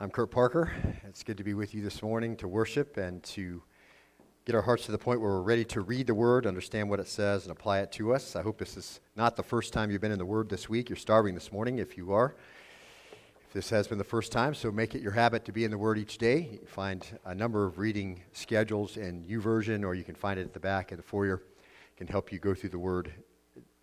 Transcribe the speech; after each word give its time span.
I'm 0.00 0.10
Kurt 0.10 0.32
Parker. 0.32 0.72
It's 1.06 1.22
good 1.22 1.36
to 1.36 1.44
be 1.44 1.54
with 1.54 1.72
you 1.72 1.80
this 1.80 2.02
morning 2.02 2.36
to 2.38 2.48
worship 2.48 2.96
and 2.96 3.22
to 3.22 3.62
get 4.44 4.56
our 4.56 4.60
hearts 4.60 4.86
to 4.86 4.92
the 4.92 4.98
point 4.98 5.20
where 5.20 5.30
we're 5.30 5.40
ready 5.40 5.64
to 5.66 5.82
read 5.82 6.08
the 6.08 6.14
Word, 6.16 6.48
understand 6.48 6.90
what 6.90 6.98
it 6.98 7.06
says, 7.06 7.44
and 7.44 7.52
apply 7.52 7.78
it 7.78 7.92
to 7.92 8.12
us. 8.12 8.34
I 8.34 8.42
hope 8.42 8.58
this 8.58 8.76
is 8.76 8.98
not 9.14 9.36
the 9.36 9.44
first 9.44 9.72
time 9.72 9.92
you've 9.92 10.00
been 10.00 10.10
in 10.10 10.18
the 10.18 10.26
Word 10.26 10.48
this 10.48 10.68
week. 10.68 10.88
You're 10.88 10.96
starving 10.96 11.32
this 11.32 11.52
morning 11.52 11.78
if 11.78 11.96
you 11.96 12.12
are. 12.12 12.34
If 13.46 13.52
this 13.52 13.70
has 13.70 13.86
been 13.86 13.98
the 13.98 14.02
first 14.02 14.32
time, 14.32 14.52
so 14.52 14.72
make 14.72 14.96
it 14.96 15.00
your 15.00 15.12
habit 15.12 15.44
to 15.44 15.52
be 15.52 15.64
in 15.64 15.70
the 15.70 15.78
Word 15.78 15.96
each 15.96 16.18
day. 16.18 16.58
You 16.60 16.66
find 16.66 17.06
a 17.24 17.34
number 17.34 17.64
of 17.64 17.78
reading 17.78 18.20
schedules 18.32 18.96
in 18.96 19.22
YouVersion, 19.22 19.84
or 19.84 19.94
you 19.94 20.02
can 20.02 20.16
find 20.16 20.40
it 20.40 20.42
at 20.42 20.54
the 20.54 20.60
back 20.60 20.90
of 20.90 20.96
the 20.96 21.04
foyer. 21.04 21.40
It 21.92 21.98
can 21.98 22.08
help 22.08 22.32
you 22.32 22.40
go 22.40 22.52
through 22.52 22.70
the 22.70 22.80
Word 22.80 23.12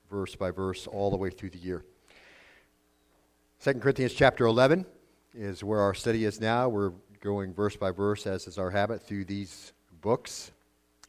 verse 0.10 0.36
by 0.36 0.52
verse 0.52 0.88
all 0.88 1.10
the 1.10 1.16
way 1.16 1.30
through 1.30 1.52
the 1.52 1.60
year. 1.60 1.86
2 3.64 3.76
Corinthians 3.76 4.14
chapter 4.14 4.46
11 4.46 4.86
is 5.34 5.64
where 5.64 5.80
our 5.80 5.94
study 5.94 6.26
is 6.26 6.42
now. 6.42 6.68
We're 6.68 6.92
going 7.22 7.54
verse 7.54 7.76
by 7.76 7.92
verse, 7.92 8.28
as 8.28 8.48
is 8.48 8.58
our 8.58 8.70
habit, 8.70 9.02
through 9.02 9.26
these 9.26 9.74
books, 10.02 10.52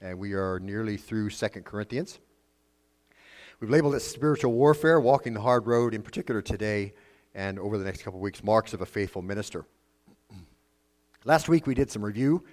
and 0.01 0.19
we 0.19 0.35
are 0.35 0.61
nearly 0.61 0.97
through 0.97 1.31
2 1.31 1.49
Corinthians. 1.65 2.21
We've 3.61 3.71
labeled 3.71 3.95
it 3.95 4.01
spiritual 4.01 4.53
warfare, 4.53 5.01
walking 5.01 5.35
the 5.35 5.41
hard 5.41 5.67
road, 5.67 5.95
in 5.95 6.03
particular 6.03 6.43
today 6.43 6.95
and 7.35 7.59
over 7.59 7.79
the 7.79 7.85
next 7.85 8.03
couple 8.03 8.19
of 8.19 8.23
weeks, 8.23 8.45
marks 8.45 8.75
of 8.75 8.83
a 8.83 8.87
faithful 8.87 9.23
minister. 9.23 9.65
Last 11.25 11.49
week 11.49 11.67
we 11.67 11.75
did 11.75 11.91
some 11.91 12.05
review. 12.05 12.45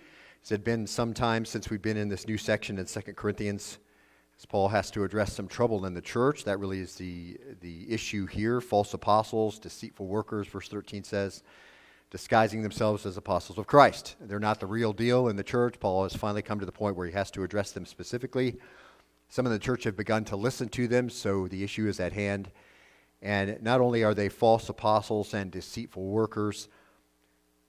It 0.42 0.50
had 0.50 0.64
been 0.64 0.88
some 0.88 1.14
time 1.14 1.44
since 1.46 1.70
we've 1.70 1.82
been 1.82 1.98
in 1.98 2.08
this 2.08 2.28
new 2.28 2.38
section 2.38 2.78
in 2.78 2.86
2 2.86 3.02
Corinthians, 3.14 3.80
as 4.40 4.46
Paul 4.46 4.70
has 4.70 4.90
to 4.92 5.04
address 5.04 5.34
some 5.34 5.48
trouble 5.48 5.86
in 5.86 5.94
the 5.94 6.02
church. 6.02 6.46
That 6.46 6.60
really 6.60 6.80
is 6.80 6.96
the, 6.96 7.38
the 7.60 7.92
issue 7.92 8.26
here. 8.26 8.62
False 8.62 8.94
apostles, 8.94 9.60
deceitful 9.60 10.08
workers, 10.08 10.48
verse 10.48 10.70
13 10.70 11.04
says 11.04 11.44
disguising 12.10 12.64
themselves 12.64 13.06
as 13.06 13.18
apostles 13.18 13.60
of 13.60 13.68
Christ. 13.68 14.16
They're 14.20 14.40
not 14.40 14.60
the 14.60 14.66
real 14.66 14.94
deal 14.94 15.28
in 15.28 15.36
the 15.36 15.44
church. 15.44 15.80
Paul 15.80 16.04
has 16.04 16.16
finally 16.16 16.42
come 16.42 16.60
to 16.60 16.66
the 16.66 16.72
point 16.72 16.96
where 16.96 17.06
he 17.06 17.14
has 17.14 17.30
to 17.32 17.44
address 17.44 17.72
them 17.72 17.86
specifically. 17.86 18.58
Some 19.28 19.46
of 19.46 19.52
the 19.52 19.60
church 19.60 19.84
have 19.84 19.96
begun 19.96 20.26
to 20.26 20.36
listen 20.36 20.70
to 20.70 20.88
them, 20.88 21.12
so 21.12 21.48
the 21.48 21.64
issue 21.64 21.88
is 21.88 22.00
at 22.00 22.14
hand. 22.14 22.50
And 23.22 23.62
not 23.62 23.80
only 23.80 24.04
are 24.04 24.16
they 24.16 24.28
false 24.28 24.70
apostles 24.70 25.36
and 25.36 25.52
deceitful 25.52 26.04
workers, 26.04 26.68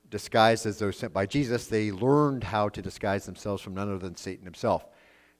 disguised 0.08 0.64
as 0.64 0.78
those 0.78 0.96
sent 0.96 1.12
by 1.12 1.26
Jesus, 1.26 1.66
they 1.66 1.92
learned 1.92 2.44
how 2.44 2.70
to 2.70 2.80
disguise 2.80 3.26
themselves 3.26 3.60
from 3.60 3.74
none 3.74 3.90
other 3.90 3.98
than 3.98 4.16
Satan 4.16 4.46
himself. 4.46 4.86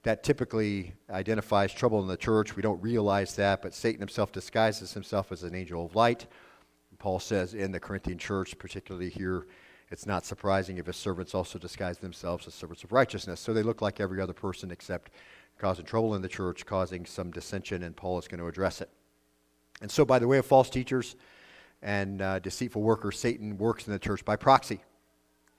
That 0.03 0.23
typically 0.23 0.93
identifies 1.09 1.71
trouble 1.73 2.01
in 2.01 2.07
the 2.07 2.17
church. 2.17 2.55
We 2.55 2.63
don't 2.63 2.81
realize 2.81 3.35
that, 3.35 3.61
but 3.61 3.73
Satan 3.73 3.99
himself 3.99 4.31
disguises 4.31 4.93
himself 4.93 5.31
as 5.31 5.43
an 5.43 5.53
angel 5.53 5.85
of 5.85 5.95
light 5.95 6.25
Paul 7.01 7.19
says 7.19 7.55
in 7.55 7.71
the 7.71 7.79
Corinthian 7.79 8.19
church, 8.19 8.55
particularly 8.59 9.09
here, 9.09 9.47
it's 9.89 10.05
not 10.05 10.23
surprising 10.23 10.77
if 10.77 10.85
his 10.85 10.95
servants 10.95 11.33
also 11.33 11.57
disguise 11.57 11.97
themselves 11.97 12.45
as 12.45 12.53
servants 12.53 12.83
of 12.83 12.91
righteousness. 12.91 13.39
So 13.39 13.53
they 13.53 13.63
look 13.63 13.81
like 13.81 13.99
every 13.99 14.21
other 14.21 14.33
person 14.33 14.69
except 14.69 15.09
causing 15.57 15.83
trouble 15.83 16.13
in 16.13 16.21
the 16.21 16.29
church, 16.29 16.63
causing 16.63 17.07
some 17.07 17.31
dissension, 17.31 17.81
and 17.81 17.95
Paul 17.95 18.19
is 18.19 18.27
going 18.27 18.39
to 18.39 18.45
address 18.45 18.81
it. 18.81 18.89
And 19.81 19.89
so, 19.89 20.05
by 20.05 20.19
the 20.19 20.27
way 20.27 20.37
of 20.37 20.45
false 20.45 20.69
teachers 20.69 21.15
and 21.81 22.21
uh, 22.21 22.37
deceitful 22.37 22.83
workers, 22.83 23.17
Satan 23.17 23.57
works 23.57 23.87
in 23.87 23.93
the 23.93 23.99
church 23.99 24.23
by 24.23 24.35
proxy. 24.35 24.81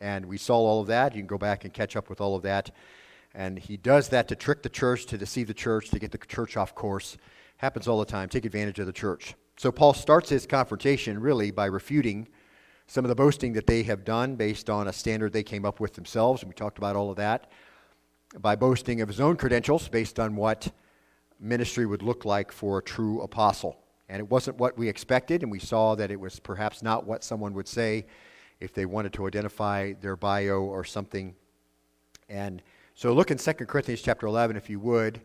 And 0.01 0.27
we 0.27 0.39
saw 0.39 0.57
all 0.59 0.81
of 0.81 0.87
that. 0.87 1.17
You 1.17 1.23
can 1.23 1.27
go 1.27 1.39
back 1.39 1.65
and 1.65 1.75
catch 1.75 1.97
up 1.97 2.09
with 2.09 2.21
all 2.21 2.37
of 2.37 2.43
that. 2.43 2.71
And 3.35 3.59
he 3.59 3.77
does 3.77 4.09
that 4.11 4.29
to 4.29 4.37
trick 4.37 4.63
the 4.63 4.69
church, 4.69 5.07
to 5.07 5.19
deceive 5.19 5.47
the 5.47 5.55
church, 5.55 5.91
to 5.91 5.99
get 5.99 6.13
the 6.13 6.19
church 6.19 6.57
off 6.57 6.75
course. 6.75 7.17
Happens 7.57 7.89
all 7.89 7.99
the 7.99 8.05
time. 8.05 8.29
Take 8.29 8.45
advantage 8.45 8.79
of 8.79 8.87
the 8.87 8.93
church. 8.93 9.35
So 9.57 9.71
Paul 9.71 9.95
starts 9.95 10.29
his 10.31 10.47
confrontation 10.47 11.21
really 11.21 11.51
by 11.51 11.67
refuting 11.67 12.29
some 12.87 13.05
of 13.05 13.09
the 13.09 13.15
boasting 13.15 13.53
that 13.55 13.67
they 13.67 13.85
have 13.85 14.05
done 14.05 14.37
based 14.37 14.69
on 14.69 14.89
a 14.89 14.93
standard 14.93 15.33
they 15.33 15.43
came 15.43 15.65
up 15.65 15.81
with 15.81 15.95
themselves, 15.95 16.43
and 16.43 16.51
we 16.51 16.55
talked 16.55 16.79
about 16.79 16.97
all 16.97 17.11
of 17.11 17.17
that, 17.17 17.51
by 18.39 18.57
boasting 18.57 19.01
of 19.01 19.09
his 19.09 19.21
own 19.21 19.37
credentials 19.37 19.89
based 19.89 20.19
on 20.19 20.37
what 20.37 20.71
ministry 21.39 21.87
would 21.87 22.03
look 22.03 22.25
like 22.25 22.53
for 22.53 22.79
a 22.79 22.83
true 22.83 23.21
apostle. 23.23 23.79
And 24.09 24.19
it 24.21 24.29
wasn't 24.29 24.59
what 24.59 24.77
we 24.77 24.89
expected, 24.89 25.43
and 25.43 25.51
we 25.51 25.59
saw 25.59 25.95
that 25.95 26.11
it 26.11 26.21
was 26.21 26.39
perhaps 26.39 26.83
not 26.83 27.07
what 27.07 27.25
someone 27.25 27.55
would 27.55 27.69
say 27.69 28.07
if 28.61 28.75
they 28.75 28.85
wanted 28.85 29.13
to 29.15 29.27
identify 29.27 29.93
their 29.95 30.17
bio 30.17 30.61
or 30.61 30.85
something. 30.85 31.35
And 32.29 32.63
so 32.95 33.13
look 33.13 33.31
in 33.31 33.39
2 33.39 33.53
Corinthians 33.53 34.03
chapter 34.03 34.27
11, 34.27 34.57
if 34.57 34.69
you 34.69 34.79
would. 34.81 35.21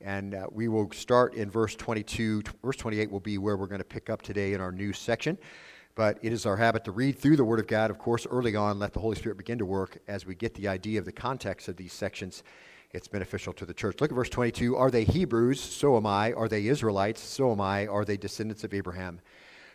And 0.00 0.34
uh, 0.34 0.46
we 0.52 0.68
will 0.68 0.90
start 0.92 1.34
in 1.34 1.50
verse 1.50 1.74
22. 1.74 2.42
Verse 2.62 2.76
28 2.76 3.10
will 3.10 3.18
be 3.18 3.38
where 3.38 3.56
we're 3.56 3.66
going 3.66 3.80
to 3.80 3.84
pick 3.84 4.08
up 4.08 4.22
today 4.22 4.52
in 4.52 4.60
our 4.60 4.70
new 4.70 4.92
section. 4.92 5.36
But 5.96 6.18
it 6.22 6.32
is 6.32 6.46
our 6.46 6.56
habit 6.56 6.84
to 6.84 6.92
read 6.92 7.18
through 7.18 7.36
the 7.36 7.44
Word 7.44 7.58
of 7.58 7.66
God, 7.66 7.90
of 7.90 7.98
course, 7.98 8.24
early 8.30 8.54
on, 8.54 8.78
let 8.78 8.92
the 8.92 9.00
Holy 9.00 9.16
Spirit 9.16 9.36
begin 9.36 9.58
to 9.58 9.66
work 9.66 9.98
as 10.06 10.24
we 10.24 10.36
get 10.36 10.54
the 10.54 10.68
idea 10.68 11.00
of 11.00 11.04
the 11.04 11.12
context 11.12 11.66
of 11.66 11.76
these 11.76 11.92
sections. 11.92 12.44
It's 12.92 13.08
beneficial 13.08 13.52
to 13.54 13.66
the 13.66 13.74
church. 13.74 14.00
Look 14.00 14.12
at 14.12 14.14
verse 14.14 14.30
22. 14.30 14.76
Are 14.76 14.90
they 14.90 15.02
Hebrews? 15.02 15.60
So 15.60 15.96
am 15.96 16.06
I. 16.06 16.32
Are 16.34 16.48
they 16.48 16.68
Israelites? 16.68 17.20
So 17.20 17.50
am 17.50 17.60
I. 17.60 17.88
Are 17.88 18.04
they 18.04 18.16
descendants 18.16 18.62
of 18.62 18.72
Abraham? 18.72 19.20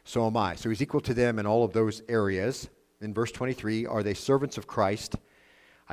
So 0.05 0.25
am 0.25 0.37
I. 0.37 0.55
So 0.55 0.69
he's 0.69 0.81
equal 0.81 1.01
to 1.01 1.13
them 1.13 1.39
in 1.39 1.45
all 1.45 1.65
of 1.65 1.73
those 1.73 2.03
areas. 2.07 2.69
In 3.01 3.13
verse 3.13 3.33
23, 3.33 3.85
are 3.85 4.01
they 4.01 4.13
servants 4.13 4.57
of 4.57 4.65
Christ? 4.65 5.17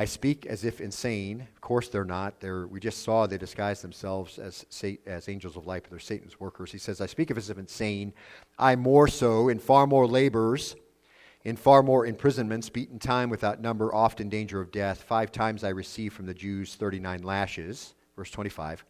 I 0.00 0.06
speak 0.06 0.46
as 0.46 0.64
if 0.64 0.80
insane. 0.80 1.46
Of 1.54 1.60
course, 1.60 1.88
they're 1.88 2.06
not. 2.06 2.40
They're, 2.40 2.66
we 2.66 2.80
just 2.80 3.02
saw 3.02 3.26
they 3.26 3.36
disguise 3.36 3.82
themselves 3.82 4.38
as, 4.38 4.64
as 5.04 5.28
angels 5.28 5.58
of 5.58 5.66
light, 5.66 5.82
but 5.82 5.90
they're 5.90 5.98
Satan's 5.98 6.40
workers. 6.40 6.72
He 6.72 6.78
says, 6.78 7.02
I 7.02 7.06
speak 7.06 7.30
as 7.30 7.50
if 7.50 7.58
insane. 7.58 8.14
I 8.58 8.76
more 8.76 9.08
so, 9.08 9.50
in 9.50 9.58
far 9.58 9.86
more 9.86 10.06
labors, 10.06 10.74
in 11.44 11.54
far 11.54 11.82
more 11.82 12.06
imprisonments, 12.06 12.70
beaten 12.70 12.98
time 12.98 13.28
without 13.28 13.60
number, 13.60 13.94
often 13.94 14.30
danger 14.30 14.58
of 14.58 14.72
death. 14.72 15.02
Five 15.02 15.32
times 15.32 15.64
I 15.64 15.68
received 15.68 16.14
from 16.14 16.24
the 16.24 16.32
Jews 16.32 16.76
39 16.76 17.22
lashes. 17.22 17.92
Verse 18.16 18.30
25. 18.30 18.82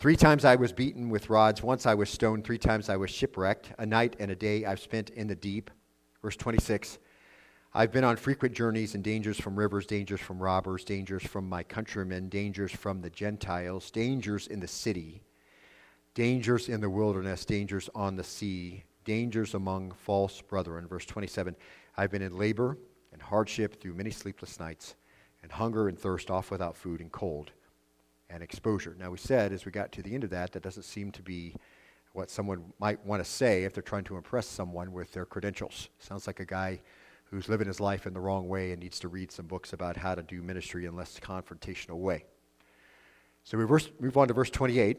Three 0.00 0.16
times 0.16 0.44
I 0.44 0.56
was 0.56 0.72
beaten 0.72 1.10
with 1.10 1.30
rods. 1.30 1.62
Once 1.62 1.86
I 1.86 1.94
was 1.94 2.10
stoned. 2.10 2.42
Three 2.42 2.58
times 2.58 2.88
I 2.88 2.96
was 2.96 3.10
shipwrecked. 3.12 3.70
A 3.78 3.86
night 3.86 4.16
and 4.18 4.32
a 4.32 4.36
day 4.36 4.64
I've 4.64 4.80
spent 4.80 5.10
in 5.10 5.28
the 5.28 5.36
deep. 5.36 5.70
Verse 6.22 6.36
26. 6.36 6.98
I've 7.74 7.92
been 7.92 8.04
on 8.04 8.16
frequent 8.16 8.54
journeys 8.54 8.94
and 8.94 9.04
dangers 9.04 9.38
from 9.38 9.58
rivers, 9.58 9.84
dangers 9.84 10.20
from 10.20 10.42
robbers, 10.42 10.84
dangers 10.84 11.22
from 11.22 11.46
my 11.46 11.62
countrymen, 11.62 12.30
dangers 12.30 12.72
from 12.72 13.02
the 13.02 13.10
Gentiles, 13.10 13.90
dangers 13.90 14.46
in 14.46 14.58
the 14.58 14.66
city, 14.66 15.20
dangers 16.14 16.70
in 16.70 16.80
the 16.80 16.88
wilderness, 16.88 17.44
dangers 17.44 17.90
on 17.94 18.16
the 18.16 18.24
sea, 18.24 18.84
dangers 19.04 19.52
among 19.52 19.92
false 19.92 20.40
brethren. 20.40 20.86
Verse 20.86 21.04
27 21.04 21.54
I've 21.98 22.10
been 22.10 22.22
in 22.22 22.38
labor 22.38 22.78
and 23.12 23.20
hardship 23.20 23.80
through 23.80 23.94
many 23.94 24.10
sleepless 24.10 24.58
nights, 24.58 24.94
and 25.42 25.52
hunger 25.52 25.88
and 25.88 25.98
thirst, 25.98 26.30
off 26.30 26.50
without 26.50 26.74
food, 26.74 27.00
and 27.00 27.12
cold 27.12 27.52
and 28.30 28.42
exposure. 28.42 28.96
Now, 28.98 29.10
we 29.10 29.18
said 29.18 29.52
as 29.52 29.66
we 29.66 29.72
got 29.72 29.92
to 29.92 30.02
the 30.02 30.14
end 30.14 30.24
of 30.24 30.30
that, 30.30 30.52
that 30.52 30.62
doesn't 30.62 30.84
seem 30.84 31.12
to 31.12 31.22
be 31.22 31.54
what 32.12 32.30
someone 32.30 32.72
might 32.80 33.04
want 33.04 33.22
to 33.22 33.30
say 33.30 33.64
if 33.64 33.74
they're 33.74 33.82
trying 33.82 34.04
to 34.04 34.16
impress 34.16 34.46
someone 34.46 34.92
with 34.92 35.12
their 35.12 35.26
credentials. 35.26 35.90
Sounds 35.98 36.26
like 36.26 36.40
a 36.40 36.46
guy 36.46 36.80
who's 37.30 37.48
living 37.48 37.66
his 37.66 37.80
life 37.80 38.06
in 38.06 38.14
the 38.14 38.20
wrong 38.20 38.48
way 38.48 38.72
and 38.72 38.80
needs 38.80 38.98
to 39.00 39.08
read 39.08 39.30
some 39.30 39.46
books 39.46 39.72
about 39.72 39.96
how 39.96 40.14
to 40.14 40.22
do 40.22 40.42
ministry 40.42 40.86
in 40.86 40.96
less 40.96 41.20
confrontational 41.20 41.98
way. 41.98 42.24
So 43.44 43.58
we 43.58 43.64
verse, 43.64 43.90
move 44.00 44.16
on 44.16 44.28
to 44.28 44.34
verse 44.34 44.50
28. 44.50 44.98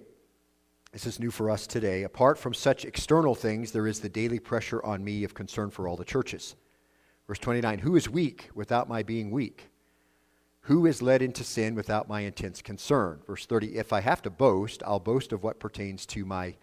This 0.91 1.05
is 1.05 1.19
new 1.19 1.29
for 1.31 1.51
us 1.51 1.67
today. 1.67 2.03
Apart 2.03 2.37
from 2.37 2.53
such 2.53 2.85
external 2.85 3.35
things, 3.35 3.71
there 3.71 3.87
is 3.87 3.99
the 3.99 4.09
daily 4.09 4.39
pressure 4.39 4.83
on 4.83 5.03
me 5.03 5.23
of 5.23 5.33
concern 5.33 5.69
for 5.69 5.87
all 5.87 5.95
the 5.95 6.05
churches. 6.05 6.55
Verse 7.27 7.39
29 7.39 7.79
Who 7.79 7.95
is 7.95 8.09
weak 8.09 8.49
without 8.55 8.89
my 8.89 9.03
being 9.03 9.29
weak? 9.29 9.69
Who 10.61 10.85
is 10.85 11.01
led 11.01 11.21
into 11.21 11.43
sin 11.43 11.75
without 11.75 12.07
my 12.07 12.21
intense 12.21 12.61
concern? 12.61 13.21
Verse 13.27 13.45
30 13.45 13.77
If 13.77 13.93
I 13.93 14.01
have 14.01 14.21
to 14.23 14.29
boast, 14.29 14.81
I'll 14.85 14.99
boast 14.99 15.31
of 15.31 15.43
what 15.43 15.59
pertains 15.59 16.05
to 16.07 16.25
my 16.25 16.55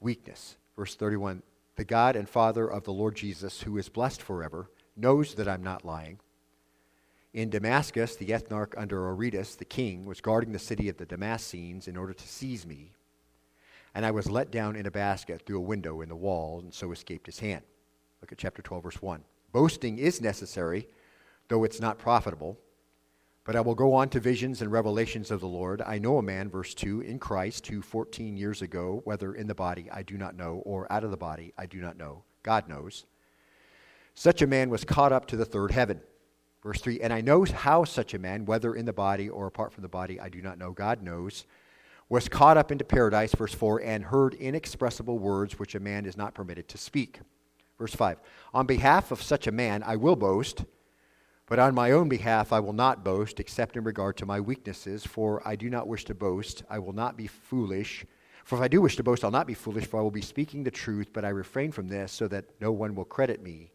weakness. 0.00 0.56
Verse 0.76 0.94
31 0.96 1.42
The 1.76 1.84
God 1.84 2.16
and 2.16 2.28
Father 2.28 2.66
of 2.66 2.84
the 2.84 2.92
Lord 2.92 3.14
Jesus, 3.14 3.62
who 3.62 3.78
is 3.78 3.88
blessed 3.88 4.20
forever, 4.20 4.68
knows 5.00 5.34
that 5.34 5.48
I'm 5.48 5.62
not 5.62 5.84
lying. 5.84 6.18
In 7.32 7.48
Damascus, 7.48 8.16
the 8.16 8.28
ethnarch 8.28 8.74
under 8.76 9.08
Aretas, 9.08 9.54
the 9.54 9.64
king, 9.64 10.04
was 10.04 10.20
guarding 10.20 10.52
the 10.52 10.58
city 10.58 10.88
of 10.88 10.96
the 10.96 11.06
Damascenes 11.06 11.86
in 11.86 11.96
order 11.96 12.12
to 12.12 12.28
seize 12.28 12.66
me. 12.66 12.92
And 13.94 14.04
I 14.04 14.10
was 14.10 14.30
let 14.30 14.50
down 14.50 14.76
in 14.76 14.86
a 14.86 14.90
basket 14.90 15.42
through 15.46 15.58
a 15.58 15.62
window 15.62 16.00
in 16.00 16.08
the 16.08 16.16
wall, 16.16 16.60
and 16.60 16.74
so 16.74 16.90
escaped 16.92 17.26
his 17.26 17.38
hand. 17.38 17.62
Look 18.20 18.32
at 18.32 18.38
chapter 18.38 18.62
12, 18.62 18.82
verse 18.82 19.02
1. 19.02 19.22
Boasting 19.52 19.98
is 19.98 20.20
necessary, 20.20 20.88
though 21.48 21.64
it's 21.64 21.80
not 21.80 21.98
profitable. 21.98 22.58
But 23.44 23.56
I 23.56 23.60
will 23.60 23.74
go 23.74 23.94
on 23.94 24.08
to 24.10 24.20
visions 24.20 24.60
and 24.60 24.70
revelations 24.70 25.30
of 25.30 25.40
the 25.40 25.48
Lord. 25.48 25.82
I 25.82 25.98
know 25.98 26.18
a 26.18 26.22
man, 26.22 26.50
verse 26.50 26.74
2, 26.74 27.00
in 27.00 27.18
Christ, 27.18 27.66
who 27.66 27.80
14 27.80 28.36
years 28.36 28.60
ago, 28.60 29.00
whether 29.04 29.34
in 29.34 29.46
the 29.46 29.54
body, 29.54 29.88
I 29.90 30.02
do 30.02 30.18
not 30.18 30.36
know, 30.36 30.62
or 30.66 30.90
out 30.92 31.04
of 31.04 31.10
the 31.10 31.16
body, 31.16 31.52
I 31.56 31.66
do 31.66 31.80
not 31.80 31.96
know. 31.96 32.22
God 32.42 32.68
knows 32.68 33.06
such 34.14 34.42
a 34.42 34.46
man 34.46 34.70
was 34.70 34.84
caught 34.84 35.12
up 35.12 35.26
to 35.26 35.36
the 35.36 35.44
third 35.44 35.72
heaven. 35.72 36.00
Verse 36.62 36.80
3 36.80 37.00
And 37.00 37.12
I 37.12 37.20
know 37.20 37.44
how 37.44 37.84
such 37.84 38.14
a 38.14 38.18
man, 38.18 38.44
whether 38.44 38.74
in 38.74 38.86
the 38.86 38.92
body 38.92 39.28
or 39.28 39.46
apart 39.46 39.72
from 39.72 39.82
the 39.82 39.88
body, 39.88 40.20
I 40.20 40.28
do 40.28 40.42
not 40.42 40.58
know, 40.58 40.72
God 40.72 41.02
knows, 41.02 41.46
was 42.08 42.28
caught 42.28 42.56
up 42.56 42.72
into 42.72 42.84
paradise, 42.84 43.34
verse 43.34 43.54
4, 43.54 43.82
and 43.82 44.04
heard 44.04 44.34
inexpressible 44.34 45.18
words 45.18 45.58
which 45.58 45.74
a 45.74 45.80
man 45.80 46.04
is 46.04 46.16
not 46.16 46.34
permitted 46.34 46.68
to 46.68 46.78
speak. 46.78 47.20
Verse 47.78 47.94
5 47.94 48.20
On 48.52 48.66
behalf 48.66 49.10
of 49.10 49.22
such 49.22 49.46
a 49.46 49.52
man 49.52 49.82
I 49.84 49.96
will 49.96 50.16
boast, 50.16 50.64
but 51.46 51.58
on 51.58 51.74
my 51.74 51.92
own 51.92 52.08
behalf 52.08 52.52
I 52.52 52.60
will 52.60 52.72
not 52.72 53.04
boast, 53.04 53.40
except 53.40 53.76
in 53.76 53.84
regard 53.84 54.16
to 54.18 54.26
my 54.26 54.40
weaknesses, 54.40 55.06
for 55.06 55.46
I 55.46 55.56
do 55.56 55.70
not 55.70 55.88
wish 55.88 56.04
to 56.06 56.14
boast. 56.14 56.62
I 56.68 56.78
will 56.78 56.92
not 56.92 57.16
be 57.16 57.26
foolish. 57.26 58.04
For 58.44 58.56
if 58.56 58.62
I 58.62 58.68
do 58.68 58.80
wish 58.80 58.96
to 58.96 59.02
boast, 59.02 59.24
I'll 59.24 59.30
not 59.30 59.46
be 59.46 59.54
foolish, 59.54 59.86
for 59.86 60.00
I 60.00 60.02
will 60.02 60.10
be 60.10 60.20
speaking 60.20 60.64
the 60.64 60.70
truth, 60.70 61.08
but 61.12 61.24
I 61.24 61.28
refrain 61.28 61.72
from 61.72 61.88
this, 61.88 62.12
so 62.12 62.28
that 62.28 62.46
no 62.60 62.72
one 62.72 62.94
will 62.94 63.04
credit 63.04 63.42
me 63.42 63.70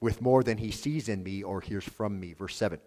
with 0.00 0.20
more 0.20 0.42
than 0.42 0.58
he 0.58 0.70
sees 0.70 1.08
in 1.08 1.22
me 1.22 1.42
or 1.42 1.60
hears 1.60 1.84
from 1.84 2.20
me. 2.20 2.32
Verse 2.32 2.56
7. 2.56 2.78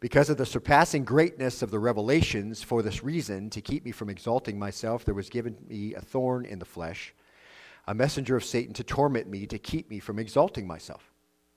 Because 0.00 0.30
of 0.30 0.36
the 0.36 0.46
surpassing 0.46 1.04
greatness 1.04 1.60
of 1.60 1.70
the 1.70 1.78
revelations, 1.78 2.62
for 2.62 2.82
this 2.82 3.02
reason, 3.02 3.50
to 3.50 3.60
keep 3.60 3.84
me 3.84 3.90
from 3.90 4.08
exalting 4.08 4.58
myself, 4.58 5.04
there 5.04 5.14
was 5.14 5.28
given 5.28 5.56
me 5.68 5.94
a 5.94 6.00
thorn 6.00 6.44
in 6.44 6.58
the 6.58 6.64
flesh 6.64 7.14
a 7.88 7.94
messenger 7.94 8.36
of 8.36 8.44
Satan 8.44 8.74
to 8.74 8.84
torment 8.84 9.28
me, 9.28 9.46
to 9.46 9.58
keep 9.58 9.88
me 9.88 9.98
from 9.98 10.18
exalting 10.18 10.66
myself. 10.66 11.10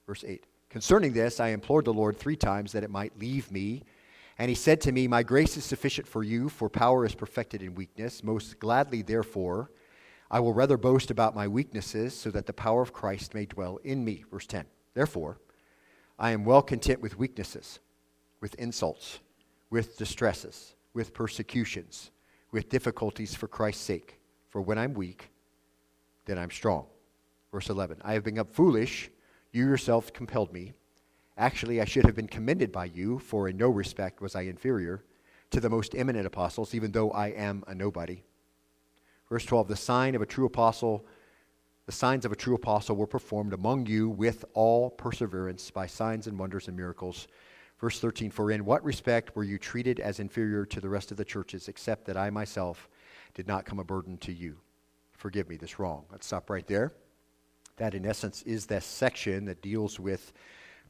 Verse 0.08 0.24
8 0.25 0.46
Concerning 0.69 1.12
this, 1.12 1.42
I 1.42 1.50
implored 1.50 1.84
the 1.84 1.94
Lord 1.94 2.18
three 2.18 2.38
times 2.38 2.72
that 2.72 2.86
it 2.86 2.90
might 2.90 3.19
leave 3.19 3.52
me. 3.52 3.84
And 4.40 4.48
he 4.48 4.56
said 4.56 4.80
to 4.81 4.94
me, 4.94 5.10
My 5.10 5.24
grace 5.24 5.58
is 5.58 5.66
sufficient 5.66 6.08
for 6.08 6.24
you, 6.24 6.48
for 6.48 6.69
power 6.69 7.06
is 7.06 7.13
perfected 7.13 7.62
in 7.62 7.75
weakness. 7.75 8.24
Most 8.24 8.60
gladly, 8.60 9.02
therefore, 9.02 9.72
I 10.33 10.39
will 10.39 10.54
rather 10.54 10.78
boast 10.78 11.12
about 11.12 11.36
my 11.36 11.45
weaknesses, 11.45 12.13
so 12.13 12.31
that 12.31 12.45
the 12.45 12.54
power 12.54 12.81
of 12.81 12.94
Christ 12.94 13.33
may 13.33 13.45
dwell 13.45 13.80
in 13.83 14.06
me. 14.06 14.24
Verse 14.31 14.48
10 14.48 14.66
Therefore, 14.94 15.39
I 16.18 16.31
am 16.31 16.45
well 16.45 16.62
content 16.62 17.01
with 17.01 17.19
weaknesses, 17.19 17.80
with 18.39 18.56
insults, 18.56 19.19
with 19.69 19.98
distresses, 19.98 20.74
with 20.94 21.13
persecutions, 21.13 22.12
with 22.50 22.69
difficulties 22.69 23.36
for 23.36 23.50
Christ's 23.50 23.83
sake. 23.83 24.19
For 24.48 24.62
when 24.62 24.78
I'm 24.78 24.94
weak, 24.94 25.31
then 26.25 26.38
I'm 26.38 26.51
strong. 26.51 26.86
Verse 27.51 27.69
11 27.69 27.98
I 28.01 28.13
have 28.13 28.24
become 28.24 28.48
foolish. 28.48 29.12
You 29.51 29.66
yourself 29.66 30.13
compelled 30.13 30.54
me. 30.54 30.72
Actually, 31.38 31.81
I 31.81 31.86
should 31.86 32.06
have 32.06 32.16
been 32.16 32.27
commended 32.27 32.72
by 32.72 32.86
you, 32.86 33.19
for 33.19 33.50
in 33.50 33.57
no 33.57 33.68
respect 33.69 34.22
was 34.22 34.36
I 34.36 34.44
inferior 34.44 35.04
to 35.50 35.60
the 35.60 35.69
most 35.69 35.94
eminent 35.94 36.25
apostles, 36.25 36.74
even 36.74 36.94
though 36.94 37.12
I 37.12 37.27
am 37.27 37.66
a 37.68 37.75
nobody. 37.75 38.24
Verse 39.31 39.45
12 39.45 39.69
The 39.69 39.75
sign 39.78 40.13
of 40.13 40.22
a 40.22 40.25
true 40.25 40.45
apostle, 40.45 41.06
the 41.86 41.92
signs 41.92 42.25
of 42.25 42.33
a 42.33 42.36
true 42.36 42.54
apostle 42.54 42.98
were 42.98 43.07
performed 43.07 43.54
among 43.54 43.86
you 43.86 44.10
with 44.10 44.44
all 44.54 44.89
perseverance 44.89 45.72
by 45.72 45.88
signs 45.88 46.28
and 46.28 46.38
wonders 46.38 46.68
and 46.68 46.75
miracles. 46.75 47.30
Verse 47.80 48.00
13 48.00 48.30
For 48.30 48.51
in 48.51 48.66
what 48.66 48.83
respect 48.83 49.33
were 49.33 49.45
you 49.45 49.57
treated 49.57 50.01
as 50.01 50.19
inferior 50.19 50.66
to 50.66 50.81
the 50.81 50.89
rest 50.89 51.12
of 51.12 51.18
the 51.18 51.24
churches, 51.24 51.69
except 51.69 52.06
that 52.06 52.18
I 52.18 52.30
myself 52.30 52.89
did 53.33 53.48
not 53.48 53.66
come 53.66 53.80
a 53.80 53.83
burden 53.86 54.18
to 54.19 54.33
you? 54.33 54.57
forgive 55.13 55.48
me, 55.48 55.56
this 55.56 55.80
wrong. 55.80 56.04
Let's 56.12 56.25
stop 56.25 56.50
right 56.50 56.66
there. 56.66 56.92
That, 57.77 57.94
in 57.94 58.07
essence, 58.07 58.42
is 58.42 58.66
that 58.66 58.81
section 58.81 59.45
that 59.45 59.62
deals 59.62 60.00
with 60.00 60.34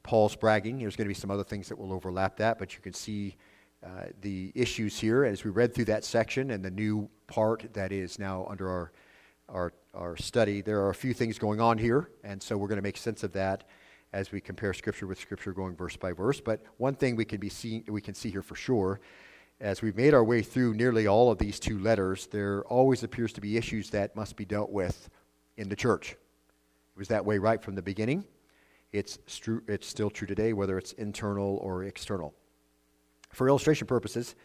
Paul's 0.04 0.38
bragging. 0.38 0.80
There's 0.80 0.96
going 0.96 1.06
to 1.06 1.14
be 1.14 1.20
some 1.20 1.30
other 1.30 1.44
things 1.44 1.68
that 1.68 1.78
will 1.78 1.92
overlap 1.92 2.38
that, 2.38 2.58
but 2.58 2.74
you 2.74 2.82
can 2.82 2.94
see 2.94 3.36
uh, 3.84 4.06
the 4.22 4.52
issues 4.56 5.00
here 5.00 5.24
as 5.24 5.44
we 5.44 5.52
read 5.52 5.74
through 5.74 5.86
that 5.86 6.04
section 6.04 6.52
and 6.52 6.64
the 6.64 6.72
new 6.72 7.10
part 7.28 7.74
that 7.74 7.92
is 7.92 8.20
now 8.20 8.46
under 8.50 8.70
our, 8.70 8.92
our, 9.50 9.74
our 9.94 10.18
study. 10.18 10.62
There 10.62 10.82
are 10.82 10.90
a 10.90 10.96
few 10.96 11.14
things 11.14 11.40
going 11.40 11.60
on 11.60 11.78
here, 11.78 12.10
and 12.24 12.42
so 12.42 12.58
we're 12.58 12.68
going 12.68 12.78
to 12.78 12.84
make 12.84 12.98
sense 12.98 13.24
of 13.24 13.32
that 13.34 13.64
as 14.14 14.32
we 14.32 14.42
compare 14.42 14.74
Scripture 14.74 15.08
with 15.08 15.20
Scripture, 15.20 15.54
going 15.54 15.76
verse 15.76 15.96
by 15.96 16.12
verse. 16.12 16.40
But 16.40 16.62
one 16.78 16.96
thing 16.96 17.16
we 17.16 17.26
can, 17.26 17.40
be 17.40 17.50
see, 17.50 17.84
we 17.88 18.02
can 18.02 18.14
see 18.14 18.30
here 18.30 18.42
for 18.42 18.56
sure 18.56 19.00
as 19.62 19.84
we've 19.84 19.96
made 19.96 20.14
our 20.14 20.24
way 20.24 20.42
through 20.42 20.74
nearly 20.74 21.06
all 21.06 21.32
of 21.32 21.38
these 21.38 21.60
two 21.60 21.78
letters, 21.80 22.26
there 22.28 22.64
always 22.64 23.04
appears 23.04 23.32
to 23.34 23.42
be 23.42 23.58
issues 23.58 23.92
that 23.92 24.16
must 24.16 24.36
be 24.36 24.44
dealt 24.44 24.72
with 24.72 25.10
in 25.58 25.70
the 25.70 25.76
church. 25.76 26.12
It 26.12 26.98
was 26.98 27.08
that 27.10 27.24
way 27.24 27.38
right 27.38 27.62
from 27.62 27.76
the 27.76 27.82
beginning. 27.82 28.26
It's, 28.92 29.18
stru- 29.28 29.68
it's 29.70 29.88
still 29.88 30.10
true 30.10 30.28
today, 30.28 30.54
whether 30.54 30.78
it's 30.80 30.94
internal 30.94 31.58
or 31.58 31.84
external. 31.84 32.34
For 33.32 33.48
illustration 33.48 33.88
purposes, 33.88 34.36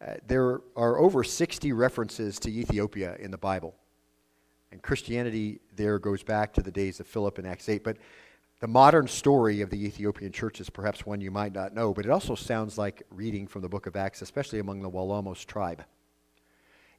uh, 0.00 0.14
there 0.26 0.60
are 0.76 0.98
over 0.98 1.22
60 1.22 1.72
references 1.72 2.38
to 2.40 2.50
Ethiopia 2.50 3.16
in 3.16 3.30
the 3.30 3.38
Bible. 3.38 3.74
And 4.72 4.82
Christianity 4.82 5.60
there 5.74 5.98
goes 5.98 6.22
back 6.22 6.52
to 6.54 6.62
the 6.62 6.70
days 6.70 7.00
of 7.00 7.06
Philip 7.06 7.38
in 7.38 7.46
Acts 7.46 7.68
8. 7.68 7.84
But 7.84 7.98
the 8.60 8.68
modern 8.68 9.08
story 9.08 9.62
of 9.62 9.70
the 9.70 9.84
Ethiopian 9.84 10.32
church 10.32 10.60
is 10.60 10.70
perhaps 10.70 11.04
one 11.04 11.20
you 11.20 11.30
might 11.30 11.54
not 11.54 11.74
know, 11.74 11.92
but 11.92 12.04
it 12.04 12.10
also 12.10 12.34
sounds 12.34 12.78
like 12.78 13.02
reading 13.10 13.46
from 13.46 13.62
the 13.62 13.68
book 13.68 13.86
of 13.86 13.96
Acts, 13.96 14.22
especially 14.22 14.58
among 14.58 14.82
the 14.82 14.90
Walamos 14.90 15.44
tribe. 15.44 15.84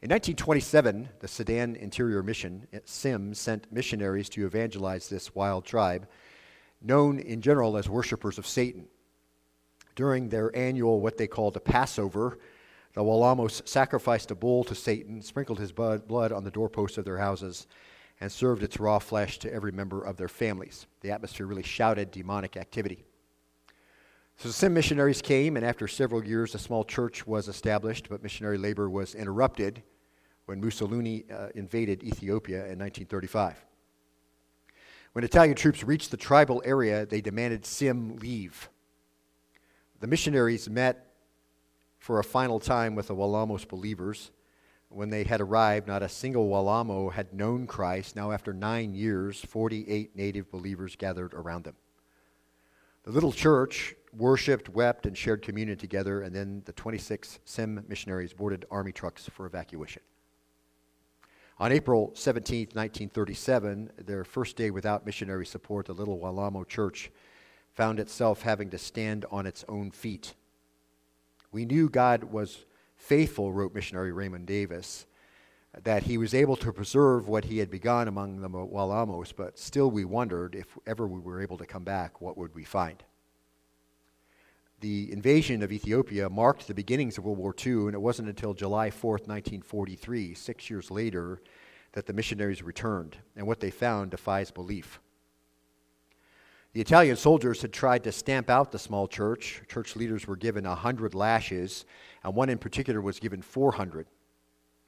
In 0.01 0.09
1927, 0.09 1.09
the 1.19 1.27
Sudan 1.27 1.75
Interior 1.75 2.23
Mission, 2.23 2.67
SIM, 2.85 3.35
sent 3.35 3.71
missionaries 3.71 4.29
to 4.29 4.45
evangelize 4.47 5.07
this 5.07 5.35
wild 5.35 5.63
tribe, 5.63 6.07
known 6.81 7.19
in 7.19 7.41
general 7.41 7.77
as 7.77 7.87
worshippers 7.87 8.39
of 8.39 8.47
Satan. 8.47 8.87
During 10.01 10.29
their 10.29 10.49
annual, 10.55 10.99
what 10.99 11.15
they 11.15 11.27
called 11.27 11.55
a 11.55 11.59
Passover, 11.59 12.39
the 12.95 13.03
Walamos 13.03 13.61
sacrificed 13.67 14.31
a 14.31 14.35
bull 14.35 14.63
to 14.63 14.73
Satan, 14.73 15.21
sprinkled 15.21 15.59
his 15.59 15.71
blood 15.71 16.31
on 16.31 16.43
the 16.43 16.49
doorposts 16.49 16.97
of 16.97 17.05
their 17.05 17.19
houses, 17.19 17.67
and 18.19 18.31
served 18.31 18.63
its 18.63 18.79
raw 18.79 18.97
flesh 18.97 19.37
to 19.37 19.53
every 19.53 19.71
member 19.71 20.01
of 20.01 20.17
their 20.17 20.27
families. 20.27 20.87
The 21.01 21.11
atmosphere 21.11 21.45
really 21.45 21.61
shouted 21.61 22.09
demonic 22.09 22.57
activity. 22.57 23.05
So 24.37 24.49
Sim 24.49 24.73
missionaries 24.73 25.21
came, 25.21 25.55
and 25.55 25.63
after 25.63 25.87
several 25.87 26.25
years, 26.25 26.55
a 26.55 26.57
small 26.57 26.83
church 26.83 27.27
was 27.27 27.47
established, 27.47 28.09
but 28.09 28.23
missionary 28.23 28.57
labor 28.57 28.89
was 28.89 29.13
interrupted 29.13 29.83
when 30.47 30.59
Mussolini 30.59 31.25
uh, 31.31 31.49
invaded 31.53 32.01
Ethiopia 32.01 32.61
in 32.61 32.79
1935. 32.79 33.63
When 35.13 35.23
Italian 35.23 35.55
troops 35.55 35.83
reached 35.83 36.09
the 36.09 36.17
tribal 36.17 36.63
area, 36.65 37.05
they 37.05 37.21
demanded 37.21 37.67
Sim 37.67 38.15
leave. 38.15 38.67
The 40.01 40.07
missionaries 40.07 40.67
met 40.67 41.13
for 41.99 42.17
a 42.17 42.23
final 42.23 42.59
time 42.59 42.95
with 42.95 43.07
the 43.07 43.15
Walamos 43.15 43.67
believers 43.67 44.31
when 44.89 45.11
they 45.11 45.23
had 45.23 45.41
arrived, 45.41 45.87
not 45.87 46.01
a 46.01 46.09
single 46.09 46.49
Walamo 46.49 47.13
had 47.13 47.35
known 47.35 47.67
Christ. 47.67 48.15
Now, 48.15 48.31
after 48.31 48.51
nine 48.51 48.95
years, 48.95 49.39
48 49.41 50.15
native 50.15 50.49
believers 50.49 50.95
gathered 50.95 51.35
around 51.35 51.65
them. 51.65 51.75
The 53.03 53.11
little 53.11 53.31
church 53.31 53.93
worshiped, 54.11 54.69
wept, 54.69 55.05
and 55.05 55.15
shared 55.15 55.43
communion 55.43 55.77
together, 55.77 56.23
and 56.23 56.35
then 56.35 56.63
the 56.65 56.73
26 56.73 57.39
Sim 57.45 57.85
missionaries 57.87 58.33
boarded 58.33 58.65
army 58.71 58.91
trucks 58.91 59.29
for 59.29 59.45
evacuation. 59.45 60.01
On 61.59 61.71
April 61.71 62.09
17, 62.15 62.69
1937, 62.73 63.91
their 64.03 64.23
first 64.23 64.55
day 64.55 64.71
without 64.71 65.05
missionary 65.05 65.45
support, 65.45 65.85
the 65.85 65.93
little 65.93 66.17
Walamo 66.17 66.67
church 66.67 67.11
found 67.73 67.99
itself 67.99 68.41
having 68.41 68.69
to 68.69 68.77
stand 68.77 69.25
on 69.31 69.45
its 69.45 69.63
own 69.67 69.91
feet. 69.91 70.33
We 71.51 71.65
knew 71.65 71.89
God 71.89 72.25
was 72.25 72.65
faithful, 72.95 73.51
wrote 73.51 73.73
missionary 73.73 74.11
Raymond 74.11 74.45
Davis, 74.45 75.05
that 75.83 76.03
he 76.03 76.17
was 76.17 76.33
able 76.33 76.57
to 76.57 76.73
preserve 76.73 77.27
what 77.27 77.45
he 77.45 77.59
had 77.59 77.69
begun 77.69 78.07
among 78.07 78.41
the 78.41 78.49
Walamos, 78.49 79.33
but 79.35 79.57
still 79.57 79.89
we 79.89 80.03
wondered 80.03 80.55
if 80.55 80.77
ever 80.85 81.07
we 81.07 81.19
were 81.19 81.41
able 81.41 81.57
to 81.57 81.65
come 81.65 81.83
back, 81.83 82.21
what 82.21 82.37
would 82.37 82.53
we 82.53 82.63
find? 82.63 83.03
The 84.81 85.11
invasion 85.11 85.61
of 85.61 85.71
Ethiopia 85.71 86.29
marked 86.29 86.67
the 86.67 86.73
beginnings 86.73 87.17
of 87.17 87.23
World 87.23 87.37
War 87.37 87.55
II, 87.65 87.85
and 87.85 87.93
it 87.93 88.01
wasn't 88.01 88.29
until 88.29 88.53
July 88.53 88.89
4, 88.89 89.11
1943, 89.11 90.33
six 90.33 90.69
years 90.69 90.91
later, 90.91 91.39
that 91.93 92.05
the 92.05 92.13
missionaries 92.13 92.63
returned, 92.63 93.17
and 93.35 93.45
what 93.45 93.59
they 93.59 93.69
found 93.69 94.11
defies 94.11 94.51
belief. 94.51 94.99
The 96.73 96.79
Italian 96.81 97.17
soldiers 97.17 97.61
had 97.61 97.73
tried 97.73 98.03
to 98.05 98.13
stamp 98.13 98.49
out 98.49 98.71
the 98.71 98.79
small 98.79 99.05
church. 99.07 99.61
Church 99.67 99.97
leaders 99.97 100.25
were 100.25 100.37
given 100.37 100.63
100 100.63 101.13
lashes, 101.13 101.85
and 102.23 102.33
one 102.33 102.49
in 102.49 102.57
particular 102.57 103.01
was 103.01 103.19
given 103.19 103.41
400. 103.41 104.07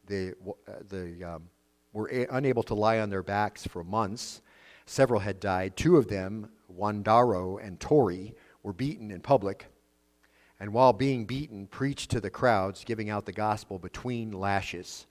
They, 0.05 0.29
uh, 0.29 0.73
they 0.89 1.21
um, 1.23 1.49
were 1.91 2.09
a- 2.09 2.27
unable 2.31 2.63
to 2.63 2.73
lie 2.73 2.99
on 2.99 3.09
their 3.09 3.23
backs 3.23 3.67
for 3.67 3.83
months. 3.83 4.41
Several 4.85 5.19
had 5.19 5.41
died. 5.41 5.75
Two 5.75 5.97
of 5.97 6.07
them, 6.07 6.49
Wandaro 6.73 7.61
and 7.61 7.79
Tori, 7.81 8.33
were 8.63 8.73
beaten 8.73 9.11
in 9.11 9.19
public, 9.19 9.67
and 10.61 10.71
while 10.71 10.93
being 10.93 11.25
beaten, 11.25 11.67
preached 11.67 12.09
to 12.11 12.21
the 12.21 12.29
crowds, 12.29 12.85
giving 12.85 13.09
out 13.09 13.25
the 13.25 13.33
gospel 13.33 13.77
between 13.77 14.31
lashes. 14.31 15.05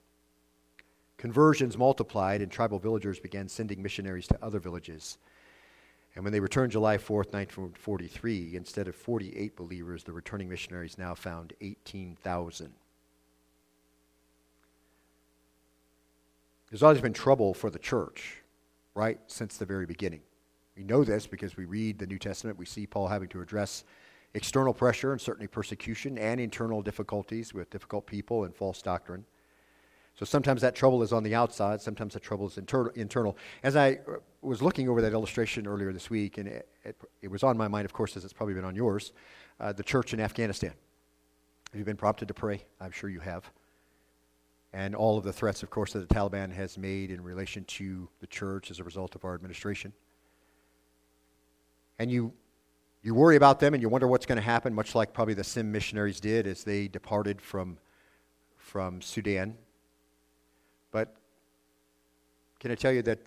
Conversions 1.17 1.77
multiplied, 1.77 2.41
and 2.41 2.51
tribal 2.51 2.79
villagers 2.79 3.19
began 3.19 3.47
sending 3.47 3.81
missionaries 3.81 4.27
to 4.27 4.43
other 4.43 4.59
villages. 4.59 5.19
And 6.15 6.23
when 6.23 6.31
they 6.31 6.39
returned 6.39 6.71
July 6.71 6.97
4th, 6.97 7.33
1943, 7.33 8.55
instead 8.55 8.87
of 8.87 8.95
48 8.95 9.55
believers, 9.55 10.03
the 10.03 10.13
returning 10.13 10.47
missionaries 10.47 10.97
now 10.97 11.15
found 11.15 11.53
18,000. 11.61 12.73
There's 16.69 16.83
always 16.83 17.01
been 17.01 17.13
trouble 17.13 17.53
for 17.53 17.69
the 17.69 17.79
church, 17.79 18.43
right, 18.95 19.19
since 19.27 19.57
the 19.57 19.65
very 19.65 19.85
beginning. 19.85 20.21
We 20.75 20.83
know 20.83 21.03
this 21.03 21.27
because 21.27 21.55
we 21.55 21.65
read 21.65 21.99
the 21.99 22.07
New 22.07 22.17
Testament. 22.17 22.57
We 22.57 22.65
see 22.65 22.87
Paul 22.87 23.07
having 23.07 23.29
to 23.29 23.41
address 23.41 23.83
external 24.33 24.73
pressure 24.73 25.11
and 25.11 25.21
certainly 25.21 25.47
persecution 25.47 26.17
and 26.17 26.39
internal 26.39 26.81
difficulties 26.81 27.53
with 27.53 27.69
difficult 27.69 28.07
people 28.07 28.43
and 28.43 28.55
false 28.55 28.81
doctrine. 28.81 29.25
So 30.15 30.25
sometimes 30.25 30.61
that 30.61 30.75
trouble 30.75 31.01
is 31.01 31.11
on 31.11 31.23
the 31.23 31.33
outside, 31.33 31.81
sometimes 31.81 32.13
that 32.13 32.21
trouble 32.21 32.47
is 32.47 32.57
inter- 32.57 32.89
internal. 32.89 33.35
As 33.63 33.75
I 33.75 33.93
uh, 34.07 34.17
was 34.41 34.61
looking 34.61 34.87
over 34.87 35.01
that 35.01 35.11
illustration 35.11 35.65
earlier 35.65 35.91
this 35.91 36.09
week, 36.09 36.37
and 36.37 36.47
it, 36.47 36.67
it, 36.83 36.95
it 37.23 37.31
was 37.31 37.41
on 37.41 37.57
my 37.57 37.67
mind, 37.67 37.85
of 37.85 37.93
course, 37.93 38.15
as 38.15 38.23
it's 38.23 38.33
probably 38.33 38.53
been 38.53 38.65
on 38.65 38.75
yours, 38.75 39.11
uh, 39.59 39.73
the 39.73 39.83
church 39.83 40.13
in 40.13 40.19
Afghanistan. 40.19 40.73
Have 41.71 41.79
you 41.79 41.85
been 41.85 41.97
prompted 41.97 42.27
to 42.27 42.33
pray? 42.33 42.63
I'm 42.79 42.91
sure 42.91 43.09
you 43.09 43.21
have. 43.21 43.49
And 44.71 44.95
all 44.95 45.17
of 45.17 45.23
the 45.23 45.33
threats, 45.33 45.63
of 45.63 45.71
course, 45.71 45.93
that 45.93 46.07
the 46.07 46.13
Taliban 46.13 46.51
has 46.51 46.77
made 46.77 47.09
in 47.09 47.23
relation 47.23 47.63
to 47.65 48.07
the 48.19 48.27
church 48.27 48.69
as 48.69 48.79
a 48.79 48.83
result 48.83 49.15
of 49.15 49.25
our 49.25 49.33
administration. 49.33 49.93
And 51.97 52.11
you, 52.11 52.33
you 53.01 53.15
worry 53.15 53.35
about 53.35 53.59
them 53.59 53.73
and 53.73 53.81
you 53.81 53.89
wonder 53.89 54.07
what's 54.07 54.25
going 54.27 54.35
to 54.37 54.43
happen, 54.43 54.73
much 54.73 54.93
like 54.93 55.13
probably 55.13 55.33
the 55.33 55.43
SIM 55.43 55.71
missionaries 55.71 56.19
did 56.19 56.45
as 56.45 56.63
they 56.63 56.87
departed 56.87 57.41
from, 57.41 57.77
from 58.57 59.01
Sudan 59.01 59.55
but 60.93 61.13
can 62.59 62.71
I 62.71 62.75
tell 62.75 62.93
you 62.93 63.01
that 63.01 63.19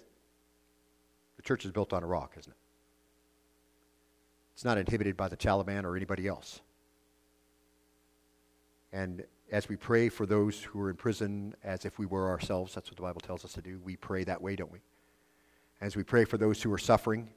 the 1.36 1.42
church 1.42 1.66
is 1.66 1.72
built 1.72 1.92
on 1.92 2.02
a 2.02 2.06
rock, 2.06 2.34
isn't 2.38 2.50
it? 2.50 2.56
It's 4.54 4.64
not 4.64 4.78
inhibited 4.78 5.18
by 5.18 5.28
the 5.28 5.36
Taliban 5.36 5.84
or 5.84 5.96
anybody 5.96 6.26
else. 6.26 6.62
And 8.90 9.24
as 9.52 9.68
we 9.68 9.76
pray 9.76 10.08
for 10.08 10.24
those 10.24 10.62
who 10.62 10.80
are 10.80 10.88
in 10.88 10.96
prison 10.96 11.54
as 11.62 11.84
if 11.84 11.98
we 11.98 12.06
were 12.06 12.30
ourselves, 12.30 12.74
that's 12.74 12.88
what 12.88 12.96
the 12.96 13.02
Bible 13.02 13.20
tells 13.20 13.44
us 13.44 13.52
to 13.52 13.60
do. 13.60 13.78
We 13.84 13.96
pray 13.96 14.24
that 14.24 14.40
way, 14.40 14.56
don't 14.56 14.72
we? 14.72 14.78
As 15.82 15.94
we 15.94 16.04
pray 16.04 16.24
for 16.24 16.38
those 16.38 16.62
who 16.62 16.72
are 16.72 16.78
suffering, 16.78 17.28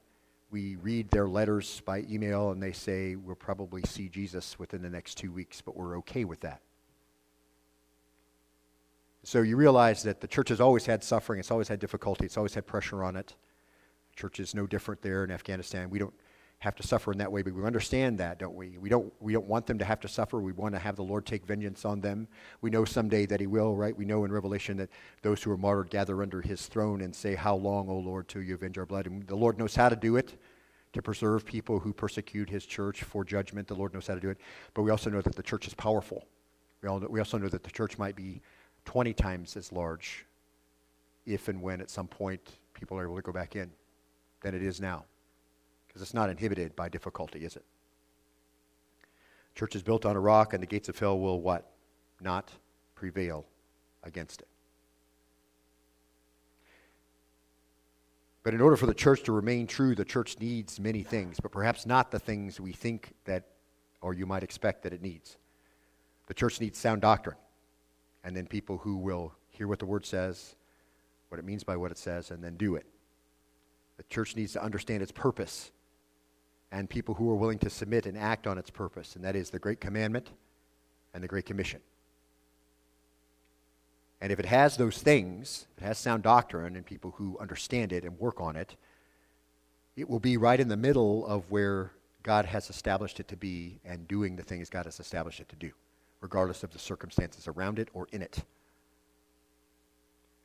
we 0.50 0.76
read 0.76 1.10
their 1.10 1.28
letters 1.28 1.82
by 1.84 2.04
email 2.08 2.52
and 2.52 2.62
they 2.62 2.72
say, 2.72 3.16
We'll 3.16 3.36
probably 3.36 3.82
see 3.82 4.08
Jesus 4.08 4.58
within 4.58 4.80
the 4.80 4.88
next 4.88 5.16
two 5.16 5.30
weeks, 5.30 5.60
but 5.60 5.76
we're 5.76 5.98
okay 5.98 6.24
with 6.24 6.40
that. 6.40 6.62
So 9.22 9.42
you 9.42 9.56
realize 9.56 10.02
that 10.04 10.20
the 10.20 10.28
church 10.28 10.48
has 10.48 10.60
always 10.60 10.86
had 10.86 11.04
suffering, 11.04 11.40
it's 11.40 11.50
always 11.50 11.68
had 11.68 11.78
difficulty, 11.78 12.24
it's 12.24 12.36
always 12.36 12.54
had 12.54 12.66
pressure 12.66 13.04
on 13.04 13.16
it. 13.16 13.34
The 14.10 14.20
church 14.20 14.40
is 14.40 14.54
no 14.54 14.66
different 14.66 15.02
there 15.02 15.24
in 15.24 15.30
Afghanistan. 15.30 15.90
We 15.90 15.98
don't 15.98 16.14
have 16.60 16.74
to 16.76 16.86
suffer 16.86 17.10
in 17.10 17.18
that 17.18 17.32
way, 17.32 17.40
but 17.40 17.54
we 17.54 17.64
understand 17.64 18.18
that, 18.18 18.38
don't 18.38 18.54
we? 18.54 18.76
We 18.76 18.90
don't, 18.90 19.10
we 19.18 19.32
don't 19.32 19.46
want 19.46 19.66
them 19.66 19.78
to 19.78 19.84
have 19.84 20.00
to 20.00 20.08
suffer. 20.08 20.40
We 20.40 20.52
want 20.52 20.74
to 20.74 20.78
have 20.78 20.94
the 20.94 21.02
Lord 21.02 21.24
take 21.24 21.46
vengeance 21.46 21.86
on 21.86 22.00
them. 22.00 22.28
We 22.60 22.68
know 22.68 22.84
someday 22.84 23.24
that 23.26 23.40
He 23.40 23.46
will, 23.46 23.74
right? 23.76 23.96
We 23.96 24.04
know 24.04 24.24
in 24.24 24.32
Revelation 24.32 24.76
that 24.76 24.90
those 25.22 25.42
who 25.42 25.50
are 25.52 25.56
martyred 25.56 25.88
gather 25.88 26.22
under 26.22 26.42
His 26.42 26.66
throne 26.66 27.00
and 27.00 27.16
say, 27.16 27.34
How 27.34 27.56
long, 27.56 27.88
O 27.88 27.96
Lord, 27.96 28.28
till 28.28 28.42
you 28.42 28.54
avenge 28.54 28.76
our 28.76 28.84
blood? 28.84 29.06
And 29.06 29.26
the 29.26 29.36
Lord 29.36 29.58
knows 29.58 29.74
how 29.74 29.88
to 29.88 29.96
do 29.96 30.16
it 30.16 30.38
to 30.92 31.00
preserve 31.00 31.46
people 31.46 31.78
who 31.78 31.94
persecute 31.94 32.50
His 32.50 32.66
church 32.66 33.04
for 33.04 33.24
judgment. 33.24 33.66
The 33.66 33.74
Lord 33.74 33.94
knows 33.94 34.06
how 34.06 34.14
to 34.14 34.20
do 34.20 34.28
it. 34.28 34.38
But 34.74 34.82
we 34.82 34.90
also 34.90 35.08
know 35.08 35.22
that 35.22 35.36
the 35.36 35.42
church 35.42 35.66
is 35.66 35.72
powerful. 35.72 36.26
We, 36.82 36.90
all, 36.90 36.98
we 36.98 37.20
also 37.20 37.38
know 37.38 37.48
that 37.48 37.64
the 37.64 37.70
church 37.70 37.96
might 37.96 38.16
be 38.16 38.42
20 38.90 39.12
times 39.12 39.56
as 39.56 39.70
large 39.70 40.26
if 41.24 41.46
and 41.46 41.62
when 41.62 41.80
at 41.80 41.88
some 41.88 42.08
point 42.08 42.40
people 42.74 42.98
are 42.98 43.04
able 43.04 43.14
to 43.14 43.22
go 43.22 43.30
back 43.30 43.54
in 43.54 43.70
than 44.40 44.52
it 44.52 44.64
is 44.64 44.80
now. 44.80 45.04
Because 45.86 46.02
it's 46.02 46.12
not 46.12 46.28
inhibited 46.28 46.74
by 46.74 46.88
difficulty, 46.88 47.44
is 47.44 47.54
it? 47.54 47.64
Church 49.54 49.76
is 49.76 49.84
built 49.84 50.04
on 50.04 50.16
a 50.16 50.20
rock, 50.20 50.54
and 50.54 50.60
the 50.60 50.66
gates 50.66 50.88
of 50.88 50.98
hell 50.98 51.20
will 51.20 51.40
what? 51.40 51.70
Not 52.20 52.50
prevail 52.96 53.46
against 54.02 54.40
it. 54.40 54.48
But 58.42 58.54
in 58.54 58.60
order 58.60 58.76
for 58.76 58.86
the 58.86 58.94
church 58.94 59.22
to 59.22 59.30
remain 59.30 59.68
true, 59.68 59.94
the 59.94 60.04
church 60.04 60.36
needs 60.40 60.80
many 60.80 61.04
things, 61.04 61.38
but 61.38 61.52
perhaps 61.52 61.86
not 61.86 62.10
the 62.10 62.18
things 62.18 62.58
we 62.58 62.72
think 62.72 63.14
that, 63.24 63.44
or 64.00 64.14
you 64.14 64.26
might 64.26 64.42
expect 64.42 64.82
that 64.82 64.92
it 64.92 65.00
needs. 65.00 65.36
The 66.26 66.34
church 66.34 66.60
needs 66.60 66.76
sound 66.76 67.02
doctrine 67.02 67.36
and 68.24 68.36
then 68.36 68.46
people 68.46 68.78
who 68.78 68.96
will 68.96 69.32
hear 69.50 69.66
what 69.66 69.78
the 69.78 69.86
word 69.86 70.04
says, 70.04 70.54
what 71.28 71.38
it 71.38 71.44
means 71.44 71.64
by 71.64 71.76
what 71.76 71.90
it 71.90 71.98
says, 71.98 72.30
and 72.30 72.42
then 72.42 72.56
do 72.56 72.74
it. 72.74 72.86
The 73.96 74.04
church 74.04 74.36
needs 74.36 74.52
to 74.54 74.62
understand 74.62 75.02
its 75.02 75.12
purpose 75.12 75.70
and 76.72 76.88
people 76.88 77.14
who 77.14 77.30
are 77.30 77.36
willing 77.36 77.58
to 77.58 77.70
submit 77.70 78.06
and 78.06 78.16
act 78.16 78.46
on 78.46 78.56
its 78.56 78.70
purpose, 78.70 79.16
and 79.16 79.24
that 79.24 79.36
is 79.36 79.50
the 79.50 79.58
Great 79.58 79.80
Commandment 79.80 80.30
and 81.12 81.22
the 81.22 81.28
Great 81.28 81.46
Commission. 81.46 81.80
And 84.20 84.30
if 84.30 84.38
it 84.38 84.46
has 84.46 84.76
those 84.76 84.98
things, 84.98 85.66
it 85.78 85.82
has 85.82 85.98
sound 85.98 86.22
doctrine 86.22 86.76
and 86.76 86.84
people 86.84 87.12
who 87.16 87.38
understand 87.38 87.92
it 87.92 88.04
and 88.04 88.18
work 88.18 88.40
on 88.40 88.54
it, 88.54 88.76
it 89.96 90.08
will 90.08 90.20
be 90.20 90.36
right 90.36 90.60
in 90.60 90.68
the 90.68 90.76
middle 90.76 91.26
of 91.26 91.50
where 91.50 91.92
God 92.22 92.44
has 92.44 92.70
established 92.70 93.18
it 93.18 93.28
to 93.28 93.36
be 93.36 93.80
and 93.84 94.06
doing 94.06 94.36
the 94.36 94.42
things 94.42 94.68
God 94.68 94.84
has 94.84 95.00
established 95.00 95.40
it 95.40 95.48
to 95.48 95.56
do 95.56 95.72
regardless 96.20 96.62
of 96.62 96.72
the 96.72 96.78
circumstances 96.78 97.48
around 97.48 97.78
it 97.78 97.88
or 97.92 98.08
in 98.12 98.22
it. 98.22 98.44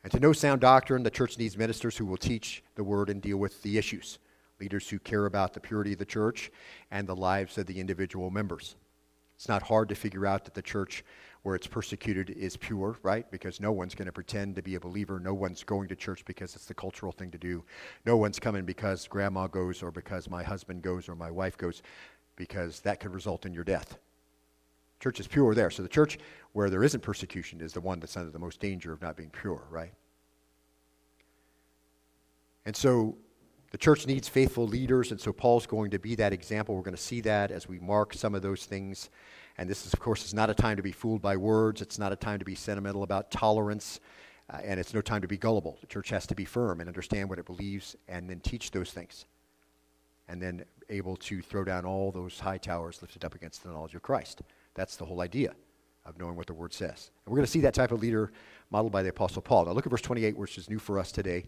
And 0.04 0.12
to 0.12 0.20
know 0.20 0.34
sound 0.34 0.62
doctrine, 0.62 1.04
the 1.04 1.10
church 1.10 1.38
needs 1.38 1.58
ministers 1.58 1.98
who 1.98 2.06
will 2.06 2.18
teach 2.18 2.64
the 2.76 2.84
word 2.84 3.10
and 3.10 3.22
deal 3.22 3.38
with 3.38 3.62
the 3.64 3.78
issues, 3.78 4.20
leaders 4.60 4.88
who 4.88 5.00
care 5.00 5.26
about 5.26 5.54
the 5.54 5.60
purity 5.60 5.94
of 5.94 6.00
the 6.00 6.06
church 6.06 6.52
and 6.92 7.08
the 7.08 7.16
lives 7.16 7.58
of 7.58 7.66
the 7.66 7.80
individual 7.80 8.30
members. 8.30 8.76
It's 9.36 9.50
not 9.50 9.64
hard 9.64 9.90
to 9.90 9.96
figure 9.96 10.26
out 10.26 10.46
that 10.46 10.54
the 10.54 10.62
church 10.62 11.04
where 11.44 11.56
it's 11.56 11.68
persecuted 11.68 12.30
is 12.32 12.58
pure, 12.58 12.98
right? 13.04 13.30
Because 13.30 13.60
no 13.60 13.72
one's 13.72 13.94
going 13.94 14.08
to 14.08 14.12
pretend 14.12 14.56
to 14.56 14.64
be 14.64 14.76
a 14.76 14.80
believer. 14.80 15.20
No 15.20 15.34
one's 15.34 15.64
going 15.64 15.88
to 15.90 15.96
church 15.96 16.24
because 16.26 16.56
it's 16.56 16.66
the 16.66 16.74
cultural 16.74 17.12
thing 17.12 17.30
to 17.32 17.38
do. 17.38 17.64
No 18.06 18.18
one's 18.18 18.40
coming 18.40 18.66
because 18.66 19.08
grandma 19.08 19.46
goes 19.48 19.84
or 19.84 19.92
because 19.92 20.30
my 20.30 20.42
husband 20.42 20.82
goes 20.82 21.08
or 21.10 21.16
my 21.16 21.30
wife 21.30 21.58
goes, 21.58 21.84
because 22.36 22.80
that 22.82 23.00
could 23.00 23.14
result 23.14 23.46
in 23.46 23.54
your 23.54 23.64
death. 23.64 23.98
Church 25.00 25.20
is 25.20 25.28
pure 25.28 25.54
there. 25.54 25.70
So 25.70 25.84
the 25.84 25.90
church 25.90 26.18
where 26.54 26.70
there 26.70 26.84
isn't 26.84 27.02
persecution 27.02 27.62
is 27.62 27.74
the 27.74 27.82
one 27.82 28.00
that's 28.00 28.16
under 28.16 28.32
the 28.32 28.40
most 28.40 28.60
danger 28.60 28.94
of 28.94 29.02
not 29.02 29.18
being 29.18 29.30
pure, 29.30 29.64
right? 29.70 29.94
And 32.66 32.76
so 32.76 33.18
the 33.72 33.78
church 33.78 34.08
needs 34.08 34.30
faithful 34.30 34.66
leaders, 34.66 35.12
and 35.12 35.20
so 35.20 35.34
Paul's 35.34 35.68
going 35.68 35.92
to 35.92 36.00
be 36.00 36.16
that 36.16 36.32
example. 36.32 36.76
We're 36.76 36.82
going 36.82 36.96
to 36.96 37.02
see 37.02 37.22
that 37.22 37.52
as 37.52 37.68
we 37.68 37.78
mark 37.80 38.14
some 38.14 38.34
of 38.34 38.42
those 38.42 38.66
things. 38.66 39.10
And 39.58 39.70
this, 39.70 39.86
is, 39.86 39.94
of 39.94 40.00
course, 40.00 40.26
is 40.26 40.34
not 40.34 40.50
a 40.50 40.54
time 40.54 40.78
to 40.78 40.84
be 40.84 40.92
fooled 40.92 41.22
by 41.22 41.36
words. 41.36 41.82
It's 41.82 42.00
not 42.00 42.12
a 42.12 42.16
time 42.16 42.40
to 42.40 42.46
be 42.46 42.56
sentimental 42.56 43.04
about 43.04 43.32
tolerance, 43.32 44.00
uh, 44.50 44.60
and 44.64 44.80
it's 44.80 44.94
no 44.94 45.02
time 45.02 45.22
to 45.22 45.28
be 45.28 45.38
gullible. 45.38 45.78
The 45.82 45.88
church 45.88 46.10
has 46.10 46.26
to 46.28 46.36
be 46.36 46.46
firm 46.46 46.80
and 46.80 46.88
understand 46.88 47.30
what 47.30 47.38
it 47.38 47.46
believes 47.46 47.96
and 48.08 48.30
then 48.30 48.40
teach 48.40 48.72
those 48.72 48.92
things. 48.92 49.26
And 50.28 50.42
then 50.42 50.64
able 50.90 51.18
to 51.18 51.42
throw 51.42 51.64
down 51.64 51.86
all 51.86 52.12
those 52.12 52.40
high 52.40 52.58
towers 52.58 53.02
lifted 53.02 53.26
up 53.26 53.36
against 53.36 53.64
the 53.64 53.70
knowledge 53.70 53.94
of 53.94 54.02
Christ. 54.02 54.42
That's 54.76 54.98
the 54.98 55.06
whole 55.06 55.22
idea 55.22 55.56
of 56.06 56.20
knowing 56.20 56.36
what 56.36 56.48
the 56.48 56.54
word 56.54 56.74
says. 56.74 57.10
And 57.26 57.32
we're 57.32 57.38
going 57.38 57.46
to 57.46 57.52
see 57.52 57.62
that 57.62 57.74
type 57.74 57.92
of 57.92 58.02
leader 58.02 58.32
modeled 58.70 58.92
by 58.92 59.02
the 59.02 59.10
Apostle 59.10 59.42
Paul. 59.42 59.66
Now 59.66 59.72
look 59.72 59.86
at 59.86 59.90
verse 59.90 60.02
28, 60.02 60.38
which 60.38 60.58
is 60.58 60.70
new 60.70 60.80
for 60.80 61.00
us 61.00 61.12
today. 61.12 61.46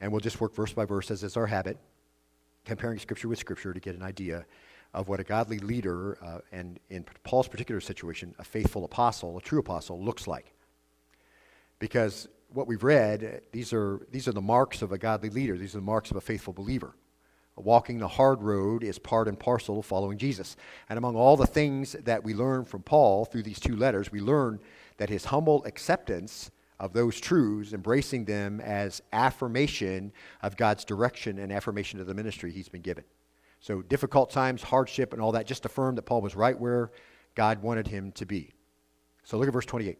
And 0.00 0.12
we'll 0.12 0.20
just 0.20 0.40
work 0.40 0.54
verse 0.54 0.72
by 0.72 0.84
verse, 0.84 1.10
as 1.10 1.22
is 1.22 1.36
our 1.36 1.46
habit, 1.46 1.78
comparing 2.64 2.98
Scripture 2.98 3.28
with 3.28 3.38
Scripture 3.38 3.72
to 3.72 3.80
get 3.80 3.94
an 3.94 4.02
idea 4.02 4.44
of 4.92 5.08
what 5.08 5.18
a 5.20 5.24
godly 5.24 5.58
leader, 5.58 6.18
uh, 6.22 6.38
and 6.52 6.78
in 6.88 7.04
Paul's 7.24 7.48
particular 7.48 7.80
situation, 7.80 8.34
a 8.38 8.44
faithful 8.44 8.84
apostle, 8.84 9.36
a 9.36 9.40
true 9.40 9.58
apostle, 9.58 10.00
looks 10.00 10.26
like. 10.26 10.52
Because 11.80 12.28
what 12.52 12.68
we've 12.68 12.84
read, 12.84 13.42
these 13.50 13.72
are, 13.72 14.06
these 14.12 14.28
are 14.28 14.32
the 14.32 14.40
marks 14.40 14.82
of 14.82 14.92
a 14.92 14.98
godly 14.98 15.30
leader, 15.30 15.58
these 15.58 15.74
are 15.74 15.78
the 15.78 15.84
marks 15.84 16.10
of 16.10 16.16
a 16.16 16.20
faithful 16.20 16.52
believer. 16.52 16.94
Walking 17.56 17.98
the 17.98 18.08
hard 18.08 18.42
road 18.42 18.82
is 18.82 18.98
part 18.98 19.28
and 19.28 19.38
parcel 19.38 19.78
of 19.78 19.86
following 19.86 20.18
Jesus. 20.18 20.56
And 20.88 20.98
among 20.98 21.14
all 21.14 21.36
the 21.36 21.46
things 21.46 21.92
that 22.04 22.24
we 22.24 22.34
learn 22.34 22.64
from 22.64 22.82
Paul 22.82 23.24
through 23.24 23.44
these 23.44 23.60
two 23.60 23.76
letters, 23.76 24.10
we 24.10 24.20
learn 24.20 24.58
that 24.96 25.08
his 25.08 25.26
humble 25.26 25.64
acceptance 25.64 26.50
of 26.80 26.92
those 26.92 27.20
truths, 27.20 27.72
embracing 27.72 28.24
them 28.24 28.60
as 28.60 29.02
affirmation 29.12 30.12
of 30.42 30.56
God's 30.56 30.84
direction 30.84 31.38
and 31.38 31.52
affirmation 31.52 32.00
of 32.00 32.06
the 32.06 32.14
ministry 32.14 32.50
he's 32.50 32.68
been 32.68 32.82
given. 32.82 33.04
So, 33.60 33.80
difficult 33.82 34.30
times, 34.30 34.62
hardship, 34.62 35.12
and 35.12 35.22
all 35.22 35.32
that 35.32 35.46
just 35.46 35.64
affirm 35.64 35.94
that 35.94 36.02
Paul 36.02 36.20
was 36.20 36.34
right 36.34 36.58
where 36.58 36.90
God 37.34 37.62
wanted 37.62 37.86
him 37.86 38.12
to 38.12 38.26
be. 38.26 38.52
So, 39.22 39.38
look 39.38 39.46
at 39.46 39.52
verse 39.52 39.64
28. 39.64 39.96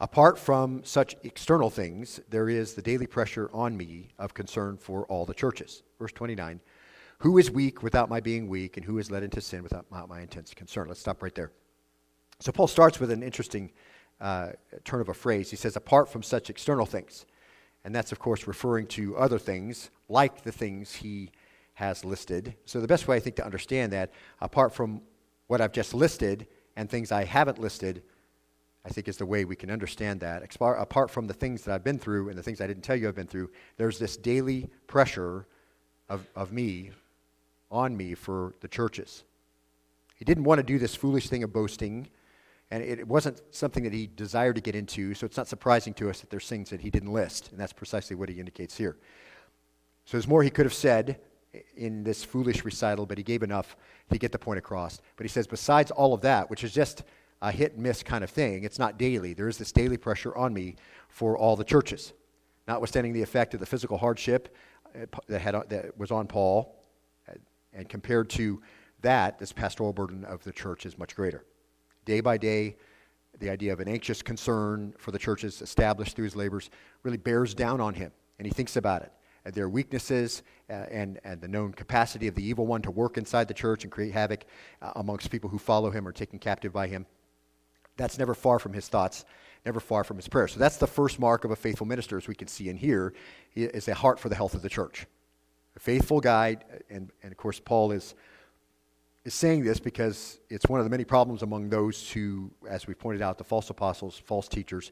Apart 0.00 0.38
from 0.38 0.84
such 0.84 1.16
external 1.24 1.70
things, 1.70 2.20
there 2.30 2.48
is 2.48 2.74
the 2.74 2.82
daily 2.82 3.06
pressure 3.06 3.50
on 3.52 3.76
me 3.76 4.10
of 4.18 4.32
concern 4.32 4.76
for 4.76 5.04
all 5.06 5.26
the 5.26 5.34
churches. 5.34 5.82
Verse 5.98 6.12
29 6.12 6.60
Who 7.18 7.38
is 7.38 7.50
weak 7.50 7.82
without 7.82 8.08
my 8.08 8.20
being 8.20 8.48
weak, 8.48 8.76
and 8.76 8.86
who 8.86 8.98
is 8.98 9.10
led 9.10 9.24
into 9.24 9.40
sin 9.40 9.62
without 9.62 9.90
my 9.90 10.20
intense 10.20 10.54
concern? 10.54 10.86
Let's 10.86 11.00
stop 11.00 11.22
right 11.22 11.34
there. 11.34 11.50
So, 12.38 12.52
Paul 12.52 12.68
starts 12.68 13.00
with 13.00 13.10
an 13.10 13.24
interesting 13.24 13.72
uh, 14.20 14.50
turn 14.84 15.00
of 15.00 15.08
a 15.08 15.14
phrase. 15.14 15.50
He 15.50 15.56
says, 15.56 15.74
Apart 15.74 16.08
from 16.08 16.22
such 16.22 16.48
external 16.48 16.86
things. 16.86 17.26
And 17.84 17.94
that's, 17.94 18.12
of 18.12 18.18
course, 18.18 18.46
referring 18.46 18.86
to 18.88 19.16
other 19.16 19.38
things 19.38 19.90
like 20.08 20.42
the 20.42 20.52
things 20.52 20.94
he 20.94 21.30
has 21.74 22.04
listed. 22.04 22.54
So, 22.66 22.80
the 22.80 22.86
best 22.86 23.08
way 23.08 23.16
I 23.16 23.20
think 23.20 23.34
to 23.36 23.44
understand 23.44 23.92
that, 23.92 24.12
apart 24.40 24.72
from 24.72 25.00
what 25.48 25.60
I've 25.60 25.72
just 25.72 25.92
listed 25.92 26.46
and 26.76 26.88
things 26.88 27.10
I 27.10 27.24
haven't 27.24 27.58
listed, 27.58 28.04
I 28.84 28.90
think 28.90 29.08
is 29.08 29.16
the 29.16 29.26
way 29.26 29.44
we 29.44 29.56
can 29.56 29.70
understand 29.70 30.20
that. 30.20 30.42
Apart 30.60 31.10
from 31.10 31.26
the 31.26 31.34
things 31.34 31.62
that 31.62 31.74
I've 31.74 31.84
been 31.84 31.98
through 31.98 32.28
and 32.28 32.38
the 32.38 32.42
things 32.42 32.60
I 32.60 32.66
didn't 32.66 32.82
tell 32.82 32.96
you 32.96 33.08
I've 33.08 33.14
been 33.14 33.26
through, 33.26 33.50
there's 33.76 33.98
this 33.98 34.16
daily 34.16 34.68
pressure 34.86 35.46
of, 36.08 36.26
of 36.34 36.52
me, 36.52 36.90
on 37.70 37.96
me 37.96 38.14
for 38.14 38.54
the 38.60 38.68
churches. 38.68 39.24
He 40.14 40.24
didn't 40.24 40.44
want 40.44 40.58
to 40.58 40.62
do 40.62 40.78
this 40.78 40.94
foolish 40.94 41.28
thing 41.28 41.42
of 41.42 41.52
boasting. 41.52 42.08
And 42.70 42.82
it 42.82 43.08
wasn't 43.08 43.40
something 43.50 43.82
that 43.84 43.94
he 43.94 44.06
desired 44.06 44.56
to 44.56 44.60
get 44.60 44.74
into, 44.74 45.14
so 45.14 45.24
it's 45.24 45.38
not 45.38 45.48
surprising 45.48 45.94
to 45.94 46.10
us 46.10 46.20
that 46.20 46.28
there's 46.28 46.46
things 46.46 46.68
that 46.68 46.82
he 46.82 46.90
didn't 46.90 47.12
list. 47.12 47.50
And 47.50 47.58
that's 47.58 47.72
precisely 47.72 48.14
what 48.14 48.28
he 48.28 48.38
indicates 48.38 48.76
here. 48.76 48.98
So 50.04 50.18
there's 50.18 50.28
more 50.28 50.42
he 50.42 50.50
could 50.50 50.66
have 50.66 50.74
said 50.74 51.18
in 51.76 52.04
this 52.04 52.24
foolish 52.24 52.66
recital, 52.66 53.06
but 53.06 53.16
he 53.16 53.24
gave 53.24 53.42
enough 53.42 53.74
to 54.12 54.18
get 54.18 54.32
the 54.32 54.38
point 54.38 54.58
across. 54.58 55.00
But 55.16 55.24
he 55.24 55.28
says, 55.28 55.46
besides 55.46 55.90
all 55.90 56.12
of 56.12 56.20
that, 56.20 56.50
which 56.50 56.62
is 56.62 56.74
just 56.74 57.04
a 57.40 57.52
hit 57.52 57.74
and 57.74 57.82
miss 57.82 58.02
kind 58.02 58.24
of 58.24 58.30
thing, 58.30 58.64
it's 58.64 58.78
not 58.78 58.98
daily. 58.98 59.32
There 59.32 59.48
is 59.48 59.58
this 59.58 59.72
daily 59.72 59.96
pressure 59.96 60.36
on 60.36 60.52
me 60.52 60.76
for 61.08 61.36
all 61.36 61.56
the 61.56 61.64
churches. 61.64 62.12
Notwithstanding 62.66 63.12
the 63.12 63.22
effect 63.22 63.54
of 63.54 63.60
the 63.60 63.66
physical 63.66 63.96
hardship 63.96 64.54
uh, 64.94 65.06
that, 65.28 65.40
had, 65.40 65.54
that 65.68 65.96
was 65.96 66.10
on 66.10 66.26
Paul, 66.26 66.76
uh, 67.28 67.34
and 67.72 67.88
compared 67.88 68.28
to 68.30 68.60
that, 69.02 69.38
this 69.38 69.52
pastoral 69.52 69.92
burden 69.92 70.24
of 70.24 70.42
the 70.42 70.52
church 70.52 70.84
is 70.84 70.98
much 70.98 71.14
greater. 71.14 71.44
Day 72.04 72.20
by 72.20 72.36
day, 72.36 72.76
the 73.38 73.50
idea 73.50 73.72
of 73.72 73.80
an 73.80 73.88
anxious 73.88 74.22
concern 74.22 74.92
for 74.98 75.12
the 75.12 75.18
churches 75.18 75.62
established 75.62 76.16
through 76.16 76.24
his 76.24 76.34
labors 76.34 76.70
really 77.04 77.16
bears 77.16 77.54
down 77.54 77.80
on 77.80 77.94
him, 77.94 78.10
and 78.38 78.46
he 78.46 78.52
thinks 78.52 78.76
about 78.76 79.02
it. 79.02 79.12
Their 79.54 79.68
weaknesses 79.68 80.42
uh, 80.68 80.72
and, 80.90 81.20
and 81.24 81.40
the 81.40 81.48
known 81.48 81.72
capacity 81.72 82.26
of 82.26 82.34
the 82.34 82.42
evil 82.42 82.66
one 82.66 82.82
to 82.82 82.90
work 82.90 83.16
inside 83.16 83.48
the 83.48 83.54
church 83.54 83.84
and 83.84 83.92
create 83.92 84.12
havoc 84.12 84.44
uh, 84.82 84.92
amongst 84.96 85.30
people 85.30 85.48
who 85.48 85.58
follow 85.58 85.90
him 85.90 86.06
or 86.06 86.12
taken 86.12 86.38
captive 86.38 86.72
by 86.72 86.86
him. 86.88 87.06
That's 87.98 88.18
never 88.18 88.32
far 88.32 88.58
from 88.58 88.72
his 88.72 88.88
thoughts, 88.88 89.26
never 89.66 89.80
far 89.80 90.04
from 90.04 90.16
his 90.16 90.28
prayers. 90.28 90.52
So 90.52 90.58
that's 90.58 90.78
the 90.78 90.86
first 90.86 91.20
mark 91.20 91.44
of 91.44 91.50
a 91.50 91.56
faithful 91.56 91.86
minister, 91.86 92.16
as 92.16 92.26
we 92.26 92.34
can 92.34 92.48
see 92.48 92.70
in 92.70 92.78
here, 92.78 93.12
is 93.54 93.88
a 93.88 93.94
heart 93.94 94.18
for 94.18 94.30
the 94.30 94.34
health 94.34 94.54
of 94.54 94.62
the 94.62 94.70
church. 94.70 95.06
A 95.76 95.80
faithful 95.80 96.20
guide, 96.20 96.64
and, 96.88 97.10
and 97.22 97.30
of 97.30 97.36
course, 97.36 97.60
Paul 97.60 97.92
is 97.92 98.14
is 99.24 99.34
saying 99.34 99.62
this 99.62 99.78
because 99.78 100.40
it's 100.48 100.66
one 100.68 100.80
of 100.80 100.86
the 100.86 100.90
many 100.90 101.04
problems 101.04 101.42
among 101.42 101.68
those 101.68 102.10
who, 102.10 102.50
as 102.66 102.86
we 102.86 102.94
pointed 102.94 103.20
out, 103.20 103.36
the 103.36 103.44
false 103.44 103.68
apostles, 103.68 104.16
false 104.16 104.48
teachers, 104.48 104.90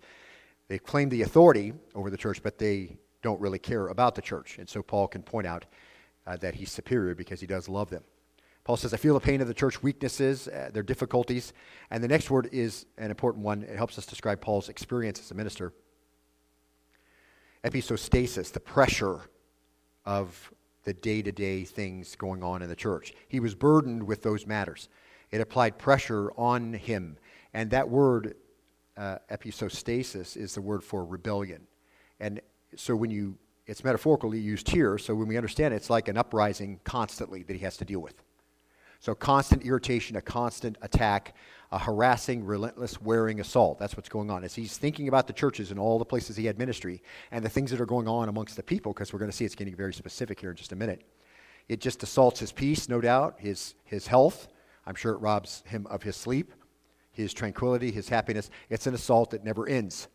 they 0.69 0.79
claim 0.79 1.09
the 1.09 1.23
authority 1.23 1.73
over 1.95 2.11
the 2.11 2.19
church, 2.19 2.43
but 2.43 2.59
they 2.59 2.99
don't 3.23 3.41
really 3.41 3.59
care 3.59 3.89
about 3.89 4.15
the 4.15 4.21
church. 4.21 4.59
And 4.59 4.69
so 4.69 4.83
Paul 4.83 5.09
can 5.09 5.23
point 5.23 5.47
out 5.47 5.65
uh, 6.27 6.37
that 6.39 6.55
he's 6.55 6.71
superior 6.71 7.15
because 7.15 7.41
he 7.41 7.47
does 7.47 7.67
love 7.67 7.89
them. 7.89 8.03
Paul 8.66 8.76
says, 8.76 8.92
I 8.92 8.96
feel 8.96 9.14
the 9.14 9.20
pain 9.20 9.40
of 9.40 9.46
the 9.46 9.54
church 9.54 9.80
weaknesses, 9.80 10.49
uh, 10.49 10.70
their 10.73 10.82
difficulties. 10.82 11.52
And 11.92 12.02
the 12.02 12.08
next 12.08 12.30
word 12.30 12.49
is 12.50 12.85
an 12.99 13.11
important 13.11 13.44
one. 13.44 13.62
It 13.62 13.76
helps 13.76 13.96
us 13.96 14.06
describe 14.06 14.40
Paul's 14.40 14.68
experience 14.68 15.20
as 15.20 15.30
a 15.30 15.35
minister. 15.37 15.73
Episostasis, 17.62 18.50
the 18.50 18.58
pressure 18.58 19.20
of 20.04 20.52
the 20.82 20.92
day 20.92 21.23
to 21.23 21.30
day 21.30 21.62
things 21.62 22.16
going 22.16 22.42
on 22.42 22.61
in 22.61 22.68
the 22.68 22.75
church. 22.75 23.14
He 23.28 23.38
was 23.38 23.54
burdened 23.54 24.02
with 24.02 24.25
those 24.25 24.49
matters. 24.49 24.88
It 25.30 25.40
applied 25.40 25.78
pressure 25.78 26.32
on 26.37 26.73
him. 26.73 27.18
And 27.54 27.70
that 27.70 27.88
word, 27.88 28.35
uh, 28.96 29.18
episostasis, 29.30 30.37
is 30.37 30.56
the 30.56 30.61
word 30.61 30.82
for 30.82 31.04
rebellion. 31.04 31.68
And 32.18 32.40
so 32.75 32.96
when 32.96 33.12
you, 33.12 33.38
it's 33.68 33.85
metaphorically 33.85 34.40
used 34.40 34.68
here, 34.68 34.99
so 34.99 35.14
when 35.14 35.28
we 35.28 35.37
understand 35.37 35.73
it, 35.73 35.76
it's 35.76 35.88
like 35.88 36.08
an 36.08 36.16
uprising 36.16 36.80
constantly 36.82 37.44
that 37.44 37.54
he 37.54 37.61
has 37.61 37.76
to 37.76 37.85
deal 37.85 38.00
with. 38.00 38.25
So 39.00 39.15
constant 39.15 39.62
irritation, 39.65 40.17
a 40.17 40.23
constant 40.23 40.76
attack, 40.83 41.35
a 41.73 41.79
harassing, 41.79 42.45
relentless, 42.45 43.00
wearing 43.00 43.41
assault. 43.41 43.79
That's 43.79 43.97
what's 43.97 44.09
going 44.09 44.31
on. 44.31 44.45
As 44.45 44.55
he's 44.55 44.79
thinking 44.79 45.09
about 45.09 45.26
the 45.26 45.33
churches 45.33 45.71
and 45.71 45.81
all 45.81 45.99
the 45.99 46.05
places 46.05 46.37
he 46.37 46.47
had 46.47 46.59
ministry 46.59 47.03
and 47.31 47.45
the 47.45 47.49
things 47.49 47.71
that 47.71 47.81
are 47.81 47.87
going 47.87 48.09
on 48.09 48.29
amongst 48.29 48.57
the 48.57 48.62
people, 48.62 48.93
because 48.93 49.12
we're 49.12 49.19
going 49.19 49.31
to 49.31 49.37
see 49.37 49.45
it's 49.45 49.55
getting 49.55 49.75
very 49.75 49.95
specific 49.95 50.41
here 50.41 50.50
in 50.50 50.57
just 50.57 50.73
a 50.73 50.76
minute. 50.76 51.03
It 51.69 51.81
just 51.81 52.03
assaults 52.03 52.41
his 52.41 52.53
peace, 52.53 52.88
no 52.88 53.00
doubt, 53.00 53.37
his, 53.38 53.75
his 53.85 54.07
health. 54.07 54.49
I'm 54.87 54.95
sure 54.95 55.12
it 55.12 55.19
robs 55.19 55.65
him 55.67 55.87
of 55.88 56.03
his 56.03 56.17
sleep, 56.17 56.53
his 57.11 57.35
tranquility, 57.35 57.91
his 57.91 58.09
happiness. 58.09 58.50
It's 58.71 58.87
an 58.87 58.95
assault 58.95 59.31
that 59.31 59.45
never 59.45 59.69
ends 59.69 60.09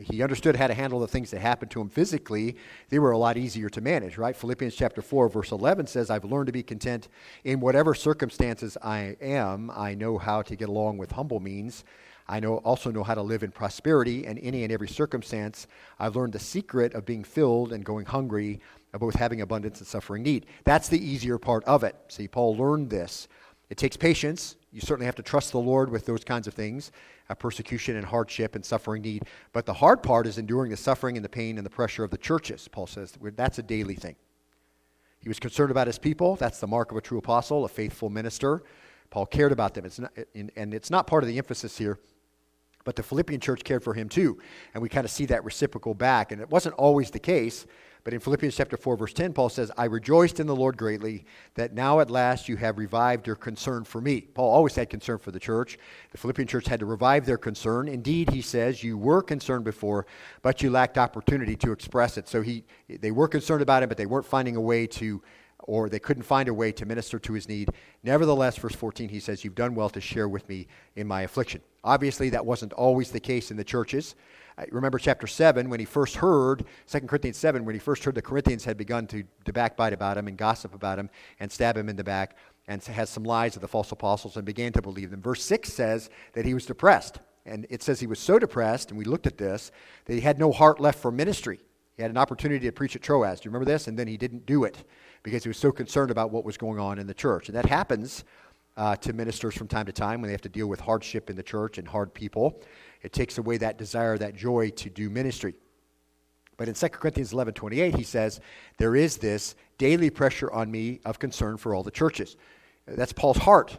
he 0.00 0.22
understood 0.22 0.56
how 0.56 0.66
to 0.66 0.74
handle 0.74 1.00
the 1.00 1.08
things 1.08 1.30
that 1.30 1.40
happened 1.40 1.70
to 1.72 1.80
him 1.80 1.88
physically, 1.88 2.56
they 2.88 2.98
were 2.98 3.10
a 3.10 3.18
lot 3.18 3.36
easier 3.36 3.68
to 3.70 3.80
manage, 3.80 4.18
right? 4.18 4.36
Philippians 4.36 4.74
chapter 4.74 5.02
4, 5.02 5.28
verse 5.28 5.52
11 5.52 5.86
says, 5.86 6.10
I've 6.10 6.24
learned 6.24 6.46
to 6.46 6.52
be 6.52 6.62
content 6.62 7.08
in 7.44 7.60
whatever 7.60 7.94
circumstances 7.94 8.76
I 8.82 9.16
am. 9.20 9.70
I 9.74 9.94
know 9.94 10.18
how 10.18 10.42
to 10.42 10.56
get 10.56 10.68
along 10.68 10.98
with 10.98 11.12
humble 11.12 11.40
means. 11.40 11.84
I 12.28 12.40
know, 12.40 12.58
also 12.58 12.90
know 12.90 13.02
how 13.02 13.14
to 13.14 13.22
live 13.22 13.42
in 13.42 13.50
prosperity 13.50 14.26
and 14.26 14.38
any 14.40 14.62
and 14.62 14.72
every 14.72 14.88
circumstance. 14.88 15.66
I've 15.98 16.14
learned 16.14 16.34
the 16.34 16.38
secret 16.38 16.94
of 16.94 17.06
being 17.06 17.24
filled 17.24 17.72
and 17.72 17.84
going 17.84 18.04
hungry, 18.04 18.60
of 18.92 19.00
both 19.00 19.14
having 19.14 19.40
abundance 19.40 19.78
and 19.78 19.86
suffering 19.88 20.22
need. 20.22 20.46
That's 20.64 20.88
the 20.88 21.02
easier 21.02 21.38
part 21.38 21.64
of 21.64 21.84
it. 21.84 21.96
See, 22.08 22.28
Paul 22.28 22.56
learned 22.56 22.90
this. 22.90 23.28
It 23.70 23.78
takes 23.78 23.96
patience. 23.96 24.56
You 24.72 24.80
certainly 24.80 25.06
have 25.06 25.16
to 25.16 25.22
trust 25.22 25.52
the 25.52 25.58
Lord 25.58 25.90
with 25.90 26.04
those 26.04 26.24
kinds 26.24 26.46
of 26.46 26.54
things 26.54 26.92
persecution 27.36 27.96
and 27.96 28.06
hardship 28.06 28.54
and 28.54 28.64
suffering 28.64 29.02
need. 29.02 29.24
But 29.52 29.66
the 29.66 29.74
hard 29.74 30.02
part 30.02 30.26
is 30.26 30.38
enduring 30.38 30.70
the 30.70 30.76
suffering 30.76 31.16
and 31.16 31.24
the 31.24 31.28
pain 31.28 31.58
and 31.58 31.66
the 31.66 31.70
pressure 31.70 32.04
of 32.04 32.10
the 32.10 32.18
churches, 32.18 32.68
Paul 32.68 32.86
says. 32.86 33.12
That's 33.20 33.58
a 33.58 33.62
daily 33.62 33.94
thing. 33.94 34.16
He 35.20 35.28
was 35.28 35.38
concerned 35.38 35.70
about 35.70 35.86
his 35.86 35.98
people. 35.98 36.36
That's 36.36 36.60
the 36.60 36.66
mark 36.66 36.90
of 36.90 36.96
a 36.96 37.00
true 37.00 37.18
apostle, 37.18 37.64
a 37.64 37.68
faithful 37.68 38.08
minister. 38.08 38.62
Paul 39.10 39.26
cared 39.26 39.52
about 39.52 39.74
them. 39.74 39.84
It's 39.84 39.98
not, 39.98 40.12
and 40.34 40.74
it's 40.74 40.90
not 40.90 41.06
part 41.06 41.22
of 41.22 41.28
the 41.28 41.38
emphasis 41.38 41.76
here, 41.78 41.98
but 42.84 42.96
the 42.96 43.02
Philippian 43.02 43.40
church 43.40 43.64
cared 43.64 43.84
for 43.84 43.94
him 43.94 44.08
too. 44.08 44.38
And 44.74 44.82
we 44.82 44.88
kind 44.88 45.04
of 45.04 45.10
see 45.10 45.26
that 45.26 45.44
reciprocal 45.44 45.94
back. 45.94 46.32
And 46.32 46.40
it 46.40 46.50
wasn't 46.50 46.74
always 46.76 47.10
the 47.10 47.18
case. 47.18 47.66
But 48.04 48.14
in 48.14 48.20
Philippians 48.20 48.56
chapter 48.56 48.78
4, 48.78 48.96
verse 48.96 49.12
10, 49.12 49.34
Paul 49.34 49.50
says, 49.50 49.70
I 49.76 49.84
rejoiced 49.84 50.40
in 50.40 50.46
the 50.46 50.56
Lord 50.56 50.78
greatly 50.78 51.26
that 51.56 51.74
now 51.74 52.00
at 52.00 52.10
last 52.10 52.48
you 52.48 52.56
have 52.56 52.78
revived 52.78 53.26
your 53.26 53.36
concern 53.36 53.84
for 53.84 54.00
me. 54.00 54.22
Paul 54.22 54.50
always 54.50 54.74
had 54.76 54.88
concern 54.88 55.18
for 55.18 55.30
the 55.30 55.38
church. 55.38 55.78
The 56.12 56.16
Philippian 56.16 56.48
church 56.48 56.66
had 56.66 56.80
to 56.80 56.86
revive 56.86 57.26
their 57.26 57.36
concern. 57.36 57.88
Indeed, 57.88 58.30
he 58.30 58.40
says, 58.40 58.82
you 58.82 58.96
were 58.96 59.22
concerned 59.22 59.64
before, 59.64 60.06
but 60.40 60.62
you 60.62 60.70
lacked 60.70 60.96
opportunity 60.96 61.56
to 61.56 61.72
express 61.72 62.16
it. 62.16 62.28
So 62.28 62.40
he, 62.40 62.64
they 62.88 63.10
were 63.10 63.28
concerned 63.28 63.60
about 63.60 63.82
him, 63.82 63.90
but 63.90 63.98
they 63.98 64.06
weren't 64.06 64.24
finding 64.24 64.56
a 64.56 64.60
way 64.60 64.86
to, 64.86 65.20
or 65.68 65.90
they 65.90 65.98
couldn't 65.98 66.22
find 66.22 66.48
a 66.48 66.54
way 66.54 66.72
to 66.72 66.86
minister 66.86 67.18
to 67.18 67.34
his 67.34 67.46
need. 67.46 67.68
Nevertheless, 68.02 68.56
verse 68.56 68.74
14, 68.74 69.10
he 69.10 69.20
says, 69.20 69.44
You've 69.44 69.54
done 69.54 69.74
well 69.74 69.90
to 69.90 70.00
share 70.00 70.26
with 70.26 70.48
me 70.48 70.66
in 70.96 71.06
my 71.06 71.22
affliction. 71.22 71.60
Obviously, 71.84 72.30
that 72.30 72.44
wasn't 72.44 72.72
always 72.72 73.10
the 73.10 73.20
case 73.20 73.50
in 73.50 73.58
the 73.58 73.64
churches. 73.64 74.16
Remember 74.70 74.98
chapter 74.98 75.26
7 75.26 75.68
when 75.68 75.78
he 75.78 75.84
first 75.84 76.16
heard 76.16 76.64
2 76.90 77.00
corinthians 77.00 77.36
7 77.36 77.64
when 77.66 77.74
he 77.74 77.78
first 77.78 78.02
heard 78.02 78.14
the 78.14 78.22
corinthians 78.22 78.64
had 78.64 78.78
begun 78.78 79.06
to, 79.08 79.22
to 79.44 79.52
backbite 79.52 79.92
about 79.92 80.16
him 80.16 80.26
and 80.26 80.36
gossip 80.38 80.74
about 80.74 80.98
him 80.98 81.10
and 81.38 81.52
stab 81.52 81.76
him 81.76 81.88
in 81.88 81.96
the 81.96 82.02
back 82.02 82.36
and 82.66 82.82
has 82.82 83.10
some 83.10 83.22
lies 83.22 83.54
of 83.54 83.62
the 83.62 83.68
false 83.68 83.92
apostles 83.92 84.36
and 84.36 84.46
began 84.46 84.72
to 84.72 84.82
believe 84.82 85.10
them. 85.10 85.20
Verse 85.20 85.44
6 85.44 85.70
says 85.72 86.08
that 86.32 86.46
he 86.46 86.54
was 86.54 86.66
depressed. 86.66 87.20
And 87.44 87.66
it 87.70 87.82
says 87.82 88.00
he 88.00 88.06
was 88.06 88.18
so 88.18 88.38
depressed 88.38 88.90
and 88.90 88.98
we 88.98 89.04
looked 89.04 89.26
at 89.26 89.38
this 89.38 89.70
that 90.06 90.14
he 90.14 90.20
had 90.22 90.38
no 90.38 90.50
heart 90.50 90.80
left 90.80 90.98
for 90.98 91.12
ministry. 91.12 91.60
He 91.96 92.02
had 92.02 92.10
an 92.10 92.16
opportunity 92.16 92.66
to 92.66 92.72
preach 92.72 92.96
at 92.96 93.02
troas. 93.02 93.40
Do 93.40 93.46
you 93.46 93.50
remember 93.50 93.70
this? 93.70 93.86
And 93.86 93.98
then 93.98 94.08
he 94.08 94.16
didn't 94.16 94.46
do 94.46 94.64
it 94.64 94.82
because 95.28 95.44
he 95.44 95.48
was 95.48 95.58
so 95.58 95.72
concerned 95.72 96.10
about 96.10 96.30
what 96.30 96.44
was 96.44 96.56
going 96.56 96.78
on 96.78 96.98
in 96.98 97.06
the 97.06 97.14
church 97.14 97.48
and 97.48 97.56
that 97.56 97.66
happens 97.66 98.24
uh, 98.76 98.94
to 98.96 99.12
ministers 99.12 99.54
from 99.56 99.66
time 99.66 99.86
to 99.86 99.92
time 99.92 100.20
when 100.20 100.28
they 100.28 100.32
have 100.32 100.40
to 100.40 100.48
deal 100.48 100.66
with 100.66 100.80
hardship 100.80 101.28
in 101.30 101.36
the 101.36 101.42
church 101.42 101.78
and 101.78 101.86
hard 101.88 102.12
people 102.14 102.62
it 103.02 103.12
takes 103.12 103.38
away 103.38 103.58
that 103.58 103.78
desire, 103.78 104.18
that 104.18 104.34
joy 104.34 104.70
to 104.70 104.90
do 104.90 105.10
ministry. 105.10 105.54
But 106.56 106.68
in 106.68 106.74
2 106.74 106.88
Corinthians 106.88 107.32
11 107.32 107.54
28, 107.54 107.94
he 107.94 108.02
says, 108.02 108.40
There 108.78 108.96
is 108.96 109.18
this 109.18 109.54
daily 109.78 110.10
pressure 110.10 110.50
on 110.50 110.70
me 110.70 111.00
of 111.04 111.18
concern 111.18 111.56
for 111.56 111.74
all 111.74 111.82
the 111.82 111.90
churches. 111.90 112.36
That's 112.86 113.12
Paul's 113.12 113.38
heart. 113.38 113.78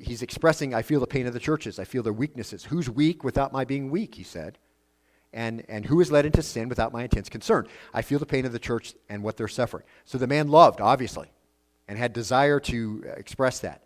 He's 0.00 0.22
expressing, 0.22 0.74
I 0.74 0.82
feel 0.82 1.00
the 1.00 1.06
pain 1.06 1.26
of 1.26 1.34
the 1.34 1.40
churches. 1.40 1.78
I 1.78 1.84
feel 1.84 2.02
their 2.02 2.12
weaknesses. 2.12 2.64
Who's 2.64 2.90
weak 2.90 3.22
without 3.22 3.52
my 3.52 3.64
being 3.64 3.90
weak, 3.90 4.16
he 4.16 4.24
said. 4.24 4.58
And, 5.32 5.64
and 5.68 5.84
who 5.84 6.00
is 6.00 6.10
led 6.10 6.24
into 6.24 6.42
sin 6.42 6.68
without 6.68 6.92
my 6.92 7.02
intense 7.02 7.28
concern? 7.28 7.68
I 7.92 8.02
feel 8.02 8.18
the 8.18 8.26
pain 8.26 8.46
of 8.46 8.52
the 8.52 8.58
church 8.58 8.94
and 9.08 9.22
what 9.22 9.36
they're 9.36 9.48
suffering. 9.48 9.84
So 10.04 10.16
the 10.16 10.26
man 10.26 10.48
loved, 10.48 10.80
obviously, 10.80 11.30
and 11.86 11.98
had 11.98 12.12
desire 12.12 12.60
to 12.60 13.04
express 13.16 13.58
that. 13.60 13.82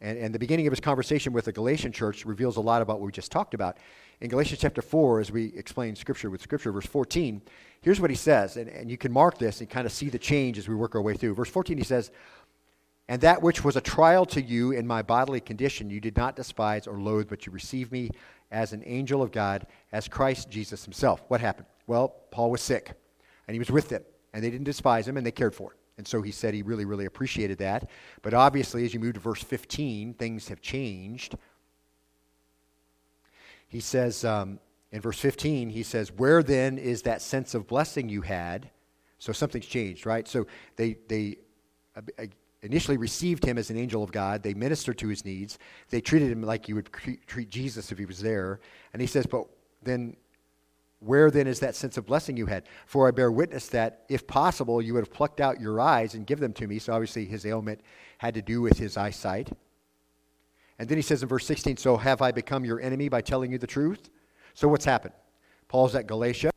And, 0.00 0.18
and 0.18 0.34
the 0.34 0.38
beginning 0.38 0.66
of 0.66 0.72
his 0.72 0.80
conversation 0.80 1.32
with 1.32 1.44
the 1.44 1.52
Galatian 1.52 1.92
church 1.92 2.24
reveals 2.24 2.56
a 2.56 2.60
lot 2.60 2.80
about 2.80 2.98
what 2.98 3.06
we 3.06 3.12
just 3.12 3.30
talked 3.30 3.54
about. 3.54 3.76
In 4.20 4.28
Galatians 4.28 4.60
chapter 4.60 4.82
4, 4.82 5.20
as 5.20 5.30
we 5.30 5.46
explain 5.54 5.94
Scripture 5.94 6.30
with 6.30 6.40
Scripture, 6.40 6.72
verse 6.72 6.86
14, 6.86 7.42
here's 7.82 8.00
what 8.00 8.10
he 8.10 8.16
says, 8.16 8.56
and, 8.56 8.68
and 8.68 8.90
you 8.90 8.96
can 8.96 9.12
mark 9.12 9.38
this 9.38 9.60
and 9.60 9.68
kind 9.68 9.86
of 9.86 9.92
see 9.92 10.08
the 10.08 10.18
change 10.18 10.58
as 10.58 10.68
we 10.68 10.74
work 10.74 10.94
our 10.94 11.02
way 11.02 11.14
through. 11.14 11.34
Verse 11.34 11.50
14, 11.50 11.76
he 11.76 11.84
says, 11.84 12.10
And 13.08 13.20
that 13.20 13.42
which 13.42 13.62
was 13.62 13.76
a 13.76 13.80
trial 13.80 14.24
to 14.26 14.40
you 14.42 14.72
in 14.72 14.86
my 14.86 15.02
bodily 15.02 15.40
condition, 15.40 15.90
you 15.90 16.00
did 16.00 16.16
not 16.16 16.36
despise 16.36 16.86
or 16.86 16.98
loathe, 16.98 17.28
but 17.28 17.44
you 17.44 17.52
received 17.52 17.92
me 17.92 18.10
as 18.50 18.72
an 18.72 18.82
angel 18.84 19.22
of 19.22 19.32
God, 19.32 19.66
as 19.92 20.08
Christ 20.08 20.50
Jesus 20.50 20.84
himself. 20.84 21.22
What 21.28 21.40
happened? 21.40 21.66
Well, 21.86 22.08
Paul 22.30 22.50
was 22.50 22.60
sick, 22.60 22.92
and 23.46 23.54
he 23.54 23.58
was 23.58 23.70
with 23.70 23.88
them, 23.88 24.02
and 24.32 24.42
they 24.42 24.50
didn't 24.50 24.64
despise 24.64 25.06
him, 25.06 25.16
and 25.16 25.26
they 25.26 25.32
cared 25.32 25.54
for 25.54 25.72
him. 25.72 25.78
And 25.98 26.08
so 26.08 26.22
he 26.22 26.30
said 26.30 26.54
he 26.54 26.62
really, 26.62 26.84
really 26.84 27.04
appreciated 27.04 27.58
that. 27.58 27.90
But 28.22 28.32
obviously, 28.32 28.84
as 28.84 28.94
you 28.94 29.00
move 29.00 29.14
to 29.14 29.20
verse 29.20 29.42
15, 29.42 30.14
things 30.14 30.48
have 30.48 30.62
changed. 30.62 31.36
He 33.68 33.80
says, 33.80 34.24
um, 34.24 34.60
in 34.92 35.00
verse 35.00 35.18
15, 35.18 35.70
he 35.70 35.82
says, 35.82 36.10
Where 36.10 36.42
then 36.42 36.78
is 36.78 37.02
that 37.02 37.22
sense 37.22 37.54
of 37.54 37.66
blessing 37.66 38.08
you 38.08 38.22
had? 38.22 38.70
So 39.18 39.32
something's 39.32 39.66
changed, 39.66 40.06
right? 40.06 40.26
So 40.26 40.46
they, 40.76 40.96
they 41.06 41.36
initially 42.62 42.96
received 42.96 43.44
him 43.44 43.58
as 43.58 43.70
an 43.70 43.76
angel 43.76 44.02
of 44.02 44.12
God. 44.12 44.42
They 44.42 44.54
ministered 44.54 44.98
to 44.98 45.08
his 45.08 45.24
needs. 45.24 45.58
They 45.88 46.00
treated 46.00 46.30
him 46.30 46.42
like 46.42 46.68
you 46.68 46.74
would 46.74 46.90
treat 47.26 47.50
Jesus 47.50 47.90
if 47.90 47.98
he 47.98 48.04
was 48.04 48.20
there. 48.20 48.60
And 48.92 49.00
he 49.00 49.06
says, 49.06 49.26
But 49.26 49.46
then, 49.82 50.16
where 51.00 51.30
then 51.30 51.46
is 51.46 51.60
that 51.60 51.74
sense 51.74 51.96
of 51.96 52.06
blessing 52.06 52.36
you 52.36 52.46
had? 52.46 52.64
For 52.86 53.08
I 53.08 53.10
bear 53.10 53.32
witness 53.32 53.68
that, 53.68 54.04
if 54.08 54.26
possible, 54.26 54.82
you 54.82 54.92
would 54.94 55.00
have 55.00 55.12
plucked 55.12 55.40
out 55.40 55.60
your 55.60 55.80
eyes 55.80 56.14
and 56.14 56.26
give 56.26 56.40
them 56.40 56.52
to 56.54 56.66
me. 56.66 56.78
So 56.78 56.92
obviously, 56.92 57.24
his 57.24 57.46
ailment 57.46 57.80
had 58.18 58.34
to 58.34 58.42
do 58.42 58.60
with 58.60 58.78
his 58.78 58.96
eyesight. 58.96 59.50
And 60.78 60.88
then 60.88 60.98
he 60.98 61.02
says 61.02 61.22
in 61.22 61.28
verse 61.28 61.46
16, 61.46 61.78
So 61.78 61.96
have 61.96 62.20
I 62.20 62.32
become 62.32 62.64
your 62.64 62.80
enemy 62.80 63.08
by 63.08 63.22
telling 63.22 63.52
you 63.52 63.58
the 63.58 63.66
truth? 63.66 64.10
So 64.54 64.68
what's 64.68 64.84
happened? 64.84 65.14
Paul's 65.68 65.94
at 65.94 66.06
Galatia. 66.06 66.50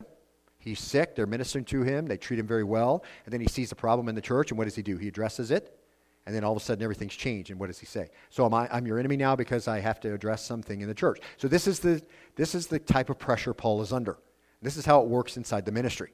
He's 0.58 0.80
sick. 0.80 1.14
They're 1.14 1.26
ministering 1.26 1.66
to 1.66 1.82
him. 1.82 2.06
They 2.06 2.16
treat 2.16 2.38
him 2.38 2.46
very 2.46 2.64
well. 2.64 3.04
And 3.24 3.32
then 3.32 3.40
he 3.40 3.46
sees 3.46 3.68
the 3.68 3.76
problem 3.76 4.08
in 4.08 4.14
the 4.14 4.22
church. 4.22 4.50
And 4.50 4.58
what 4.58 4.64
does 4.64 4.74
he 4.74 4.82
do? 4.82 4.96
He 4.96 5.08
addresses 5.08 5.50
it. 5.50 5.78
And 6.26 6.34
then 6.34 6.42
all 6.42 6.52
of 6.52 6.56
a 6.56 6.64
sudden 6.64 6.82
everything's 6.82 7.14
changed. 7.14 7.50
And 7.50 7.60
what 7.60 7.66
does 7.66 7.78
he 7.78 7.86
say? 7.86 8.08
So 8.30 8.46
am 8.46 8.54
I, 8.54 8.68
I'm 8.72 8.86
your 8.86 8.98
enemy 8.98 9.16
now 9.16 9.36
because 9.36 9.68
I 9.68 9.80
have 9.80 10.00
to 10.00 10.14
address 10.14 10.44
something 10.44 10.80
in 10.80 10.88
the 10.88 10.94
church. 10.94 11.20
So 11.36 11.48
this 11.48 11.66
is 11.66 11.80
the, 11.80 12.02
this 12.36 12.54
is 12.54 12.66
the 12.66 12.78
type 12.78 13.10
of 13.10 13.18
pressure 13.18 13.52
Paul 13.52 13.82
is 13.82 13.92
under. 13.92 14.18
This 14.62 14.76
is 14.78 14.86
how 14.86 15.02
it 15.02 15.08
works 15.08 15.36
inside 15.36 15.66
the 15.66 15.72
ministry. 15.72 16.12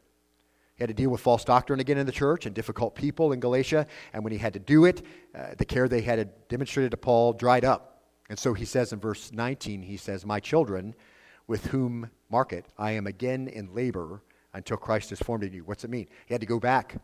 He 0.74 0.82
had 0.82 0.88
to 0.88 0.94
deal 0.94 1.10
with 1.10 1.20
false 1.20 1.44
doctrine 1.44 1.78
again 1.78 1.98
in 1.98 2.06
the 2.06 2.12
church 2.12 2.46
and 2.46 2.54
difficult 2.54 2.94
people 2.94 3.32
in 3.32 3.38
Galatia. 3.38 3.86
And 4.12 4.24
when 4.24 4.32
he 4.32 4.38
had 4.38 4.54
to 4.54 4.58
do 4.58 4.86
it, 4.86 5.02
uh, 5.34 5.54
the 5.56 5.64
care 5.64 5.88
they 5.88 6.00
had 6.00 6.48
demonstrated 6.48 6.90
to 6.90 6.96
Paul 6.96 7.34
dried 7.34 7.64
up. 7.64 8.02
And 8.30 8.38
so 8.38 8.54
he 8.54 8.64
says 8.64 8.92
in 8.92 8.98
verse 8.98 9.30
19, 9.32 9.82
he 9.82 9.96
says, 9.96 10.24
My 10.24 10.40
children, 10.40 10.94
with 11.46 11.66
whom, 11.66 12.10
mark 12.30 12.52
it, 12.52 12.66
I 12.78 12.92
am 12.92 13.06
again 13.06 13.46
in 13.46 13.74
labor 13.74 14.22
until 14.54 14.76
Christ 14.76 15.12
is 15.12 15.18
formed 15.18 15.44
in 15.44 15.52
you. 15.52 15.64
What's 15.64 15.84
it 15.84 15.90
mean? 15.90 16.06
He 16.26 16.34
had 16.34 16.40
to 16.40 16.46
go 16.46 16.58
back. 16.58 16.96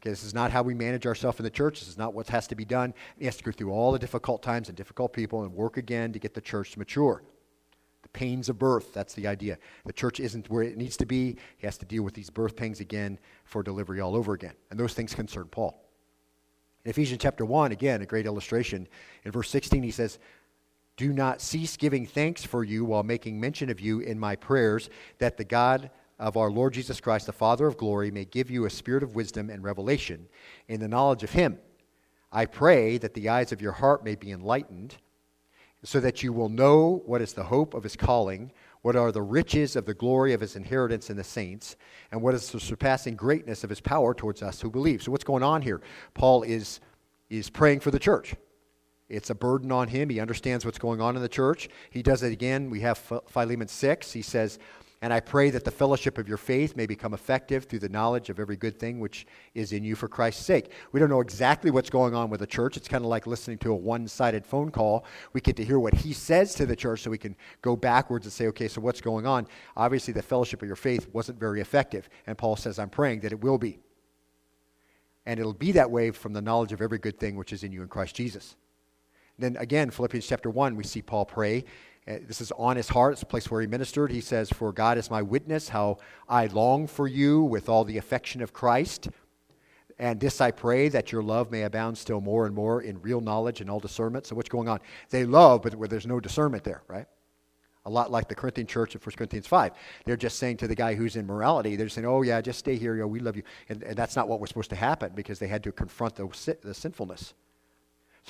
Okay, 0.00 0.08
this 0.08 0.24
is 0.24 0.32
not 0.32 0.50
how 0.50 0.62
we 0.62 0.72
manage 0.72 1.06
ourselves 1.06 1.38
in 1.38 1.44
the 1.44 1.50
church. 1.50 1.80
This 1.80 1.88
is 1.88 1.98
not 1.98 2.14
what 2.14 2.26
has 2.28 2.46
to 2.46 2.54
be 2.54 2.64
done. 2.64 2.94
He 3.18 3.26
has 3.26 3.36
to 3.36 3.44
go 3.44 3.52
through 3.52 3.70
all 3.70 3.92
the 3.92 3.98
difficult 3.98 4.42
times 4.42 4.68
and 4.68 4.76
difficult 4.76 5.12
people 5.12 5.42
and 5.42 5.52
work 5.52 5.76
again 5.76 6.10
to 6.14 6.18
get 6.18 6.32
the 6.32 6.40
church 6.40 6.72
to 6.72 6.78
mature. 6.78 7.22
The 8.02 8.08
pains 8.08 8.48
of 8.48 8.58
birth, 8.58 8.94
that's 8.94 9.12
the 9.12 9.26
idea. 9.26 9.58
The 9.84 9.92
church 9.92 10.18
isn't 10.18 10.48
where 10.48 10.62
it 10.62 10.78
needs 10.78 10.96
to 10.96 11.06
be. 11.06 11.36
He 11.58 11.66
has 11.66 11.76
to 11.78 11.84
deal 11.84 12.02
with 12.02 12.14
these 12.14 12.30
birth 12.30 12.56
pains 12.56 12.80
again 12.80 13.18
for 13.44 13.62
delivery 13.62 14.00
all 14.00 14.16
over 14.16 14.32
again. 14.32 14.54
And 14.70 14.80
those 14.80 14.94
things 14.94 15.14
concern 15.14 15.48
Paul. 15.50 15.78
In 16.86 16.90
Ephesians 16.90 17.20
chapter 17.20 17.44
1, 17.44 17.72
again, 17.72 18.00
a 18.00 18.06
great 18.06 18.24
illustration. 18.24 18.88
In 19.24 19.32
verse 19.32 19.50
16, 19.50 19.82
he 19.82 19.90
says, 19.90 20.18
Do 20.96 21.12
not 21.12 21.42
cease 21.42 21.76
giving 21.76 22.06
thanks 22.06 22.42
for 22.42 22.64
you 22.64 22.86
while 22.86 23.02
making 23.02 23.38
mention 23.38 23.68
of 23.68 23.80
you 23.80 24.00
in 24.00 24.18
my 24.18 24.34
prayers, 24.34 24.88
that 25.18 25.36
the 25.36 25.44
God 25.44 25.90
of 26.20 26.36
our 26.36 26.50
Lord 26.50 26.74
Jesus 26.74 27.00
Christ, 27.00 27.26
the 27.26 27.32
Father 27.32 27.66
of 27.66 27.78
glory, 27.78 28.10
may 28.10 28.26
give 28.26 28.50
you 28.50 28.66
a 28.66 28.70
spirit 28.70 29.02
of 29.02 29.14
wisdom 29.14 29.48
and 29.48 29.64
revelation 29.64 30.28
in 30.68 30.78
the 30.78 30.86
knowledge 30.86 31.24
of 31.24 31.30
Him. 31.30 31.58
I 32.30 32.44
pray 32.44 32.98
that 32.98 33.14
the 33.14 33.30
eyes 33.30 33.50
of 33.50 33.62
your 33.62 33.72
heart 33.72 34.04
may 34.04 34.14
be 34.14 34.30
enlightened, 34.30 34.98
so 35.82 35.98
that 35.98 36.22
you 36.22 36.34
will 36.34 36.50
know 36.50 37.02
what 37.06 37.22
is 37.22 37.32
the 37.32 37.44
hope 37.44 37.72
of 37.72 37.82
His 37.82 37.96
calling, 37.96 38.52
what 38.82 38.96
are 38.96 39.10
the 39.10 39.22
riches 39.22 39.76
of 39.76 39.86
the 39.86 39.94
glory 39.94 40.34
of 40.34 40.42
His 40.42 40.56
inheritance 40.56 41.08
in 41.08 41.16
the 41.16 41.24
saints, 41.24 41.76
and 42.12 42.20
what 42.20 42.34
is 42.34 42.50
the 42.50 42.60
surpassing 42.60 43.16
greatness 43.16 43.64
of 43.64 43.70
His 43.70 43.80
power 43.80 44.12
towards 44.12 44.42
us 44.42 44.60
who 44.60 44.70
believe. 44.70 45.02
So, 45.02 45.10
what's 45.10 45.24
going 45.24 45.42
on 45.42 45.62
here? 45.62 45.80
Paul 46.12 46.42
is, 46.42 46.80
is 47.30 47.48
praying 47.48 47.80
for 47.80 47.90
the 47.90 47.98
church. 47.98 48.34
It's 49.10 49.28
a 49.28 49.34
burden 49.34 49.72
on 49.72 49.88
him. 49.88 50.08
He 50.08 50.20
understands 50.20 50.64
what's 50.64 50.78
going 50.78 51.00
on 51.00 51.16
in 51.16 51.22
the 51.22 51.28
church. 51.28 51.68
He 51.90 52.00
does 52.00 52.22
it 52.22 52.32
again. 52.32 52.70
We 52.70 52.80
have 52.80 52.98
Philemon 53.28 53.66
6. 53.66 54.12
He 54.12 54.22
says, 54.22 54.60
and 55.02 55.14
I 55.14 55.20
pray 55.20 55.48
that 55.50 55.64
the 55.64 55.70
fellowship 55.70 56.18
of 56.18 56.28
your 56.28 56.36
faith 56.36 56.76
may 56.76 56.84
become 56.84 57.14
effective 57.14 57.64
through 57.64 57.78
the 57.78 57.88
knowledge 57.88 58.28
of 58.28 58.38
every 58.38 58.56
good 58.56 58.78
thing 58.78 59.00
which 59.00 59.26
is 59.54 59.72
in 59.72 59.82
you 59.82 59.94
for 59.94 60.08
Christ's 60.08 60.44
sake. 60.44 60.72
We 60.92 61.00
don't 61.00 61.08
know 61.08 61.22
exactly 61.22 61.70
what's 61.70 61.88
going 61.88 62.14
on 62.14 62.28
with 62.28 62.40
the 62.40 62.46
church. 62.46 62.76
It's 62.76 62.86
kind 62.86 63.02
of 63.02 63.08
like 63.08 63.26
listening 63.26 63.56
to 63.58 63.72
a 63.72 63.74
one 63.74 64.06
sided 64.06 64.44
phone 64.44 64.70
call. 64.70 65.06
We 65.32 65.40
get 65.40 65.56
to 65.56 65.64
hear 65.64 65.78
what 65.78 65.94
he 65.94 66.12
says 66.12 66.54
to 66.56 66.66
the 66.66 66.76
church 66.76 67.02
so 67.02 67.10
we 67.10 67.16
can 67.16 67.34
go 67.62 67.76
backwards 67.76 68.26
and 68.26 68.32
say, 68.32 68.46
okay, 68.48 68.68
so 68.68 68.82
what's 68.82 69.00
going 69.00 69.26
on? 69.26 69.46
Obviously, 69.74 70.12
the 70.12 70.22
fellowship 70.22 70.60
of 70.60 70.68
your 70.68 70.76
faith 70.76 71.08
wasn't 71.14 71.40
very 71.40 71.62
effective. 71.62 72.10
And 72.26 72.36
Paul 72.36 72.56
says, 72.56 72.78
I'm 72.78 72.90
praying 72.90 73.20
that 73.20 73.32
it 73.32 73.40
will 73.40 73.58
be. 73.58 73.78
And 75.24 75.40
it'll 75.40 75.54
be 75.54 75.72
that 75.72 75.90
way 75.90 76.10
from 76.10 76.34
the 76.34 76.42
knowledge 76.42 76.72
of 76.72 76.82
every 76.82 76.98
good 76.98 77.18
thing 77.18 77.36
which 77.36 77.54
is 77.54 77.64
in 77.64 77.72
you 77.72 77.80
in 77.80 77.88
Christ 77.88 78.16
Jesus. 78.16 78.54
Then 79.38 79.56
again, 79.56 79.90
Philippians 79.90 80.26
chapter 80.26 80.50
1, 80.50 80.76
we 80.76 80.84
see 80.84 81.00
Paul 81.00 81.24
pray 81.24 81.64
Eh, 82.06 82.18
this 82.26 82.40
is 82.40 82.52
on 82.52 82.76
his 82.76 82.88
heart. 82.88 83.12
It's 83.12 83.22
a 83.22 83.26
place 83.26 83.50
where 83.50 83.60
he 83.60 83.66
ministered. 83.66 84.10
He 84.10 84.20
says, 84.20 84.50
For 84.50 84.72
God 84.72 84.98
is 84.98 85.10
my 85.10 85.22
witness, 85.22 85.68
how 85.68 85.98
I 86.28 86.46
long 86.46 86.86
for 86.86 87.06
you 87.06 87.42
with 87.42 87.68
all 87.68 87.84
the 87.84 87.98
affection 87.98 88.42
of 88.42 88.52
Christ. 88.52 89.08
And 89.98 90.18
this 90.18 90.40
I 90.40 90.50
pray 90.50 90.88
that 90.88 91.12
your 91.12 91.22
love 91.22 91.50
may 91.50 91.62
abound 91.62 91.98
still 91.98 92.22
more 92.22 92.46
and 92.46 92.54
more 92.54 92.80
in 92.80 93.02
real 93.02 93.20
knowledge 93.20 93.60
and 93.60 93.68
all 93.68 93.80
discernment. 93.80 94.24
So, 94.26 94.34
what's 94.34 94.48
going 94.48 94.66
on? 94.66 94.80
They 95.10 95.26
love, 95.26 95.60
but 95.62 95.74
where 95.74 95.88
there's 95.88 96.06
no 96.06 96.20
discernment 96.20 96.64
there, 96.64 96.82
right? 96.88 97.06
A 97.84 97.90
lot 97.90 98.10
like 98.10 98.28
the 98.28 98.34
Corinthian 98.34 98.66
church 98.66 98.94
in 98.94 99.00
1 99.00 99.16
Corinthians 99.16 99.46
5. 99.46 99.72
They're 100.04 100.16
just 100.16 100.38
saying 100.38 100.58
to 100.58 100.68
the 100.68 100.74
guy 100.74 100.94
who's 100.94 101.16
in 101.16 101.26
morality, 101.26 101.76
they're 101.76 101.88
saying, 101.88 102.06
Oh, 102.06 102.22
yeah, 102.22 102.40
just 102.40 102.58
stay 102.58 102.76
here. 102.76 102.96
Know, 102.96 103.06
we 103.06 103.20
love 103.20 103.36
you. 103.36 103.42
And, 103.68 103.82
and 103.82 103.96
that's 103.96 104.16
not 104.16 104.26
what 104.26 104.40
was 104.40 104.48
supposed 104.48 104.70
to 104.70 104.76
happen 104.76 105.12
because 105.14 105.38
they 105.38 105.48
had 105.48 105.62
to 105.64 105.72
confront 105.72 106.14
the, 106.16 106.56
the 106.62 106.74
sinfulness. 106.74 107.34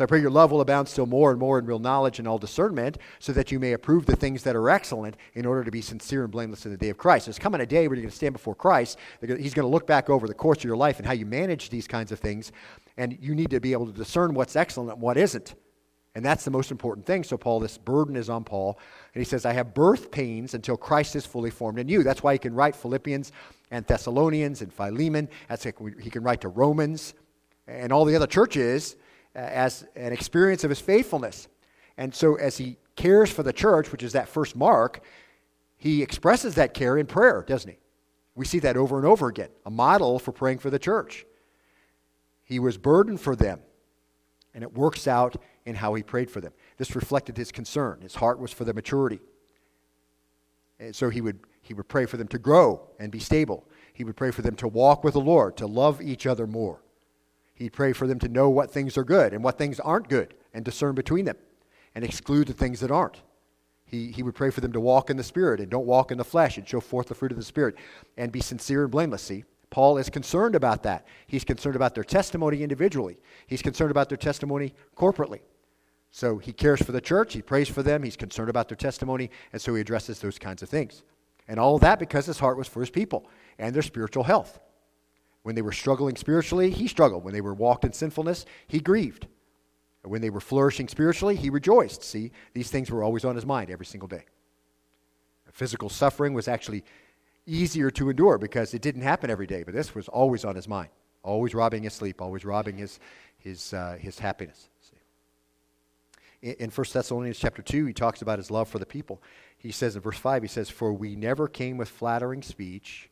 So 0.01 0.05
I 0.05 0.07
pray 0.07 0.23
your 0.23 0.31
love 0.31 0.51
will 0.51 0.63
abound 0.63 0.89
still 0.89 1.05
more 1.05 1.31
and 1.31 1.39
more 1.39 1.59
in 1.59 1.67
real 1.67 1.79
knowledge 1.79 2.19
and 2.19 2.27
all 2.27 2.39
discernment, 2.39 2.97
so 3.19 3.35
that 3.35 3.53
you 3.53 3.61
may 3.61 3.75
approve 3.75 4.07
the 4.07 4.17
things 4.17 4.43
that 4.45 4.57
are 4.57 4.71
excellent 4.71 5.15
in 5.35 5.45
order 5.45 5.63
to 5.63 5.71
be 5.71 5.83
sincere 5.83 6.23
and 6.23 6.33
blameless 6.33 6.65
in 6.65 6.73
the 6.73 6.79
day 6.79 6.89
of 6.89 6.97
Christ. 6.97 7.27
There's 7.27 7.39
coming 7.39 7.61
a 7.61 7.67
day 7.67 7.87
where 7.87 7.97
you're 7.97 8.05
going 8.05 8.11
to 8.11 8.17
stand 8.17 8.33
before 8.33 8.55
Christ. 8.55 8.97
He's 9.21 9.53
going 9.53 9.67
to 9.67 9.67
look 9.67 9.87
back 9.87 10.09
over 10.09 10.27
the 10.27 10.33
course 10.33 10.57
of 10.61 10.65
your 10.65 10.79
life 10.79 10.97
and 10.97 11.07
how 11.07 11.13
you 11.13 11.27
manage 11.27 11.69
these 11.69 11.87
kinds 11.87 12.13
of 12.13 12.19
things, 12.19 12.51
and 12.97 13.19
you 13.21 13.35
need 13.35 13.51
to 13.51 13.61
be 13.61 13.75
able 13.75 13.85
to 13.85 13.93
discern 13.93 14.33
what's 14.33 14.57
excellent 14.57 14.91
and 14.91 15.03
what 15.03 15.19
isn't. 15.19 15.55
And 16.15 16.25
that's 16.25 16.47
the 16.47 16.51
most 16.51 16.71
important 16.71 17.05
thing. 17.05 17.23
So, 17.23 17.37
Paul, 17.37 17.61
this 17.61 17.77
burden 17.77 18.17
is 18.17 18.31
on 18.31 18.43
Paul. 18.43 18.79
And 19.15 19.21
he 19.21 19.27
says, 19.27 19.45
I 19.45 19.53
have 19.53 19.75
birth 19.75 20.11
pains 20.11 20.55
until 20.55 20.79
Christ 20.79 21.15
is 21.15 21.27
fully 21.27 21.51
formed 21.51 21.79
in 21.79 21.89
you. 21.89 22.03
That's 22.03 22.23
why 22.23 22.33
he 22.33 22.39
can 22.39 22.55
write 22.55 22.75
Philippians 22.75 23.33
and 23.71 23.87
Thessalonians 23.87 24.63
and 24.63 24.73
Philemon. 24.73 25.29
That's 25.51 25.67
like 25.67 25.77
he 26.01 26.09
can 26.09 26.23
write 26.23 26.41
to 26.41 26.49
Romans 26.49 27.13
and 27.67 27.93
all 27.93 28.07
the 28.07 28.17
other 28.17 28.27
churches 28.27 28.97
Uh, 29.37 29.39
as 29.39 29.87
an 29.95 30.13
experience 30.13 30.65
of 30.65 30.71
his 30.71 30.81
faithfulness. 30.81 31.47
And 31.97 32.13
so, 32.13 32.35
as 32.35 32.57
he 32.57 32.79
cares 32.97 33.31
for 33.31 33.45
the 33.45 33.53
church, 33.53 33.93
which 33.93 34.03
is 34.03 34.13
that 34.13 34.29
first 34.29 34.57
mark, 34.57 35.05
he 35.77 36.03
expresses 36.03 36.57
that 36.57 36.75
care 36.75 36.99
in 36.99 37.07
prayer, 37.07 37.45
doesn't 37.47 37.71
he? 37.71 37.79
We 38.35 38.45
see 38.45 38.59
that 38.59 38.77
over 38.77 38.97
and 38.97 39.07
over 39.07 39.29
again, 39.29 39.51
a 39.65 39.71
model 39.71 40.19
for 40.19 40.33
praying 40.33 40.59
for 40.59 40.69
the 40.69 40.81
church. 40.81 41.27
He 42.43 42.59
was 42.59 42.77
burdened 42.77 43.21
for 43.21 43.37
them, 43.37 43.61
and 44.53 44.65
it 44.65 44.75
works 44.75 45.07
out 45.07 45.37
in 45.65 45.77
how 45.77 45.95
he 45.95 46.03
prayed 46.03 46.29
for 46.29 46.41
them. 46.41 46.53
This 46.77 46.97
reflected 46.97 47.37
his 47.37 47.53
concern. 47.53 48.01
His 48.01 48.17
heart 48.17 48.41
was 48.41 48.51
for 48.51 48.65
their 48.65 48.75
maturity. 48.75 49.21
And 50.81 50.97
so 50.97 51.09
he 51.09 51.21
would, 51.21 51.39
he 51.63 51.73
would 51.73 51.87
pray 51.87 52.07
for 52.07 52.17
them 52.17 52.29
to 52.29 52.39
grow 52.39 52.89
and 52.99 53.13
be 53.13 53.21
stable. 53.21 53.69
He 53.93 54.03
would 54.03 54.17
pray 54.17 54.33
for 54.33 54.43
them 54.43 54.57
to 54.57 54.67
walk 54.67 55.05
with 55.05 55.15
the 55.15 55.21
Lord, 55.21 55.57
to 55.59 55.69
love 55.69 56.03
each 56.03 56.27
other 56.27 56.49
more. 56.49 56.83
He'd 57.61 57.75
pray 57.75 57.93
for 57.93 58.07
them 58.07 58.19
to 58.21 58.29
know 58.29 58.49
what 58.49 58.71
things 58.71 58.97
are 58.97 59.05
good 59.05 59.35
and 59.35 59.45
what 59.45 59.59
things 59.59 59.79
aren't 59.81 60.09
good 60.09 60.33
and 60.55 60.65
discern 60.65 60.95
between 60.95 61.27
them 61.27 61.37
and 61.95 62.03
exclude 62.03 62.47
the 62.47 62.55
things 62.55 62.81
that 62.81 62.91
aren't. 62.91 63.21
He, 63.85 64.11
he 64.13 64.23
would 64.23 64.35
pray 64.35 64.49
for 64.49 64.63
them 64.63 64.73
to 64.73 64.81
walk 64.81 65.11
in 65.11 65.19
the 65.19 65.23
Spirit 65.23 65.61
and 65.61 65.69
don't 65.71 65.85
walk 65.85 66.11
in 66.11 66.17
the 66.17 66.25
flesh 66.25 66.57
and 66.57 66.67
show 66.67 66.81
forth 66.81 67.09
the 67.09 67.15
fruit 67.15 67.33
of 67.33 67.37
the 67.37 67.45
Spirit 67.45 67.75
and 68.17 68.33
be 68.33 68.41
sincere 68.41 68.85
and 68.85 68.91
blameless. 68.91 69.21
See, 69.21 69.45
Paul 69.69 69.99
is 69.99 70.09
concerned 70.09 70.55
about 70.55 70.85
that. 70.85 71.07
He's 71.27 71.45
concerned 71.45 71.77
about 71.77 71.95
their 71.95 72.03
testimony 72.03 72.63
individually, 72.63 73.19
he's 73.47 73.61
concerned 73.61 73.91
about 73.91 74.09
their 74.09 74.17
testimony 74.17 74.73
corporately. 74.97 75.41
So 76.11 76.39
he 76.39 76.55
cares 76.55 76.81
for 76.81 76.93
the 76.93 77.01
church, 77.03 77.35
he 77.35 77.43
prays 77.43 77.69
for 77.69 77.83
them, 77.83 78.03
he's 78.03 78.17
concerned 78.17 78.49
about 78.49 78.69
their 78.69 78.77
testimony, 78.77 79.29
and 79.53 79.61
so 79.61 79.75
he 79.75 79.83
addresses 79.83 80.19
those 80.19 80.39
kinds 80.39 80.63
of 80.63 80.71
things. 80.71 81.03
And 81.47 81.61
all 81.61 81.79
that 81.81 81.99
because 81.99 82.25
his 82.25 82.39
heart 82.39 82.57
was 82.57 82.69
for 82.69 82.81
his 82.81 82.89
people 82.89 83.29
and 83.59 83.75
their 83.75 83.83
spiritual 83.83 84.25
health. 84.25 84.61
When 85.43 85.55
they 85.55 85.63
were 85.63 85.73
struggling 85.73 86.17
spiritually, 86.17 86.71
he 86.71 86.87
struggled. 86.87 87.25
When 87.25 87.33
they 87.33 87.41
were 87.41 87.55
walked 87.55 87.85
in 87.85 87.93
sinfulness, 87.93 88.45
he 88.67 88.81
grieved. 88.81 89.27
When 90.03 90.21
they 90.23 90.31
were 90.31 90.41
flourishing 90.41 90.89
spiritually, 90.89 91.37
he 91.37 91.51
rejoiced. 91.51 92.03
See, 92.03 92.33
these 92.55 92.71
things 92.71 92.91
were 92.91 93.03
always 93.03 93.25
on 93.25 93.35
his 93.35 93.47
mind 93.47 93.71
every 93.71 93.87
single 93.87 94.09
day. 94.09 94.25
Physical 95.53 95.89
suffering 95.89 96.33
was 96.33 96.49
actually 96.49 96.85
easier 97.47 97.91
to 97.91 98.09
endure 98.09 98.39
because 98.39 98.73
it 98.73 98.83
didn't 98.83 99.03
happen 99.03 99.31
every 99.31 99.47
day, 99.47 99.63
but 99.63 99.75
this 99.75 99.95
was 99.95 100.09
always 100.09 100.45
on 100.45 100.57
his 100.57 100.69
mind, 100.69 100.91
always 101.23 101.55
robbing 101.55 101.83
his 101.83 101.93
sleep, 101.93 102.23
always 102.23 102.45
robbing 102.45 102.77
his, 102.77 103.01
his, 103.39 103.75
uh, 103.75 103.97
his 104.01 104.19
happiness. 104.19 104.69
See. 104.81 104.97
In 106.53 106.71
1 106.71 106.87
Thessalonians 106.93 107.39
chapter 107.39 107.61
2, 107.63 107.87
he 107.87 107.93
talks 107.93 108.23
about 108.23 108.39
his 108.39 108.51
love 108.51 108.69
for 108.69 108.79
the 108.79 108.87
people. 108.87 109.23
He 109.59 109.73
says 109.73 109.97
in 109.97 110.03
verse 110.03 110.19
5, 110.19 110.43
he 110.43 110.49
says, 110.49 110.71
For 110.71 110.93
we 110.93 111.17
never 111.17 111.49
came 111.49 111.77
with 111.77 111.89
flattering 111.89 112.43
speech 112.43 113.10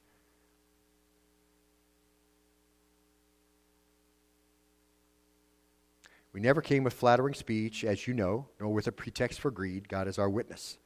We 6.32 6.40
never 6.40 6.60
came 6.60 6.84
with 6.84 6.92
flattering 6.92 7.34
speech, 7.34 7.84
as 7.84 8.06
you 8.06 8.14
know, 8.14 8.48
nor 8.60 8.72
with 8.72 8.86
a 8.86 8.92
pretext 8.92 9.40
for 9.40 9.50
greed. 9.50 9.88
God 9.88 10.08
is 10.08 10.18
our 10.18 10.28
witness. 10.28 10.78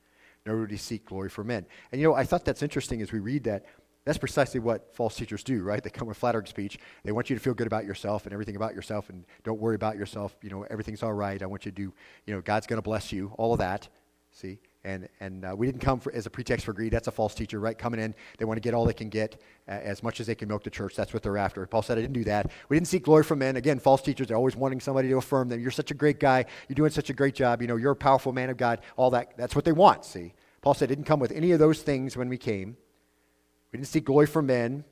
Nor 0.46 0.61
did 0.61 0.70
we 0.70 0.76
seek 0.76 1.05
glory 1.05 1.28
for 1.28 1.44
men. 1.44 1.66
And 1.90 2.00
you 2.00 2.09
know, 2.09 2.14
I 2.14 2.24
thought 2.24 2.44
that's 2.44 2.62
interesting 2.62 3.02
as 3.02 3.12
we 3.12 3.18
read 3.18 3.44
that. 3.44 3.64
That's 4.05 4.18
precisely 4.18 4.59
what 4.59 4.94
false 4.94 5.14
teachers 5.14 5.44
do, 5.44 5.62
right? 5.62 5.83
They 5.83 5.90
come 5.90 6.09
with 6.09 6.16
flattering 6.16 6.46
speech. 6.46 6.78
They 7.05 7.12
want 7.12 7.31
you 7.31 7.37
to 7.37 7.42
feel 7.42 7.55
good 7.55 7.68
about 7.68 7.85
yourself 7.85 8.24
and 8.24 8.33
everything 8.33 8.57
about 8.57 8.74
yourself 8.74 9.09
and 9.11 9.24
don't 9.44 9.61
worry 9.61 9.76
about 9.76 9.96
yourself. 9.96 10.37
You 10.42 10.50
know, 10.50 10.66
everything's 10.68 11.05
all 11.05 11.12
right. 11.12 11.40
I 11.40 11.46
want 11.46 11.64
you 11.64 11.70
to 11.70 11.76
do, 11.76 11.94
you 12.26 12.35
know, 12.35 12.40
God's 12.40 12.66
going 12.66 12.78
to 12.78 12.83
bless 12.83 13.12
you, 13.12 13.33
all 13.38 13.52
of 13.52 13.61
that. 13.61 13.88
See? 14.33 14.59
And, 14.85 15.09
and 15.21 15.45
uh, 15.45 15.55
we 15.57 15.66
didn't 15.66 15.81
come 15.81 16.01
for, 16.01 16.12
as 16.12 16.27
a 16.27 16.31
pretext 16.31 16.66
for 16.66 16.73
greed. 16.73 16.92
That's 16.92 17.07
a 17.07 17.12
false 17.12 17.35
teacher, 17.35 17.61
right? 17.61 17.79
Coming 17.79 18.01
in, 18.01 18.14
they 18.38 18.45
want 18.45 18.57
to 18.57 18.61
get 18.61 18.75
all 18.75 18.85
they 18.85 18.92
can 18.92 19.09
get, 19.09 19.40
uh, 19.68 19.73
as 19.73 20.03
much 20.03 20.18
as 20.18 20.27
they 20.27 20.35
can 20.35 20.49
milk 20.49 20.64
the 20.64 20.71
church. 20.71 20.97
That's 20.97 21.14
what 21.14 21.23
they're 21.23 21.38
after. 21.38 21.64
Paul 21.66 21.83
said, 21.83 21.99
I 21.99 22.01
didn't 22.01 22.14
do 22.14 22.25
that. 22.25 22.51
We 22.68 22.77
didn't 22.77 22.88
seek 22.88 23.05
glory 23.05 23.23
from 23.23 23.38
men. 23.38 23.57
Again, 23.57 23.79
false 23.79 24.03
teachers 24.03 24.31
are 24.33 24.35
always 24.35 24.57
wanting 24.57 24.81
somebody 24.81 25.09
to 25.09 25.16
affirm 25.18 25.49
them. 25.49 25.61
You're 25.61 25.71
such 25.71 25.92
a 25.92 25.95
great 25.95 26.18
guy. 26.18 26.47
You're 26.68 26.75
doing 26.75 26.90
such 26.90 27.11
a 27.11 27.12
great 27.12 27.37
job. 27.37 27.62
You 27.62 27.68
know, 27.68 27.77
you're 27.77 27.92
a 27.92 27.97
powerful 27.97 28.33
man 28.33 28.51
of 28.51 28.57
God. 28.57 28.81
All 28.97 29.11
that. 29.11 29.37
That's 29.37 29.55
what 29.55 29.64
they 29.64 29.73
want, 29.73 30.05
see? 30.05 30.35
Paul 30.62 30.75
said, 30.75 30.87
I 30.87 30.95
didn't 30.95 31.07
come 31.07 31.21
with 31.21 31.33
any 31.33 31.53
of 31.53 31.61
those 31.61 31.83
things 31.83 32.16
when 32.16 32.29
we 32.29 32.38
came. 32.38 32.77
We 33.73 33.79
didn't 33.79 33.88
seek 33.88 34.05
glory 34.05 34.27
from 34.27 34.47
men, 34.47 34.85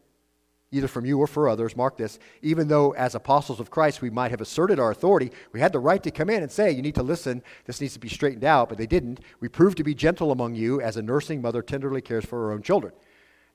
either 0.72 0.88
from 0.88 1.04
you 1.04 1.18
or 1.18 1.26
for 1.26 1.48
others. 1.48 1.76
Mark 1.76 1.96
this. 1.96 2.18
Even 2.42 2.68
though, 2.68 2.92
as 2.92 3.14
apostles 3.14 3.60
of 3.60 3.70
Christ, 3.70 4.02
we 4.02 4.10
might 4.10 4.30
have 4.30 4.40
asserted 4.40 4.78
our 4.78 4.90
authority, 4.90 5.32
we 5.52 5.60
had 5.60 5.72
the 5.72 5.78
right 5.78 6.02
to 6.02 6.10
come 6.10 6.30
in 6.30 6.42
and 6.42 6.50
say, 6.50 6.70
You 6.70 6.82
need 6.82 6.94
to 6.94 7.02
listen. 7.02 7.42
This 7.64 7.80
needs 7.80 7.94
to 7.94 8.00
be 8.00 8.08
straightened 8.08 8.44
out. 8.44 8.68
But 8.68 8.78
they 8.78 8.86
didn't. 8.86 9.20
We 9.40 9.48
proved 9.48 9.76
to 9.78 9.84
be 9.84 9.94
gentle 9.94 10.30
among 10.32 10.54
you 10.54 10.80
as 10.80 10.96
a 10.96 11.02
nursing 11.02 11.42
mother 11.42 11.62
tenderly 11.62 12.00
cares 12.00 12.24
for 12.24 12.38
her 12.38 12.52
own 12.52 12.62
children. 12.62 12.92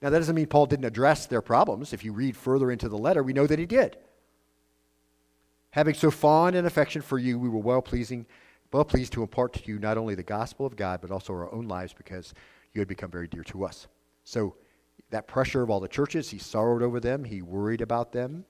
Now, 0.02 0.10
that 0.10 0.20
doesn't 0.20 0.36
mean 0.36 0.48
Paul 0.48 0.66
didn't 0.66 0.86
address 0.86 1.26
their 1.26 1.42
problems. 1.42 1.94
If 1.94 2.04
you 2.04 2.12
read 2.12 2.36
further 2.36 2.70
into 2.70 2.90
the 2.90 2.98
letter, 2.98 3.24
we 3.24 3.34
know 3.34 3.48
that 3.48 3.60
he 3.60 3.66
did. 3.66 3.98
Having 5.72 5.96
so 5.96 6.12
fond 6.12 6.56
an 6.56 6.66
affection 6.66 7.02
for 7.02 7.18
you, 7.18 7.40
we 7.40 7.50
were 7.50 7.60
well 7.60 7.82
pleasing, 7.82 8.26
well 8.72 8.86
pleased 8.86 9.14
to 9.14 9.22
impart 9.22 9.54
to 9.54 9.66
you 9.66 9.80
not 9.80 9.98
only 9.98 10.16
the 10.16 10.24
gospel 10.24 10.66
of 10.66 10.76
God, 10.76 11.02
but 11.02 11.12
also 11.12 11.34
our 11.34 11.52
own 11.54 11.68
lives, 11.68 11.94
because 11.94 12.34
you 12.74 12.82
had 12.82 12.88
become 12.88 13.10
very 13.10 13.28
dear 13.28 13.44
to 13.46 13.66
us. 13.66 13.88
So 14.26 14.56
that 15.10 15.28
pressure 15.28 15.62
of 15.62 15.70
all 15.70 15.80
the 15.80 15.88
churches. 15.88 16.30
He 16.30 16.38
sorrowed 16.38 16.82
over 16.82 17.00
them. 17.00 17.24
He 17.24 17.42
worried 17.42 17.82
about 17.82 18.12
them. 18.12 18.46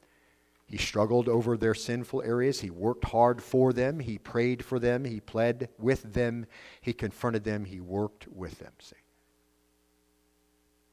He 0.68 0.78
struggled 0.78 1.30
over 1.30 1.58
their 1.58 1.76
sinful 1.76 2.24
areas. 2.24 2.60
He 2.60 2.72
worked 2.72 3.06
hard 3.06 3.42
for 3.42 3.72
them. 3.72 4.00
He 4.00 4.18
prayed 4.18 4.66
for 4.66 4.80
them. 4.80 5.06
He 5.06 5.20
pled 5.20 5.70
with 5.78 6.14
them. 6.14 6.48
He 6.82 6.92
confronted 6.92 7.44
them. 7.44 7.66
He 7.66 7.80
worked 7.80 8.28
with 8.28 8.58
them. 8.58 8.72
See? 8.80 8.96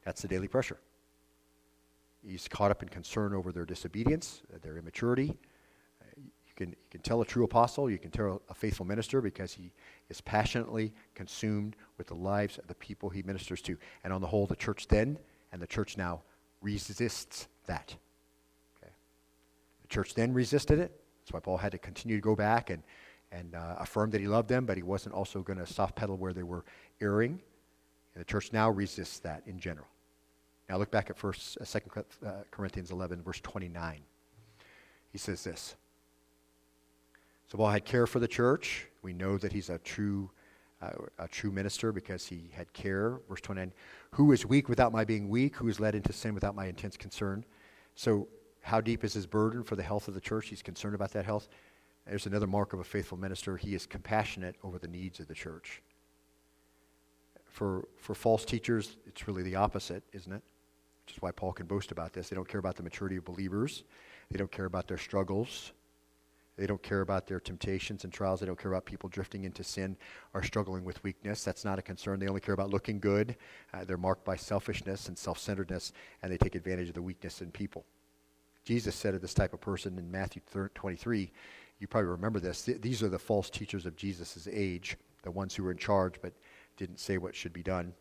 That's 0.05 0.21
the 0.21 0.29
daily 0.29 0.49
pressure. 0.49 0.79
He's 2.27 2.49
caught 2.49 2.71
up 2.71 2.83
in 2.83 2.89
concern 2.89 3.35
over 3.35 3.51
their 3.51 3.65
disobedience, 3.65 4.43
uh, 4.53 4.59
their 4.63 4.77
immaturity. 4.77 5.39
Uh, 6.01 6.05
you 6.17 6.53
can, 6.55 6.69
you 6.71 6.77
can 6.91 7.01
tell 7.01 7.23
a 7.23 7.25
true 7.25 7.45
apostle, 7.45 7.91
you 7.91 7.99
can 7.99 8.11
tell 8.11 8.43
a 8.49 8.55
faithful 8.55 8.87
minister 8.87 9.21
because 9.21 9.55
he 9.55 9.73
is 10.09 10.21
passionately 10.21 10.93
consumed 11.15 11.77
with 11.99 12.09
the 12.09 12.15
lives 12.15 12.59
of 12.59 12.67
the 12.69 12.75
people 12.75 13.09
he 13.09 13.23
ministers 13.23 13.63
to. 13.63 13.77
And 14.05 14.13
on 14.13 14.21
the 14.21 14.27
whole, 14.27 14.47
the 14.47 14.55
church 14.55 14.87
then 14.89 15.19
and 15.53 15.61
the 15.61 15.67
church 15.67 15.97
now 15.97 16.23
resists 16.61 17.49
that. 17.67 17.95
Okay? 18.77 18.93
The 19.83 19.89
church 19.89 20.15
then 20.15 20.33
resisted 20.33 20.79
it. 20.79 20.99
That's 21.21 21.33
why 21.33 21.41
Paul 21.41 21.59
had 21.59 21.73
to 21.73 21.79
continue 21.79 22.17
to 22.17 22.23
go 22.23 22.35
back 22.35 22.71
and, 22.71 22.83
and 23.31 23.55
uh, 23.55 23.77
affirm 23.79 24.11
that 24.11 24.21
he 24.21 24.27
loved 24.27 24.49
them, 24.49 24.67
but 24.67 24.77
he 24.77 24.83
wasn't 24.83 25.15
also 25.15 25.43
going 25.43 25.59
to 25.59 25.67
soft 25.67 25.95
pedal 25.95 26.17
where 26.17 26.33
they 26.33 26.43
were 26.43 26.65
erring. 27.01 27.41
And 28.15 28.21
the 28.21 28.25
church 28.25 28.53
now 28.53 28.71
resists 28.71 29.21
that 29.21 29.43
in 29.47 29.59
general. 29.59 29.87
Now 30.69 30.79
look 30.79 30.91
back 30.91 31.11
at 31.11 31.19
first, 31.19 31.59
uh, 31.61 31.65
2 31.65 32.05
uh, 32.27 32.31
Corinthians 32.51 32.91
11, 32.91 33.23
verse 33.23 33.41
29. 33.41 34.01
He 35.13 35.19
says 35.19 35.45
this. 35.45 35.77
So 37.49 37.59
Paul 37.59 37.71
had 37.71 37.85
care 37.85 38.07
for 38.07 38.19
the 38.19 38.29
church. 38.29 38.87
We 39.03 39.13
know 39.13 39.37
that 39.37 39.53
he's 39.53 39.69
a 39.69 39.79
true 39.79 40.31
Uh, 40.83 40.91
a 41.21 41.29
true 41.29 41.53
minister 41.53 41.93
because 41.93 42.27
he 42.27 42.51
had 42.53 42.73
care. 42.73 43.21
Verse 43.29 43.41
29 43.41 43.73
Who 44.13 44.33
is 44.33 44.45
weak 44.45 44.69
without 44.69 44.93
my 44.93 45.05
being 45.05 45.29
weak? 45.29 45.57
Who 45.57 45.69
is 45.69 45.79
led 45.79 45.95
into 45.95 46.13
sin 46.13 46.35
without 46.35 46.57
my 46.57 46.67
intense 46.67 46.97
concern? 46.97 47.45
So, 47.95 48.27
how 48.63 48.81
deep 48.81 49.05
is 49.05 49.13
his 49.13 49.27
burden 49.27 49.63
for 49.63 49.77
the 49.77 49.83
health 49.83 50.09
of 50.09 50.15
the 50.15 50.21
church? 50.21 50.49
He's 50.49 50.63
concerned 50.63 50.95
about 50.95 51.13
that 51.13 51.25
health. 51.25 51.49
There's 52.07 52.27
another 52.27 52.47
mark 52.47 52.73
of 52.73 52.81
a 52.81 52.85
faithful 52.85 53.17
minister. 53.17 53.57
He 53.57 53.75
is 53.75 53.87
compassionate 53.87 54.57
over 54.65 54.79
the 54.79 54.89
needs 54.89 55.21
of 55.21 55.29
the 55.29 55.35
church. 55.35 55.83
For, 57.45 57.87
for 57.97 58.15
false 58.15 58.45
teachers, 58.45 58.97
it's 59.07 59.29
really 59.29 59.43
the 59.43 59.57
opposite, 59.57 60.03
isn't 60.13 60.33
it? 60.33 60.43
Which 61.05 61.17
is 61.17 61.23
why 61.23 61.31
Paul 61.31 61.53
can 61.53 61.67
boast 61.67 61.93
about 61.93 62.13
this. 62.13 62.29
They 62.29 62.35
don't 62.35 62.49
care 62.49 62.61
about 62.61 62.77
the 62.77 62.83
maturity 62.83 63.17
of 63.17 63.25
believers, 63.25 63.85
they 64.31 64.39
don't 64.39 64.51
care 64.51 64.65
about 64.65 64.89
their 64.89 64.99
struggles. 64.99 65.73
They 66.57 66.67
don't 66.67 66.83
care 66.83 67.01
about 67.01 67.27
their 67.27 67.41
temptations 67.41 68.05
and 68.05 68.13
trials. 68.13 68.41
They 68.41 68.47
don't 68.47 68.59
care 68.59 68.71
about 68.71 68.85
people 68.85 69.09
drifting 69.09 69.45
into 69.45 69.65
sin 69.65 69.97
or 70.35 70.43
struggling 70.43 70.85
with 70.85 71.03
weakness. 71.03 71.45
That's 71.45 71.65
not 71.65 71.79
a 71.79 71.83
concern. 71.83 72.21
They 72.21 72.29
only 72.29 72.43
care 72.43 72.55
about 72.55 72.71
looking 72.71 73.01
good. 73.01 73.37
Uh, 73.73 73.85
they're 73.85 73.97
marked 73.97 74.25
by 74.25 74.37
selfishness 74.37 75.09
and 75.09 75.17
self 75.17 75.39
centeredness, 75.39 75.93
and 76.23 76.31
they 76.31 76.37
take 76.37 76.55
advantage 76.55 76.89
of 76.89 76.95
the 76.95 77.03
weakness 77.03 77.41
in 77.41 77.51
people. 77.51 77.85
Jesus 78.65 78.95
said 78.95 79.15
of 79.15 79.23
this 79.23 79.35
type 79.35 79.55
of 79.55 79.61
person 79.61 79.99
in 79.99 80.11
Matthew 80.11 80.43
23, 80.75 81.33
you 81.81 81.89
probably 81.89 82.11
remember 82.11 82.39
this. 82.39 82.63
Th- 82.63 82.81
these 82.81 83.03
are 83.03 83.09
the 83.09 83.19
false 83.19 83.51
teachers 83.51 83.87
of 83.87 83.97
Jesus' 83.97 84.47
age, 84.51 84.97
the 85.23 85.31
ones 85.31 85.55
who 85.55 85.65
were 85.65 85.73
in 85.73 85.79
charge 85.79 86.15
but 86.23 86.33
didn't 86.77 87.01
say 87.01 87.19
what 87.19 87.35
should 87.35 87.53
be 87.53 87.63
done. 87.63 87.93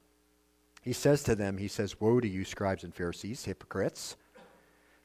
He 0.81 0.93
says 0.93 1.23
to 1.23 1.35
them, 1.35 1.57
He 1.57 1.67
says, 1.67 1.99
Woe 1.99 2.19
to 2.19 2.27
you, 2.27 2.43
scribes 2.43 2.83
and 2.83 2.93
Pharisees, 2.93 3.45
hypocrites! 3.45 4.17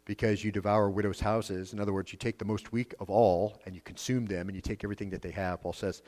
Because 0.07 0.43
you 0.45 0.53
devour 0.53 0.89
widows' 0.89 1.21
houses. 1.21 1.73
In 1.73 1.81
other 1.81 1.93
words, 1.93 2.13
you 2.13 2.19
take 2.19 2.39
the 2.39 2.45
most 2.45 2.73
weak 2.73 2.95
of 3.01 3.11
all 3.11 3.61
and 3.67 3.75
you 3.75 3.83
consume 3.83 4.25
them 4.25 4.49
and 4.49 4.57
you 4.57 4.63
take 4.63 4.85
everything 4.85 5.11
that 5.11 5.21
they 5.21 5.33
have. 5.33 5.61
Paul 5.61 5.75
says 5.75 6.03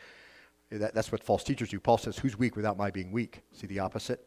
that, 0.70 0.94
that's 0.94 1.12
what 1.12 1.22
false 1.22 1.44
teachers 1.44 1.68
do. 1.68 1.80
Paul 1.80 1.98
says, 1.98 2.16
Who's 2.16 2.38
weak 2.38 2.56
without 2.56 2.78
my 2.78 2.90
being 2.90 3.10
weak? 3.10 3.42
See 3.52 3.66
the 3.66 3.80
opposite? 3.80 4.24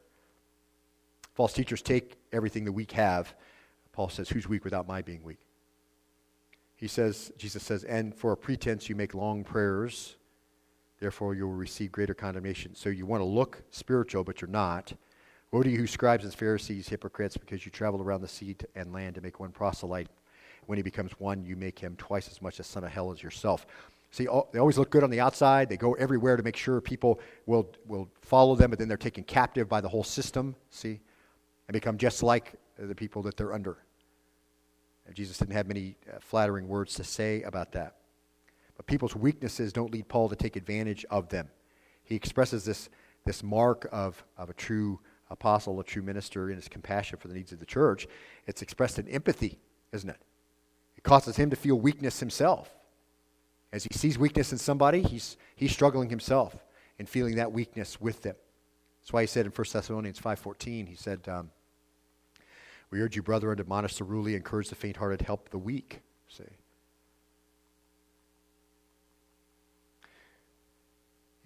False 1.33 1.53
teachers 1.53 1.81
take 1.81 2.17
everything 2.33 2.65
the 2.65 2.71
weak 2.71 2.91
have. 2.91 3.33
Paul 3.93 4.09
says, 4.09 4.29
Who's 4.29 4.47
weak 4.47 4.65
without 4.65 4.87
my 4.87 5.01
being 5.01 5.23
weak? 5.23 5.39
He 6.75 6.87
says, 6.87 7.31
Jesus 7.37 7.63
says, 7.63 7.83
And 7.85 8.13
for 8.13 8.33
a 8.33 8.37
pretense 8.37 8.89
you 8.89 8.95
make 8.95 9.13
long 9.13 9.43
prayers, 9.43 10.17
therefore 10.99 11.33
you 11.33 11.47
will 11.47 11.55
receive 11.55 11.91
greater 11.93 12.13
condemnation. 12.13 12.75
So 12.75 12.89
you 12.89 13.05
want 13.05 13.21
to 13.21 13.25
look 13.25 13.63
spiritual, 13.71 14.25
but 14.25 14.41
you're 14.41 14.49
not. 14.49 14.93
Woe 15.51 15.63
to 15.63 15.69
you, 15.69 15.85
scribes 15.85 16.23
and 16.23 16.33
Pharisees, 16.33 16.87
hypocrites, 16.87 17.35
because 17.35 17.65
you 17.65 17.71
travel 17.71 18.01
around 18.01 18.21
the 18.21 18.27
sea 18.27 18.55
and 18.73 18.93
land 18.93 19.15
to 19.15 19.21
make 19.21 19.41
one 19.41 19.51
proselyte. 19.51 20.07
When 20.65 20.77
he 20.77 20.81
becomes 20.81 21.11
one, 21.19 21.43
you 21.43 21.57
make 21.57 21.77
him 21.77 21.95
twice 21.97 22.29
as 22.29 22.41
much 22.41 22.61
a 22.61 22.63
son 22.63 22.85
of 22.85 22.91
hell 22.91 23.11
as 23.11 23.21
yourself. 23.21 23.65
See, 24.11 24.27
they 24.53 24.59
always 24.59 24.77
look 24.77 24.89
good 24.89 25.03
on 25.03 25.09
the 25.09 25.19
outside. 25.19 25.67
They 25.67 25.75
go 25.75 25.93
everywhere 25.93 26.37
to 26.37 26.43
make 26.43 26.55
sure 26.55 26.79
people 26.79 27.19
will, 27.47 27.69
will 27.85 28.07
follow 28.21 28.55
them, 28.55 28.69
but 28.69 28.79
then 28.79 28.87
they're 28.87 28.95
taken 28.95 29.25
captive 29.25 29.67
by 29.67 29.81
the 29.81 29.89
whole 29.89 30.05
system, 30.05 30.55
see, 30.69 31.01
and 31.67 31.73
become 31.73 31.97
just 31.97 32.23
like 32.23 32.53
the 32.77 32.95
people 32.95 33.21
that 33.23 33.35
they're 33.35 33.53
under. 33.53 33.77
And 35.05 35.13
Jesus 35.13 35.37
didn't 35.37 35.55
have 35.55 35.67
many 35.67 35.97
uh, 36.09 36.19
flattering 36.21 36.69
words 36.69 36.93
to 36.95 37.03
say 37.03 37.41
about 37.41 37.73
that. 37.73 37.97
But 38.77 38.85
people's 38.85 39.17
weaknesses 39.17 39.73
don't 39.73 39.91
lead 39.91 40.07
Paul 40.07 40.29
to 40.29 40.35
take 40.37 40.55
advantage 40.55 41.05
of 41.09 41.27
them. 41.27 41.49
He 42.05 42.15
expresses 42.15 42.63
this, 42.63 42.89
this 43.25 43.43
mark 43.43 43.89
of, 43.91 44.23
of 44.37 44.49
a 44.49 44.53
true 44.53 44.99
apostle, 45.31 45.79
a 45.79 45.83
true 45.83 46.01
minister, 46.01 46.49
in 46.49 46.57
his 46.57 46.67
compassion 46.67 47.17
for 47.17 47.27
the 47.27 47.33
needs 47.33 47.51
of 47.51 47.59
the 47.59 47.65
church, 47.65 48.07
it's 48.45 48.61
expressed 48.61 48.99
in 48.99 49.07
empathy, 49.07 49.57
isn't 49.91 50.09
it? 50.09 50.21
It 50.97 51.03
causes 51.03 51.37
him 51.37 51.49
to 51.49 51.55
feel 51.55 51.79
weakness 51.79 52.19
himself. 52.19 52.69
As 53.73 53.85
he 53.85 53.93
sees 53.93 54.19
weakness 54.19 54.51
in 54.51 54.57
somebody, 54.57 55.01
he's, 55.01 55.37
he's 55.55 55.71
struggling 55.71 56.09
himself 56.09 56.63
and 56.99 57.07
feeling 57.07 57.35
that 57.35 57.51
weakness 57.51 57.99
with 57.99 58.21
them. 58.21 58.35
That's 59.01 59.13
why 59.13 59.21
he 59.21 59.27
said 59.27 59.45
in 59.45 59.51
1 59.51 59.65
Thessalonians 59.71 60.19
5.14, 60.19 60.87
he 60.87 60.95
said, 60.95 61.27
um, 61.27 61.49
We 62.91 63.01
urge 63.01 63.15
you, 63.15 63.23
brethren, 63.23 63.57
to 63.57 63.61
admonish 63.61 63.95
the 63.95 64.03
ruly, 64.03 64.35
encourage 64.35 64.69
the 64.69 64.75
faint-hearted, 64.75 65.21
help 65.21 65.49
the 65.49 65.57
weak. 65.57 66.01
See? 66.27 66.43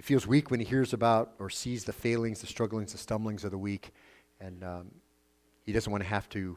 Feels 0.06 0.28
weak 0.28 0.52
when 0.52 0.60
he 0.60 0.66
hears 0.66 0.94
about 0.94 1.34
or 1.40 1.50
sees 1.50 1.84
the 1.84 1.92
failings, 1.92 2.40
the 2.40 2.46
strugglings, 2.46 2.92
the 2.92 2.98
stumblings 2.98 3.44
of 3.44 3.50
the 3.50 3.58
weak, 3.58 3.92
and 4.40 4.64
um, 4.64 4.92
he 5.64 5.74
doesn't 5.74 5.92
want 5.92 6.04
to 6.04 6.08
have 6.08 6.30
to 6.30 6.56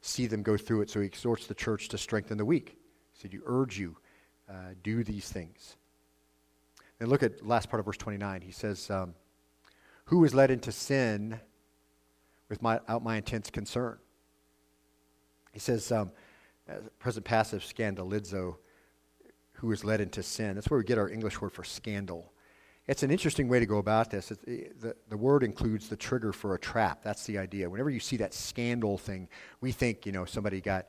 see 0.00 0.26
them 0.26 0.42
go 0.42 0.56
through 0.56 0.80
it, 0.80 0.90
so 0.90 0.98
he 0.98 1.06
exhorts 1.06 1.46
the 1.46 1.54
church 1.54 1.88
to 1.88 1.96
strengthen 1.96 2.36
the 2.36 2.44
weak. 2.44 2.76
He 3.12 3.20
said, 3.20 3.32
You 3.32 3.42
urge 3.46 3.78
you, 3.78 3.96
uh, 4.50 4.74
do 4.82 5.04
these 5.04 5.30
things. 5.30 5.76
And 6.98 7.08
look 7.08 7.22
at 7.22 7.46
last 7.46 7.70
part 7.70 7.78
of 7.78 7.86
verse 7.86 7.96
29. 7.96 8.40
He 8.40 8.50
says, 8.50 8.90
um, 8.90 9.14
Who 10.06 10.24
is 10.24 10.34
led 10.34 10.50
into 10.50 10.72
sin 10.72 11.38
without 12.48 13.04
my 13.04 13.16
intense 13.16 13.48
concern? 13.48 13.98
He 15.52 15.60
says, 15.60 15.92
um, 15.92 16.10
present 16.98 17.24
passive 17.24 17.62
scandalizo, 17.62 18.56
who 19.52 19.70
is 19.70 19.84
led 19.84 20.00
into 20.00 20.24
sin. 20.24 20.56
That's 20.56 20.68
where 20.68 20.78
we 20.78 20.84
get 20.84 20.98
our 20.98 21.08
English 21.08 21.40
word 21.40 21.52
for 21.52 21.62
scandal. 21.62 22.32
It's 22.88 23.02
an 23.02 23.10
interesting 23.10 23.48
way 23.48 23.60
to 23.60 23.66
go 23.66 23.76
about 23.76 24.10
this. 24.10 24.28
the, 24.28 24.96
the 25.10 25.16
word 25.16 25.42
includes 25.42 25.88
the 25.88 25.96
trigger 25.96 26.32
for 26.32 26.54
a 26.54 26.58
trap. 26.58 27.02
That's 27.02 27.24
the 27.26 27.36
idea. 27.36 27.68
Whenever 27.68 27.90
you 27.90 28.00
see 28.00 28.16
that 28.16 28.32
scandal 28.32 28.96
thing, 28.96 29.28
we 29.60 29.72
think, 29.72 30.06
you 30.06 30.12
know, 30.12 30.24
somebody 30.24 30.62
got 30.62 30.86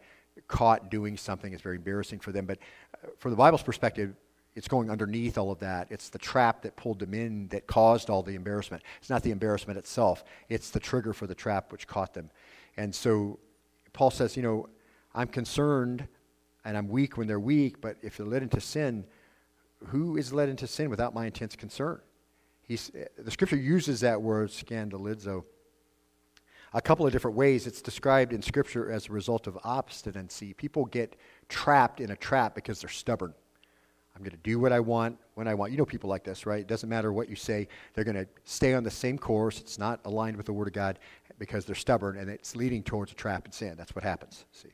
caught 0.48 0.90
doing 0.90 1.18
something. 1.18 1.52
It's 1.52 1.62
very 1.62 1.76
embarrassing 1.76 2.20
for 2.20 2.32
them. 2.32 2.46
But 2.46 2.60
uh, 3.04 3.10
from 3.18 3.32
the 3.32 3.38
Bible's 3.38 3.64
perspective, 3.64 4.16
it's 4.56 4.70
going 4.70 4.90
underneath 4.90 5.38
all 5.38 5.52
of 5.52 5.60
that. 5.60 5.88
It's 5.90 6.08
the 6.08 6.18
trap 6.18 6.62
that 6.62 6.78
pulled 6.78 7.00
them 7.00 7.14
in 7.14 7.50
that 7.50 7.68
caused 7.68 8.10
all 8.10 8.24
the 8.24 8.36
embarrassment. 8.36 8.82
It's 9.00 9.10
not 9.10 9.22
the 9.22 9.32
embarrassment 9.32 9.78
itself, 9.78 10.24
it's 10.48 10.70
the 10.70 10.80
trigger 10.80 11.12
for 11.12 11.28
the 11.28 11.36
trap 11.36 11.70
which 11.70 11.86
caught 11.86 12.14
them. 12.14 12.30
And 12.78 12.96
so 12.96 13.40
Paul 13.92 14.10
says, 14.10 14.38
you 14.38 14.44
know, 14.44 14.70
I'm 15.14 15.28
concerned 15.28 16.08
and 16.64 16.78
I'm 16.78 16.88
weak 16.88 17.18
when 17.18 17.28
they're 17.28 17.40
weak, 17.40 17.82
but 17.82 17.98
if 18.02 18.16
they're 18.16 18.26
led 18.26 18.42
into 18.42 18.62
sin, 18.62 19.06
who 19.88 20.18
is 20.18 20.34
led 20.34 20.50
into 20.50 20.68
sin 20.68 20.90
without 20.90 21.14
my 21.14 21.26
intense 21.26 21.56
concern? 21.56 22.02
He's, 22.62 22.92
eh, 22.96 23.06
the 23.18 23.32
scripture 23.32 23.56
uses 23.56 24.02
that 24.02 24.22
word 24.22 24.50
scandalizo 24.50 25.44
a 26.74 26.82
couple 26.82 27.06
of 27.06 27.12
different 27.12 27.36
ways. 27.36 27.68
It's 27.68 27.82
described 27.82 28.34
in 28.34 28.42
scripture 28.42 28.92
as 28.92 29.08
a 29.08 29.12
result 29.12 29.48
of 29.48 29.58
obstinacy. 29.64 30.54
People 30.54 30.86
get 30.86 31.16
trapped 31.48 32.00
in 32.00 32.12
a 32.12 32.16
trap 32.16 32.56
because 32.56 32.82
they're 32.82 32.90
stubborn. 32.90 33.34
I'm 34.16 34.22
going 34.22 34.32
to 34.32 34.38
do 34.38 34.60
what 34.60 34.74
I 34.74 34.80
want 34.80 35.18
when 35.36 35.48
I 35.48 35.54
want. 35.54 35.72
You 35.72 35.78
know 35.78 35.86
people 35.86 36.10
like 36.10 36.24
this, 36.24 36.46
right? 36.46 36.60
It 36.60 36.68
doesn't 36.68 36.90
matter 36.90 37.14
what 37.14 37.30
you 37.30 37.36
say. 37.36 37.68
They're 37.94 38.04
going 38.04 38.18
to 38.18 38.28
stay 38.44 38.74
on 38.74 38.84
the 38.84 38.92
same 38.92 39.18
course. 39.18 39.62
It's 39.62 39.80
not 39.80 40.02
aligned 40.06 40.36
with 40.36 40.46
the 40.46 40.54
Word 40.54 40.68
of 40.68 40.74
God 40.74 41.00
because 41.38 41.66
they're 41.66 41.76
stubborn 41.76 42.18
and 42.18 42.30
it's 42.30 42.56
leading 42.56 42.84
towards 42.84 43.12
a 43.14 43.16
trap 43.16 43.46
and 43.46 43.54
sin. 43.54 43.76
That's 43.78 43.96
what 43.96 44.04
happens, 44.04 44.46
see. 44.52 44.74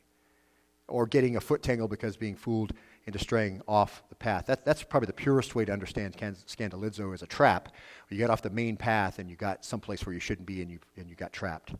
Or 0.87 1.05
getting 1.05 1.35
a 1.35 1.41
foot 1.41 1.61
tangle 1.61 1.87
because 1.87 2.17
being 2.17 2.35
fooled 2.35 2.73
into 3.07 3.19
straying 3.19 3.61
off 3.67 4.03
the 4.09 4.15
path. 4.15 4.47
That, 4.47 4.65
that's 4.65 4.83
probably 4.83 5.07
the 5.07 5.13
purest 5.13 5.53
way 5.53 5.65
to 5.65 5.71
understand 5.71 6.15
scandalizo 6.17 7.13
as 7.13 7.21
a 7.21 7.27
trap. 7.27 7.69
You 8.09 8.17
get 8.17 8.29
off 8.29 8.41
the 8.41 8.49
main 8.49 8.77
path 8.77 9.19
and 9.19 9.29
you 9.29 9.35
got 9.35 9.63
someplace 9.63 10.05
where 10.05 10.13
you 10.13 10.19
shouldn't 10.19 10.47
be 10.47 10.61
and 10.61 10.71
you, 10.71 10.79
and 10.97 11.09
you 11.09 11.15
got 11.15 11.31
trapped. 11.31 11.73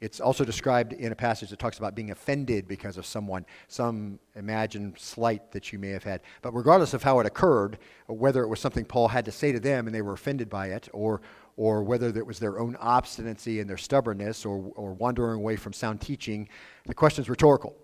It's 0.00 0.18
also 0.18 0.46
described 0.46 0.94
in 0.94 1.12
a 1.12 1.14
passage 1.14 1.50
that 1.50 1.58
talks 1.58 1.76
about 1.76 1.94
being 1.94 2.10
offended 2.10 2.66
because 2.66 2.96
of 2.96 3.04
someone, 3.04 3.44
some 3.68 4.18
imagined 4.34 4.98
slight 4.98 5.52
that 5.52 5.74
you 5.74 5.78
may 5.78 5.90
have 5.90 6.04
had. 6.04 6.22
But 6.40 6.54
regardless 6.54 6.94
of 6.94 7.02
how 7.02 7.20
it 7.20 7.26
occurred, 7.26 7.78
whether 8.06 8.42
it 8.42 8.48
was 8.48 8.60
something 8.60 8.86
Paul 8.86 9.08
had 9.08 9.26
to 9.26 9.32
say 9.32 9.52
to 9.52 9.60
them 9.60 9.86
and 9.86 9.94
they 9.94 10.00
were 10.00 10.14
offended 10.14 10.48
by 10.48 10.68
it, 10.68 10.88
or, 10.94 11.20
or 11.58 11.82
whether 11.82 12.08
it 12.08 12.26
was 12.26 12.38
their 12.38 12.58
own 12.58 12.76
obstinacy 12.80 13.60
and 13.60 13.68
their 13.68 13.76
stubbornness, 13.76 14.46
or, 14.46 14.72
or 14.74 14.94
wandering 14.94 15.36
away 15.36 15.56
from 15.56 15.74
sound 15.74 16.00
teaching, 16.00 16.48
the 16.86 16.94
question 16.94 17.22
is 17.22 17.28
rhetorical. 17.28 17.76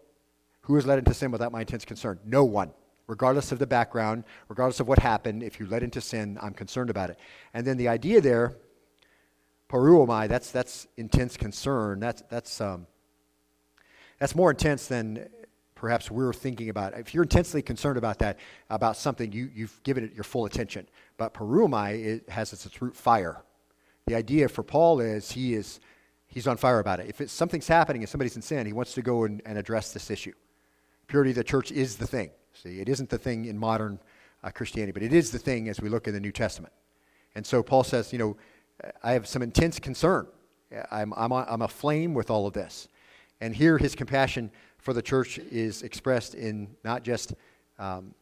Who 0.66 0.76
is 0.76 0.86
led 0.86 0.98
into 0.98 1.14
sin 1.14 1.30
without 1.30 1.52
my 1.52 1.60
intense 1.60 1.84
concern? 1.84 2.20
No 2.24 2.44
one. 2.44 2.70
Regardless 3.06 3.52
of 3.52 3.58
the 3.58 3.66
background, 3.66 4.24
regardless 4.48 4.80
of 4.80 4.88
what 4.88 4.98
happened, 4.98 5.42
if 5.42 5.60
you 5.60 5.66
led 5.66 5.82
into 5.82 6.00
sin, 6.00 6.38
I'm 6.42 6.54
concerned 6.54 6.90
about 6.90 7.10
it. 7.10 7.18
And 7.54 7.66
then 7.66 7.76
the 7.76 7.88
idea 7.88 8.20
there 8.20 8.56
Paruomai, 9.68 10.28
that's, 10.28 10.50
that's 10.50 10.86
intense 10.96 11.36
concern. 11.36 11.98
That's, 12.00 12.22
that's, 12.28 12.60
um, 12.60 12.86
that's 14.18 14.34
more 14.34 14.50
intense 14.50 14.86
than 14.86 15.28
perhaps 15.74 16.10
we're 16.10 16.32
thinking 16.32 16.68
about. 16.68 16.94
If 16.94 17.12
you're 17.12 17.24
intensely 17.24 17.62
concerned 17.62 17.98
about 17.98 18.18
that, 18.20 18.38
about 18.70 18.96
something, 18.96 19.32
you, 19.32 19.50
you've 19.54 19.82
given 19.82 20.04
it 20.04 20.14
your 20.14 20.24
full 20.24 20.44
attention. 20.46 20.88
But 21.16 21.34
Paruomai 21.34 22.04
it 22.04 22.28
has 22.28 22.52
as 22.52 22.64
its 22.64 22.80
root 22.80 22.94
fire. 22.94 23.42
The 24.06 24.14
idea 24.14 24.48
for 24.48 24.62
Paul 24.62 25.00
is 25.00 25.32
he 25.32 25.54
is 25.54 25.80
he's 26.28 26.46
on 26.46 26.56
fire 26.56 26.78
about 26.78 27.00
it. 27.00 27.14
If 27.18 27.28
something's 27.30 27.66
happening 27.66 28.02
and 28.02 28.08
somebody's 28.08 28.36
in 28.36 28.42
sin, 28.42 28.66
he 28.66 28.72
wants 28.72 28.94
to 28.94 29.02
go 29.02 29.24
and, 29.24 29.42
and, 29.44 29.58
address 29.58 29.92
this 29.92 30.10
issue. 30.10 30.32
Purity 31.06 31.30
of 31.30 31.36
the 31.36 31.44
church 31.44 31.70
is 31.70 31.96
the 31.96 32.06
thing. 32.06 32.30
See, 32.52 32.80
it 32.80 32.88
isn't 32.88 33.10
the 33.10 33.18
thing 33.18 33.44
in 33.44 33.58
modern 33.58 33.98
uh, 34.42 34.50
Christianity, 34.50 34.92
but 34.92 35.02
it 35.02 35.12
is 35.12 35.30
the 35.30 35.38
thing 35.38 35.68
as 35.68 35.80
we 35.80 35.88
look 35.88 36.06
in 36.08 36.14
the 36.14 36.20
New 36.20 36.32
Testament. 36.32 36.72
And 37.34 37.46
so 37.46 37.62
Paul 37.62 37.84
says, 37.84 38.12
you 38.12 38.18
know, 38.18 38.36
I 39.02 39.12
have 39.12 39.26
some 39.26 39.42
intense 39.42 39.78
concern. 39.78 40.26
I'm, 40.90 41.12
I'm, 41.16 41.32
I'm 41.32 41.62
aflame 41.62 42.14
with 42.14 42.30
all 42.30 42.46
of 42.46 42.52
this. 42.54 42.88
And 43.40 43.54
here 43.54 43.78
his 43.78 43.94
compassion 43.94 44.50
for 44.78 44.92
the 44.92 45.02
church 45.02 45.38
is 45.38 45.82
expressed 45.82 46.34
in 46.34 46.68
not 46.84 47.02
just 47.02 47.34
um, 47.78 48.14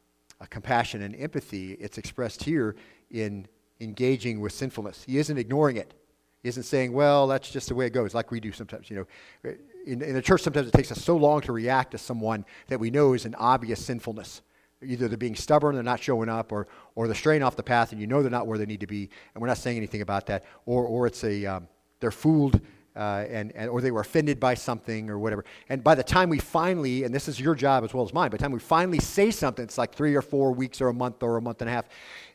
compassion 0.51 1.03
and 1.03 1.15
empathy, 1.17 1.73
it's 1.75 1.99
expressed 1.99 2.43
here 2.43 2.77
in 3.11 3.47
engaging 3.81 4.41
with 4.41 4.53
sinfulness. 4.53 5.05
He 5.05 5.19
isn't 5.19 5.39
ignoring 5.39 5.77
it. 5.77 5.95
He 6.43 6.49
isn't 6.49 6.65
saying, 6.65 6.93
well, 6.93 7.27
that's 7.27 7.51
just 7.51 7.69
the 7.69 7.75
way 7.75 7.87
it 7.87 7.93
goes, 7.93 8.15
like 8.15 8.31
we 8.31 8.41
do 8.41 8.53
sometimes. 8.53 8.91
You 8.91 9.07
know, 9.43 9.55
in, 9.87 10.03
in 10.03 10.15
the 10.15 10.23
church, 10.23 10.43
sometimes 10.43 10.69
it 10.69 10.73
takes 10.73 10.91
us 10.93 11.03
so 11.03 11.17
long 11.17 11.41
to 11.43 11.53
react 11.53 11.93
to 11.93 11.99
someone 11.99 12.45
that 12.69 12.81
we 12.81 12.91
know 12.91 13.13
is 13.13 13.25
an 13.25 13.35
obvious 13.37 13.85
sinfulness 13.85 14.43
either 14.87 15.09
they're 15.09 15.17
being 15.17 15.35
stubborn, 15.35 15.75
they're 15.75 15.83
not 15.83 16.03
showing 16.03 16.29
up, 16.29 16.53
or, 16.53 16.67
or 16.95 17.07
they're 17.07 17.15
straying 17.15 17.43
off 17.43 17.57
the 17.57 17.63
path 17.63 17.93
and 17.93 18.01
you 18.01 18.07
know 18.07 18.23
they're 18.23 18.31
not 18.31 18.47
where 18.47 18.59
they 18.59 18.67
need 18.67 18.81
to 18.81 18.87
be, 18.87 19.09
and 19.35 19.41
we're 19.41 19.49
not 19.49 19.59
saying 19.59 19.77
anything 19.77 20.03
about 20.03 20.27
that, 20.27 20.45
or, 20.67 20.85
or 20.85 21.07
it's 21.07 21.25
a, 21.25 21.47
um, 21.47 21.69
they're 22.01 22.11
fooled 22.11 22.61
uh, 22.97 23.25
and, 23.29 23.51
and, 23.57 23.69
or 23.71 23.81
they 23.81 23.91
were 23.91 24.01
offended 24.01 24.39
by 24.39 24.55
something 24.55 25.11
or 25.11 25.19
whatever. 25.19 25.45
And 25.69 25.83
by 25.83 25.95
the 25.97 26.05
time 26.05 26.29
we 26.29 26.39
finally, 26.39 27.03
and 27.03 27.13
this 27.13 27.29
is 27.29 27.41
your 27.41 27.55
job 27.55 27.83
as 27.83 27.93
well 27.93 28.05
as 28.05 28.13
mine, 28.13 28.31
by 28.31 28.37
the 28.37 28.43
time 28.43 28.53
we 28.53 28.61
finally 28.61 29.01
say 29.01 29.31
something, 29.33 29.65
it's 29.65 29.79
like 29.79 29.95
three 29.95 30.15
or 30.15 30.23
four 30.23 30.53
weeks 30.53 30.81
or 30.81 30.89
a 30.89 30.95
month 30.95 31.23
or 31.23 31.37
a 31.37 31.43
month 31.43 31.61
and 31.61 31.69
a 31.69 31.73
half. 31.73 31.87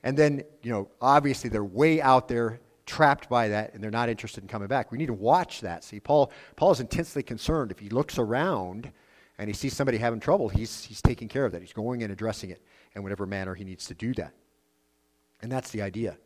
And 0.04 0.18
then, 0.18 0.44
you 0.62 0.72
know, 0.72 0.90
obviously 1.02 1.50
they're 1.50 1.64
way 1.64 2.02
out 2.02 2.28
there 2.28 2.60
trapped 2.90 3.30
by 3.30 3.48
that 3.50 3.74
and 3.74 3.84
they're 3.84 3.92
not 3.92 4.10
interested 4.10 4.44
in 4.44 4.48
coming 4.48 4.68
back. 4.68 4.92
We 4.92 4.98
need 4.98 5.08
to 5.08 5.14
watch 5.14 5.62
that. 5.62 5.84
See, 5.84 6.00
Paul, 6.00 6.32
Paul 6.56 6.72
is 6.72 6.80
intensely 6.80 7.24
concerned. 7.24 7.72
If 7.72 7.80
he 7.80 7.90
looks 7.90 8.18
around, 8.18 8.92
and 9.40 9.48
he 9.48 9.54
sees 9.54 9.74
somebody 9.74 9.98
having 9.98 10.20
trouble, 10.20 10.50
he's, 10.50 10.84
he's 10.84 11.02
taking 11.02 11.30
care 11.30 11.46
of 11.46 11.54
that. 11.54 11.62
He's 11.62 11.72
going 11.72 12.04
and 12.04 12.12
addressing 12.12 12.50
it 12.50 12.62
in 12.94 13.04
whatever 13.04 13.26
manner 13.26 13.56
he 13.56 13.64
needs 13.64 13.86
to 13.88 13.94
do 13.94 14.14
that. 14.16 14.34
And 15.42 15.50
that's 15.50 15.72
the 15.72 15.82
idea. 15.82 16.18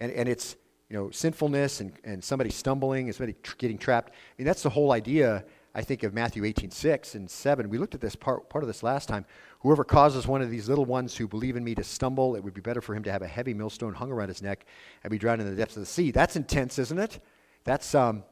And, 0.00 0.10
and 0.10 0.28
it's, 0.28 0.56
you 0.88 0.96
know, 0.96 1.10
sinfulness 1.10 1.80
and, 1.80 1.92
and 2.02 2.24
somebody 2.24 2.50
stumbling 2.50 3.06
and 3.06 3.14
somebody 3.14 3.36
tr- 3.44 3.54
getting 3.56 3.78
trapped. 3.78 4.10
I 4.10 4.14
mean, 4.36 4.46
that's 4.46 4.64
the 4.64 4.70
whole 4.70 4.90
idea, 4.90 5.44
I 5.74 5.82
think, 5.82 6.02
of 6.02 6.12
Matthew 6.12 6.44
18, 6.44 6.70
6 6.70 7.14
and 7.14 7.30
7. 7.30 7.68
We 7.68 7.78
looked 7.78 7.94
at 7.94 8.00
this 8.00 8.16
part, 8.16 8.48
part 8.50 8.64
of 8.64 8.68
this 8.68 8.82
last 8.82 9.08
time. 9.08 9.24
Whoever 9.60 9.84
causes 9.84 10.26
one 10.26 10.42
of 10.42 10.50
these 10.50 10.68
little 10.68 10.84
ones 10.84 11.16
who 11.16 11.28
believe 11.28 11.56
in 11.56 11.62
me 11.62 11.74
to 11.76 11.84
stumble, 11.84 12.34
it 12.34 12.42
would 12.42 12.54
be 12.54 12.60
better 12.60 12.80
for 12.80 12.94
him 12.94 13.02
to 13.04 13.12
have 13.12 13.22
a 13.22 13.26
heavy 13.26 13.54
millstone 13.54 13.94
hung 13.94 14.10
around 14.10 14.28
his 14.28 14.42
neck 14.42 14.66
and 15.04 15.10
be 15.10 15.18
drowned 15.18 15.40
in 15.40 15.48
the 15.48 15.54
depths 15.54 15.76
of 15.76 15.82
the 15.82 15.86
sea. 15.86 16.10
That's 16.10 16.36
intense, 16.36 16.78
isn't 16.78 16.98
it? 16.98 17.20
That's, 17.64 17.94
um, 17.94 18.24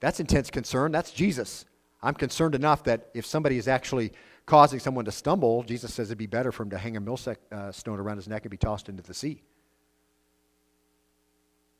that's 0.00 0.18
intense 0.18 0.50
concern. 0.50 0.90
That's 0.92 1.12
Jesus. 1.12 1.64
I'm 2.02 2.14
concerned 2.14 2.54
enough 2.54 2.82
that 2.84 3.10
if 3.14 3.24
somebody 3.24 3.58
is 3.58 3.68
actually 3.68 4.12
causing 4.46 4.80
someone 4.80 5.04
to 5.04 5.12
stumble, 5.12 5.62
Jesus 5.62 5.94
says 5.94 6.08
it'd 6.08 6.18
be 6.18 6.26
better 6.26 6.50
for 6.50 6.64
him 6.64 6.70
to 6.70 6.78
hang 6.78 6.96
a 6.96 7.00
millstone 7.00 7.36
uh, 7.52 7.72
around 7.86 8.16
his 8.16 8.26
neck 8.26 8.42
and 8.42 8.50
be 8.50 8.56
tossed 8.56 8.88
into 8.88 9.02
the 9.02 9.14
sea. 9.14 9.42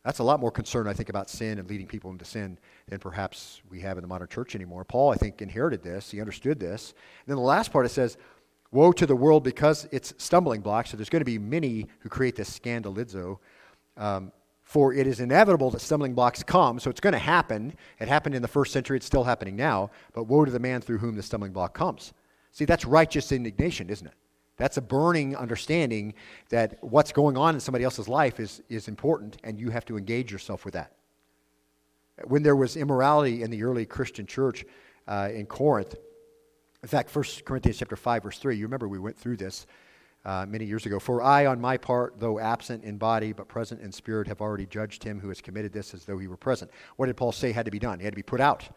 That's 0.05 0.19
a 0.19 0.25
lot 0.25 0.41
more 0.41 0.51
concern, 0.51 0.89
I 0.89 0.93
think, 0.93 1.09
about 1.09 1.31
sin 1.31 1.59
and 1.59 1.69
leading 1.69 1.87
people 1.87 2.11
into 2.11 2.25
sin 2.25 2.59
than 2.89 2.99
perhaps 2.99 3.63
we 3.71 3.81
have 3.81 3.99
in 3.99 4.03
the 4.03 4.09
modern 4.09 4.29
church 4.29 4.55
anymore. 4.55 4.85
Paul, 4.85 5.13
I 5.13 5.17
think, 5.17 5.41
inherited 5.41 5.83
this. 5.83 6.11
He 6.11 6.21
understood 6.21 6.59
this. 6.59 6.91
And 6.91 7.29
then 7.29 7.37
the 7.37 7.43
last 7.43 7.73
part 7.73 7.87
it 7.87 7.91
says, 7.91 8.17
Woe 8.73 8.91
to 8.93 9.07
the 9.07 9.15
world 9.15 9.45
because 9.45 9.87
it's 9.93 10.15
stumbling 10.17 10.63
blocks. 10.63 10.91
So 10.91 10.97
there's 10.97 11.11
going 11.11 11.21
to 11.21 11.27
be 11.27 11.39
many 11.39 11.87
who 12.01 12.09
create 12.09 12.37
this 12.37 12.59
scandalizo. 12.59 13.39
Um, 13.97 14.33
for 14.63 14.95
it 14.95 15.07
is 15.07 15.21
inevitable 15.21 15.71
that 15.71 15.81
stumbling 15.81 16.15
blocks 16.15 16.43
come, 16.43 16.79
so 16.81 16.89
it's 16.89 17.01
going 17.01 17.13
to 17.13 17.19
happen. 17.19 17.75
It 17.99 18.09
happened 18.09 18.35
in 18.35 18.41
the 18.41 18.49
first 18.49 18.73
century, 18.73 18.97
it's 18.97 19.05
still 19.05 19.25
happening 19.25 19.55
now, 19.55 19.91
but 20.15 20.25
woe 20.25 20.47
to 20.47 20.51
the 20.51 20.59
man 20.59 20.81
through 20.81 20.99
whom 20.99 21.15
the 21.15 21.23
stumbling 21.23 21.53
block 21.53 21.75
comes. 21.75 22.15
See, 22.53 22.65
that's 22.65 22.87
righteous 22.87 23.33
indignation, 23.33 23.91
isn't 23.91 24.07
it? 24.07 24.15
That's 24.57 24.77
a 24.77 24.83
burning 24.83 25.35
understanding 25.35 26.15
that 26.51 26.79
what's 26.83 27.13
going 27.13 27.37
on 27.37 27.55
in 27.55 27.61
somebody 27.61 27.85
else's 27.85 28.09
life 28.09 28.39
is, 28.39 28.63
is 28.69 28.89
important, 28.89 29.39
and 29.43 29.59
you 29.59 29.71
have 29.71 29.85
to 29.87 29.97
engage 29.97 30.31
yourself 30.31 30.65
with 30.65 30.75
that. 30.75 30.93
When 32.25 32.43
there 32.43 32.57
was 32.57 32.77
immorality 32.77 33.43
in 33.43 33.51
the 33.51 33.65
early 33.65 33.87
Christian 33.87 34.27
church 34.27 34.65
uh, 35.09 35.31
in 35.33 35.47
Corinth, 35.47 35.95
in 36.83 36.89
fact, 36.89 37.15
1 37.15 37.25
Corinthians 37.45 37.79
chapter 37.79 37.97
5, 37.97 38.23
verse 38.25 38.39
3, 38.39 38.57
you 38.57 38.65
remember 38.65 38.89
we 38.89 38.99
went 38.99 39.17
through 39.17 39.37
this 39.37 39.67
uh, 40.25 40.47
many 40.49 40.65
years 40.65 40.87
ago. 40.87 40.99
For 40.99 41.23
I, 41.23 41.47
on 41.47 41.61
my 41.61 41.77
part, 41.77 42.19
though 42.19 42.39
absent 42.39 42.85
in 42.85 42.99
body 42.99 43.33
but 43.33 43.49
present 43.49 43.81
in 43.81 43.93
spirit, 43.93 44.27
have 44.29 44.41
already 44.41 44.67
judged 44.67 45.03
him 45.03 45.21
who 45.21 45.29
has 45.29 45.41
committed 45.41 45.73
this 45.73 45.95
as 45.95 46.05
though 46.05 46.19
he 46.19 46.27
were 46.27 46.37
present. 46.37 46.71
What 46.97 47.07
did 47.07 47.17
Paul 47.17 47.33
say 47.33 47.53
had 47.53 47.65
to 47.65 47.71
be 47.71 47.79
done? 47.79 47.99
He 47.99 48.05
had 48.05 48.13
to 48.13 48.17
be 48.17 48.23
put 48.23 48.41
out. 48.41 48.69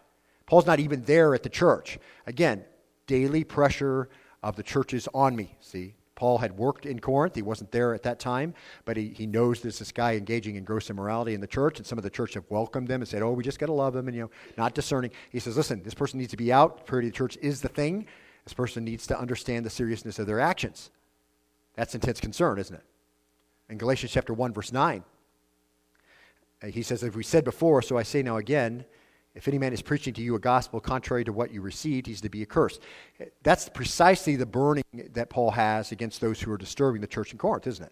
Paul's 0.45 0.65
not 0.65 0.79
even 0.79 1.01
there 1.03 1.33
at 1.33 1.43
the 1.43 1.49
church. 1.49 1.97
Again, 2.27 2.63
daily 3.07 3.43
pressure 3.43 4.09
of 4.43 4.55
the 4.55 4.63
churches 4.63 5.07
on 5.13 5.35
me. 5.35 5.55
See, 5.61 5.95
Paul 6.15 6.37
had 6.37 6.57
worked 6.57 6.85
in 6.85 6.99
Corinth. 6.99 7.35
He 7.35 7.41
wasn't 7.41 7.71
there 7.71 7.93
at 7.93 8.03
that 8.03 8.19
time, 8.19 8.53
but 8.85 8.95
he, 8.95 9.09
he 9.09 9.27
knows 9.27 9.59
there's 9.59 9.79
this 9.79 9.91
guy 9.91 10.15
engaging 10.15 10.55
in 10.55 10.63
gross 10.63 10.89
immorality 10.89 11.33
in 11.33 11.41
the 11.41 11.47
church, 11.47 11.77
and 11.77 11.85
some 11.85 11.97
of 11.97 12.03
the 12.03 12.09
church 12.09 12.35
have 12.35 12.45
welcomed 12.49 12.87
them 12.87 13.01
and 13.01 13.07
said, 13.07 13.21
Oh, 13.21 13.33
we 13.33 13.43
just 13.43 13.59
got 13.59 13.65
to 13.65 13.73
love 13.73 13.95
him, 13.95 14.07
and, 14.07 14.15
you 14.15 14.23
know, 14.23 14.31
not 14.57 14.73
discerning. 14.73 15.11
He 15.29 15.39
says, 15.39 15.57
Listen, 15.57 15.83
this 15.83 15.93
person 15.93 16.19
needs 16.19 16.31
to 16.31 16.37
be 16.37 16.53
out. 16.53 16.87
Purity 16.87 17.09
of 17.09 17.13
the 17.13 17.17
church 17.17 17.37
is 17.41 17.61
the 17.61 17.67
thing. 17.67 18.07
This 18.45 18.53
person 18.53 18.85
needs 18.85 19.07
to 19.07 19.19
understand 19.19 19.65
the 19.65 19.69
seriousness 19.69 20.17
of 20.17 20.27
their 20.27 20.39
actions. 20.39 20.89
That's 21.73 21.93
intense 21.93 22.21
concern, 22.21 22.59
isn't 22.59 22.75
it? 22.75 22.83
In 23.69 23.77
Galatians 23.77 24.11
chapter 24.11 24.33
1, 24.33 24.53
verse 24.53 24.71
9, 24.71 25.03
uh, 26.63 26.67
he 26.67 26.81
says, 26.81 27.03
As 27.03 27.13
we 27.13 27.23
said 27.23 27.43
before, 27.43 27.81
so 27.81 27.97
I 27.97 28.03
say 28.03 28.23
now 28.23 28.37
again, 28.37 28.85
if 29.35 29.49
any 29.49 29.59
man 29.59 29.73
is 29.73 29.81
preaching 29.81 30.13
to 30.13 30.21
you 30.21 30.35
a 30.35 30.39
gospel 30.39 30.79
contrary 30.79 31.25
to 31.25 31.33
what 31.33 31.51
you 31.51 31.61
received, 31.61 32.07
he's 32.07 32.21
to 32.21 32.29
be 32.29 32.41
accursed. 32.41 32.81
That's 33.43 33.67
precisely 33.67 34.37
the 34.37 34.45
burning 34.45 34.83
that 35.13 35.29
Paul 35.29 35.51
has 35.51 35.91
against 35.91 36.21
those 36.21 36.41
who 36.41 36.51
are 36.51 36.57
disturbing 36.57 37.01
the 37.01 37.07
church 37.07 37.33
in 37.33 37.37
Corinth, 37.37 37.67
isn't 37.67 37.85
it? 37.85 37.91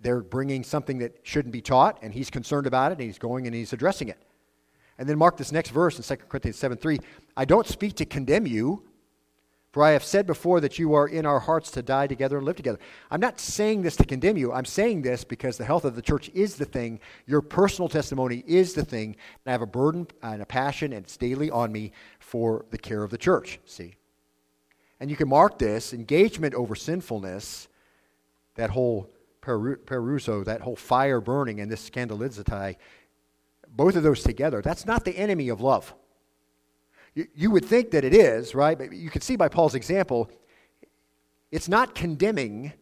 They're 0.00 0.22
bringing 0.22 0.62
something 0.62 0.98
that 0.98 1.18
shouldn't 1.24 1.52
be 1.52 1.60
taught, 1.60 1.98
and 2.00 2.14
he's 2.14 2.30
concerned 2.30 2.66
about 2.66 2.92
it, 2.92 2.98
and 2.98 3.02
he's 3.02 3.18
going 3.18 3.46
and 3.46 3.54
he's 3.54 3.72
addressing 3.72 4.08
it. 4.08 4.18
And 4.98 5.08
then 5.08 5.18
mark 5.18 5.36
this 5.36 5.52
next 5.52 5.70
verse 5.70 5.96
in 5.98 6.16
2 6.16 6.24
Corinthians 6.28 6.56
7 6.56 6.78
3. 6.78 6.98
I 7.36 7.44
don't 7.44 7.66
speak 7.66 7.94
to 7.96 8.04
condemn 8.04 8.46
you, 8.46 8.84
For 9.76 9.82
I 9.82 9.90
have 9.90 10.04
said 10.04 10.26
before 10.26 10.62
that 10.62 10.78
you 10.78 10.94
are 10.94 11.06
in 11.06 11.26
our 11.26 11.38
hearts 11.38 11.70
to 11.72 11.82
die 11.82 12.06
together 12.06 12.38
and 12.38 12.46
live 12.46 12.56
together. 12.56 12.78
I'm 13.10 13.20
not 13.20 13.38
saying 13.38 13.82
this 13.82 13.94
to 13.96 14.06
condemn 14.06 14.38
you. 14.38 14.50
I'm 14.50 14.64
saying 14.64 15.02
this 15.02 15.22
because 15.22 15.58
the 15.58 15.66
health 15.66 15.84
of 15.84 15.94
the 15.94 16.00
church 16.00 16.30
is 16.32 16.56
the 16.56 16.64
thing. 16.64 16.98
Your 17.26 17.42
personal 17.42 17.90
testimony 17.90 18.42
is 18.46 18.72
the 18.72 18.86
thing. 18.86 19.08
And 19.08 19.48
I 19.48 19.50
have 19.50 19.60
a 19.60 19.66
burden 19.66 20.06
and 20.22 20.40
a 20.40 20.46
passion, 20.46 20.94
and 20.94 21.04
it's 21.04 21.18
daily 21.18 21.50
on 21.50 21.72
me 21.72 21.92
for 22.20 22.64
the 22.70 22.78
care 22.78 23.02
of 23.02 23.10
the 23.10 23.18
church. 23.18 23.60
See? 23.66 23.96
And 24.98 25.10
you 25.10 25.16
can 25.16 25.28
mark 25.28 25.58
this 25.58 25.92
engagement 25.92 26.54
over 26.54 26.74
sinfulness, 26.74 27.68
that 28.54 28.70
whole 28.70 29.10
peruzo, 29.42 30.42
that 30.46 30.62
whole 30.62 30.76
fire 30.76 31.20
burning, 31.20 31.60
and 31.60 31.70
this 31.70 31.90
scandalizatai, 31.90 32.76
both 33.68 33.94
of 33.94 34.02
those 34.04 34.22
together. 34.22 34.62
That's 34.62 34.86
not 34.86 35.04
the 35.04 35.18
enemy 35.18 35.50
of 35.50 35.60
love. 35.60 35.94
You, 37.16 37.50
would 37.50 37.64
think 37.64 37.92
that 37.92 38.04
it 38.04 38.12
is, 38.12 38.54
right? 38.54 38.76
But 38.76 38.92
you 38.92 39.08
can 39.08 39.22
see 39.22 39.36
by 39.36 39.48
Paul's 39.48 39.74
example, 39.74 40.30
it's 41.50 41.66
not 41.66 41.94
condemning 41.94 42.74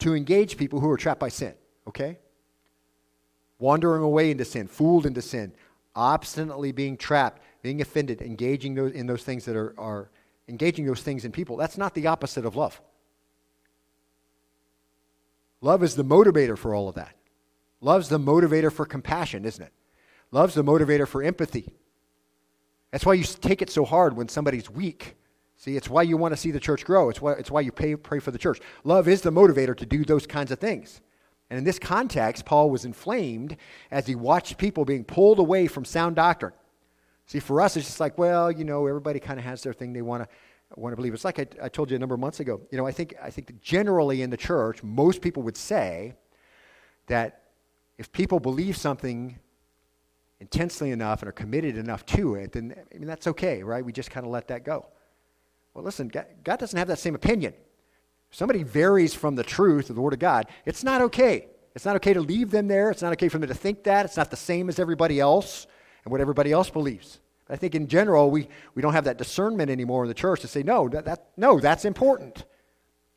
to 0.00 0.14
engage 0.14 0.58
people 0.58 0.80
who 0.80 0.90
are 0.90 0.98
trapped 0.98 1.20
by 1.20 1.30
sin, 1.30 1.54
okay? 1.86 2.18
Wandering 3.58 4.02
away 4.02 4.30
into 4.30 4.44
sin, 4.44 4.68
fooled 4.68 5.06
into 5.06 5.22
sin, 5.22 5.54
obstinately 5.96 6.70
being 6.70 6.98
trapped, 6.98 7.42
being 7.62 7.80
offended, 7.80 8.20
engaging 8.20 8.74
those, 8.74 8.92
in 8.92 9.06
those 9.06 9.24
things 9.24 9.46
that 9.46 9.56
are, 9.56 9.74
are 9.78 10.10
engaging 10.48 10.84
those 10.84 11.00
things 11.00 11.24
in 11.24 11.32
people. 11.32 11.56
That's 11.56 11.78
not 11.78 11.94
the 11.94 12.08
opposite 12.08 12.44
of 12.44 12.56
love. 12.56 12.80
Love 15.62 15.82
is 15.82 15.94
the 15.96 16.04
motivator 16.04 16.58
for 16.58 16.74
all 16.74 16.90
of 16.90 16.94
that. 16.96 17.14
Love's 17.80 18.10
the 18.10 18.18
motivator 18.18 18.70
for 18.70 18.84
compassion, 18.84 19.46
isn't 19.46 19.64
it? 19.64 19.72
Love's 20.30 20.54
the 20.54 20.64
motivator 20.64 21.06
for 21.06 21.22
empathy. 21.22 21.72
That's 22.90 23.04
why 23.04 23.14
you 23.14 23.24
take 23.24 23.62
it 23.62 23.70
so 23.70 23.84
hard 23.84 24.16
when 24.16 24.28
somebody's 24.28 24.70
weak. 24.70 25.16
See, 25.56 25.76
it's 25.76 25.90
why 25.90 26.02
you 26.02 26.16
want 26.16 26.32
to 26.32 26.36
see 26.36 26.50
the 26.50 26.60
church 26.60 26.84
grow. 26.84 27.10
It's 27.10 27.20
why, 27.20 27.32
it's 27.32 27.50
why 27.50 27.60
you 27.60 27.72
pay, 27.72 27.96
pray 27.96 28.20
for 28.20 28.30
the 28.30 28.38
church. 28.38 28.60
Love 28.84 29.08
is 29.08 29.22
the 29.22 29.32
motivator 29.32 29.76
to 29.76 29.86
do 29.86 30.04
those 30.04 30.26
kinds 30.26 30.50
of 30.50 30.58
things. 30.58 31.00
And 31.50 31.58
in 31.58 31.64
this 31.64 31.78
context, 31.78 32.44
Paul 32.44 32.70
was 32.70 32.84
inflamed 32.84 33.56
as 33.90 34.06
he 34.06 34.14
watched 34.14 34.58
people 34.58 34.84
being 34.84 35.04
pulled 35.04 35.38
away 35.38 35.66
from 35.66 35.84
sound 35.84 36.16
doctrine. 36.16 36.52
See, 37.26 37.40
for 37.40 37.60
us, 37.60 37.76
it's 37.76 37.86
just 37.86 38.00
like, 38.00 38.16
well, 38.16 38.50
you 38.50 38.64
know, 38.64 38.86
everybody 38.86 39.18
kind 39.18 39.38
of 39.38 39.44
has 39.44 39.62
their 39.62 39.72
thing 39.72 39.92
they 39.92 40.02
want 40.02 40.22
to 40.22 40.28
want 40.76 40.92
to 40.92 40.96
believe. 40.96 41.14
It's 41.14 41.24
like 41.24 41.38
I, 41.38 41.46
I, 41.62 41.68
told 41.68 41.90
you 41.90 41.96
a 41.96 41.98
number 41.98 42.14
of 42.14 42.20
months 42.20 42.40
ago. 42.40 42.60
You 42.70 42.76
know, 42.76 42.86
I 42.86 42.92
think 42.92 43.14
I 43.22 43.30
think 43.30 43.60
generally 43.62 44.22
in 44.22 44.30
the 44.30 44.36
church, 44.36 44.82
most 44.82 45.22
people 45.22 45.42
would 45.44 45.56
say 45.56 46.14
that 47.06 47.44
if 47.96 48.12
people 48.12 48.38
believe 48.38 48.76
something 48.76 49.38
intensely 50.40 50.90
enough 50.90 51.22
and 51.22 51.28
are 51.28 51.32
committed 51.32 51.76
enough 51.76 52.06
to 52.06 52.34
it, 52.34 52.52
then 52.52 52.74
I 52.94 52.98
mean, 52.98 53.08
that's 53.08 53.26
okay, 53.26 53.62
right? 53.62 53.84
We 53.84 53.92
just 53.92 54.10
kind 54.10 54.24
of 54.24 54.32
let 54.32 54.48
that 54.48 54.64
go. 54.64 54.86
Well, 55.74 55.84
listen, 55.84 56.08
God, 56.08 56.26
doesn't 56.44 56.78
have 56.78 56.88
that 56.88 56.98
same 56.98 57.14
opinion. 57.14 57.54
If 58.30 58.36
somebody 58.36 58.62
varies 58.62 59.14
from 59.14 59.36
the 59.36 59.44
truth 59.44 59.90
of 59.90 59.96
the 59.96 60.02
Word 60.02 60.12
of 60.12 60.18
God, 60.18 60.46
it's 60.66 60.84
not 60.84 61.00
okay. 61.02 61.48
It's 61.74 61.84
not 61.84 61.96
okay 61.96 62.12
to 62.12 62.20
leave 62.20 62.50
them 62.50 62.68
there. 62.68 62.90
It's 62.90 63.02
not 63.02 63.12
okay 63.12 63.28
for 63.28 63.38
them 63.38 63.48
to 63.48 63.54
think 63.54 63.84
that. 63.84 64.04
It's 64.04 64.16
not 64.16 64.30
the 64.30 64.36
same 64.36 64.68
as 64.68 64.78
everybody 64.78 65.20
else 65.20 65.66
and 66.04 66.12
what 66.12 66.20
everybody 66.20 66.52
else 66.52 66.70
believes. 66.70 67.20
I 67.50 67.56
think 67.56 67.74
in 67.74 67.86
general, 67.86 68.30
we, 68.30 68.48
we 68.74 68.82
don't 68.82 68.92
have 68.92 69.04
that 69.04 69.16
discernment 69.16 69.70
anymore 69.70 70.04
in 70.04 70.08
the 70.08 70.14
church 70.14 70.40
to 70.40 70.48
say, 70.48 70.62
no, 70.62 70.88
that, 70.88 71.04
that, 71.06 71.28
no, 71.36 71.58
that's 71.58 71.84
important. 71.84 72.44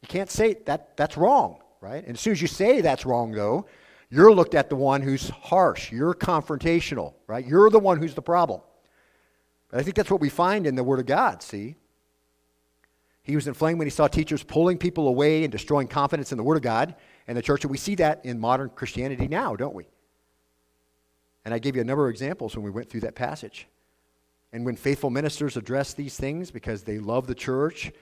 You 0.01 0.07
can't 0.07 0.30
say 0.30 0.55
that, 0.65 0.95
that's 0.95 1.17
wrong, 1.17 1.57
right? 1.82 2.03
And 2.03 2.15
as 2.15 2.22
soon 2.22 2.32
as 2.32 2.41
you 2.41 2.47
say 2.47 2.82
that's 2.82 3.05
wrong, 3.05 3.32
though, 3.32 3.65
you're 4.12 4.34
looked 4.34 4.55
at 4.55 4.70
the 4.70 4.76
one 4.76 5.01
who's 5.01 5.30
harsh. 5.30 5.91
You're 5.91 6.14
confrontational, 6.14 7.14
right? 7.28 7.45
You're 7.45 7.70
the 7.70 7.80
one 7.80 7.97
who's 7.97 8.14
the 8.14 8.22
problem. 8.22 8.62
I 9.74 9.84
think 9.84 9.95
that's 9.95 10.12
what 10.12 10.20
we 10.20 10.28
find 10.28 10.68
in 10.68 10.76
the 10.76 10.84
Word 10.84 10.99
of 10.99 11.05
God, 11.05 11.41
see? 11.41 11.76
He 13.24 13.36
was 13.36 13.47
inflamed 13.47 13.80
when 13.80 13.86
he 13.86 13.91
saw 13.91 14.07
teachers 14.07 14.43
pulling 14.43 14.78
people 14.78 15.07
away 15.07 15.43
and 15.43 15.51
destroying 15.51 15.88
confidence 15.88 16.34
in 16.34 16.38
the 16.38 16.43
Word 16.43 16.57
of 16.57 16.62
God 16.62 16.95
and 17.28 17.38
the 17.38 17.41
church. 17.41 17.64
And 17.64 17.72
we 17.72 17.78
see 17.78 17.95
that 17.95 18.26
in 18.26 18.38
modern 18.38 18.70
Christianity 18.70 19.30
now, 19.30 19.55
don't 19.55 19.74
we? 19.74 19.88
And 21.45 21.53
I 21.53 21.59
gave 21.59 21.76
you 21.76 21.82
a 21.82 21.86
number 21.86 22.05
of 22.05 22.12
examples 22.12 22.55
when 22.55 22.66
we 22.66 22.72
went 22.72 22.89
through 22.89 23.01
that 23.01 23.16
passage. 23.16 23.68
And 24.51 24.66
when 24.66 24.76
faithful 24.76 25.09
ministers 25.09 25.55
address 25.55 25.93
these 25.93 26.18
things 26.18 26.51
because 26.51 26.84
they 26.84 26.99
love 26.99 27.28
the 27.28 27.36
church 27.36 27.93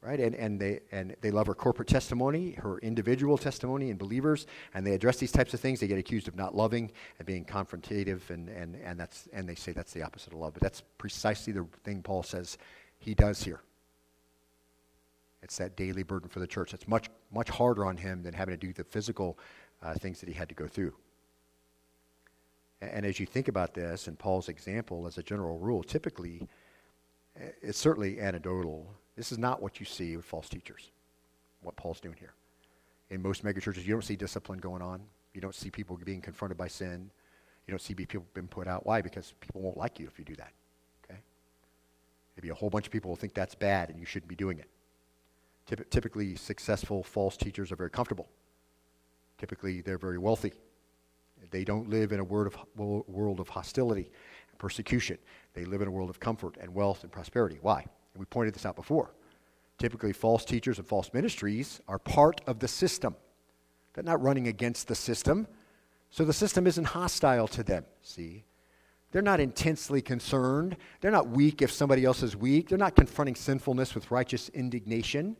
right? 0.00 0.20
And, 0.20 0.34
and, 0.34 0.60
they, 0.60 0.80
and 0.92 1.16
they 1.20 1.30
love 1.30 1.46
her 1.48 1.54
corporate 1.54 1.88
testimony, 1.88 2.52
her 2.52 2.78
individual 2.78 3.36
testimony 3.36 3.90
and 3.90 3.98
believers, 3.98 4.46
and 4.74 4.86
they 4.86 4.92
address 4.92 5.16
these 5.16 5.32
types 5.32 5.54
of 5.54 5.60
things. 5.60 5.80
They 5.80 5.88
get 5.88 5.98
accused 5.98 6.28
of 6.28 6.36
not 6.36 6.54
loving 6.54 6.90
and 7.18 7.26
being 7.26 7.44
confrontative, 7.44 8.30
and, 8.30 8.48
and, 8.48 8.76
and, 8.76 8.98
that's, 8.98 9.28
and 9.32 9.48
they 9.48 9.56
say 9.56 9.72
that's 9.72 9.92
the 9.92 10.02
opposite 10.02 10.32
of 10.32 10.38
love. 10.38 10.54
But 10.54 10.62
that's 10.62 10.82
precisely 10.98 11.52
the 11.52 11.66
thing 11.84 12.02
Paul 12.02 12.22
says 12.22 12.58
he 12.98 13.14
does 13.14 13.42
here. 13.42 13.60
It's 15.42 15.56
that 15.58 15.76
daily 15.76 16.02
burden 16.02 16.28
for 16.28 16.40
the 16.40 16.46
church. 16.46 16.74
It's 16.74 16.88
much, 16.88 17.08
much 17.32 17.48
harder 17.48 17.84
on 17.84 17.96
him 17.96 18.22
than 18.22 18.34
having 18.34 18.58
to 18.58 18.66
do 18.66 18.72
the 18.72 18.84
physical 18.84 19.38
uh, 19.82 19.94
things 19.94 20.20
that 20.20 20.28
he 20.28 20.34
had 20.34 20.48
to 20.48 20.54
go 20.54 20.66
through. 20.66 20.92
And, 22.80 23.04
as 23.04 23.18
you 23.18 23.26
think 23.26 23.48
about 23.48 23.74
this, 23.74 24.06
and 24.06 24.16
Paul's 24.16 24.48
example 24.48 25.06
as 25.08 25.18
a 25.18 25.22
general 25.22 25.58
rule, 25.58 25.82
typically, 25.82 26.46
eh, 27.40 27.48
it's 27.60 27.78
certainly 27.78 28.20
anecdotal 28.20 28.86
this 29.18 29.32
is 29.32 29.38
not 29.38 29.60
what 29.60 29.80
you 29.80 29.84
see 29.84 30.16
with 30.16 30.24
false 30.24 30.48
teachers, 30.48 30.92
what 31.62 31.74
Paul's 31.74 31.98
doing 31.98 32.14
here. 32.20 32.34
In 33.10 33.20
most 33.20 33.44
megachurches, 33.44 33.84
you 33.84 33.92
don't 33.92 34.04
see 34.04 34.14
discipline 34.14 34.60
going 34.60 34.80
on. 34.80 35.00
You 35.34 35.40
don't 35.40 35.56
see 35.56 35.70
people 35.70 35.98
being 36.04 36.20
confronted 36.20 36.56
by 36.56 36.68
sin. 36.68 37.10
You 37.66 37.72
don't 37.72 37.82
see 37.82 37.94
people 37.94 38.24
being 38.32 38.46
put 38.46 38.68
out. 38.68 38.86
Why? 38.86 39.02
Because 39.02 39.34
people 39.40 39.60
won't 39.60 39.76
like 39.76 39.98
you 39.98 40.06
if 40.06 40.20
you 40.20 40.24
do 40.24 40.36
that. 40.36 40.52
Okay? 41.04 41.18
Maybe 42.36 42.50
a 42.50 42.54
whole 42.54 42.70
bunch 42.70 42.86
of 42.86 42.92
people 42.92 43.08
will 43.08 43.16
think 43.16 43.34
that's 43.34 43.56
bad 43.56 43.90
and 43.90 43.98
you 43.98 44.06
shouldn't 44.06 44.28
be 44.28 44.36
doing 44.36 44.60
it. 44.60 44.68
Typ- 45.68 45.90
typically, 45.90 46.36
successful 46.36 47.02
false 47.02 47.36
teachers 47.36 47.72
are 47.72 47.76
very 47.76 47.90
comfortable. 47.90 48.28
Typically, 49.36 49.80
they're 49.80 49.98
very 49.98 50.18
wealthy. 50.18 50.52
They 51.50 51.64
don't 51.64 51.90
live 51.90 52.12
in 52.12 52.20
a 52.20 52.24
world 52.24 52.54
of, 52.54 53.08
world 53.08 53.40
of 53.40 53.48
hostility 53.48 54.12
and 54.50 54.58
persecution. 54.58 55.18
They 55.54 55.64
live 55.64 55.82
in 55.82 55.88
a 55.88 55.90
world 55.90 56.10
of 56.10 56.20
comfort 56.20 56.56
and 56.60 56.72
wealth 56.72 57.02
and 57.02 57.10
prosperity. 57.10 57.58
Why? 57.60 57.84
And 58.14 58.20
we 58.20 58.26
pointed 58.26 58.54
this 58.54 58.66
out 58.66 58.76
before. 58.76 59.14
Typically, 59.78 60.12
false 60.12 60.44
teachers 60.44 60.78
and 60.78 60.86
false 60.86 61.10
ministries 61.12 61.80
are 61.86 61.98
part 61.98 62.40
of 62.46 62.58
the 62.58 62.68
system. 62.68 63.14
They're 63.94 64.04
not 64.04 64.22
running 64.22 64.48
against 64.48 64.88
the 64.88 64.94
system. 64.94 65.46
So 66.10 66.24
the 66.24 66.32
system 66.32 66.66
isn't 66.66 66.84
hostile 66.84 67.46
to 67.48 67.62
them, 67.62 67.84
see? 68.02 68.44
They're 69.10 69.22
not 69.22 69.40
intensely 69.40 70.02
concerned. 70.02 70.76
They're 71.00 71.10
not 71.10 71.28
weak 71.28 71.62
if 71.62 71.70
somebody 71.70 72.04
else 72.04 72.22
is 72.22 72.36
weak. 72.36 72.68
They're 72.68 72.78
not 72.78 72.94
confronting 72.94 73.36
sinfulness 73.36 73.94
with 73.94 74.10
righteous 74.10 74.48
indignation. 74.50 75.36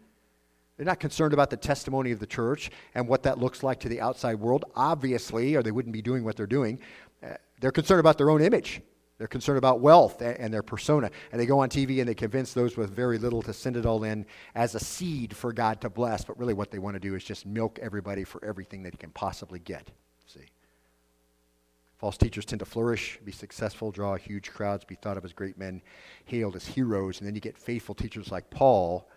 They're 0.76 0.86
not 0.86 1.00
concerned 1.00 1.34
about 1.34 1.50
the 1.50 1.56
testimony 1.56 2.12
of 2.12 2.20
the 2.20 2.26
church 2.26 2.70
and 2.94 3.08
what 3.08 3.24
that 3.24 3.38
looks 3.38 3.62
like 3.62 3.80
to 3.80 3.88
the 3.88 4.00
outside 4.00 4.36
world, 4.36 4.64
obviously, 4.76 5.56
or 5.56 5.62
they 5.62 5.72
wouldn't 5.72 5.92
be 5.92 6.02
doing 6.02 6.24
what 6.24 6.36
they're 6.36 6.46
doing. 6.46 6.78
Uh, 7.22 7.34
they're 7.60 7.72
concerned 7.72 8.00
about 8.00 8.16
their 8.16 8.30
own 8.30 8.40
image 8.40 8.80
they're 9.18 9.26
concerned 9.26 9.58
about 9.58 9.80
wealth 9.80 10.22
and 10.22 10.54
their 10.54 10.62
persona. 10.62 11.10
And 11.32 11.40
they 11.40 11.46
go 11.46 11.58
on 11.58 11.68
TV 11.68 11.98
and 11.98 12.08
they 12.08 12.14
convince 12.14 12.52
those 12.52 12.76
with 12.76 12.90
very 12.90 13.18
little 13.18 13.42
to 13.42 13.52
send 13.52 13.76
it 13.76 13.84
all 13.84 14.04
in 14.04 14.24
as 14.54 14.76
a 14.76 14.80
seed 14.80 15.36
for 15.36 15.52
God 15.52 15.80
to 15.80 15.90
bless. 15.90 16.24
But 16.24 16.38
really, 16.38 16.54
what 16.54 16.70
they 16.70 16.78
want 16.78 16.94
to 16.94 17.00
do 17.00 17.16
is 17.16 17.24
just 17.24 17.44
milk 17.44 17.80
everybody 17.82 18.22
for 18.22 18.44
everything 18.44 18.84
that 18.84 18.94
he 18.94 18.96
can 18.96 19.10
possibly 19.10 19.58
get. 19.58 19.90
See? 20.26 20.46
False 21.98 22.16
teachers 22.16 22.44
tend 22.44 22.60
to 22.60 22.64
flourish, 22.64 23.18
be 23.24 23.32
successful, 23.32 23.90
draw 23.90 24.14
huge 24.14 24.50
crowds, 24.52 24.84
be 24.84 24.94
thought 24.94 25.16
of 25.16 25.24
as 25.24 25.32
great 25.32 25.58
men, 25.58 25.82
hailed 26.26 26.54
as 26.54 26.64
heroes. 26.64 27.18
And 27.18 27.26
then 27.26 27.34
you 27.34 27.40
get 27.40 27.58
faithful 27.58 27.96
teachers 27.96 28.30
like 28.30 28.48
Paul. 28.50 29.08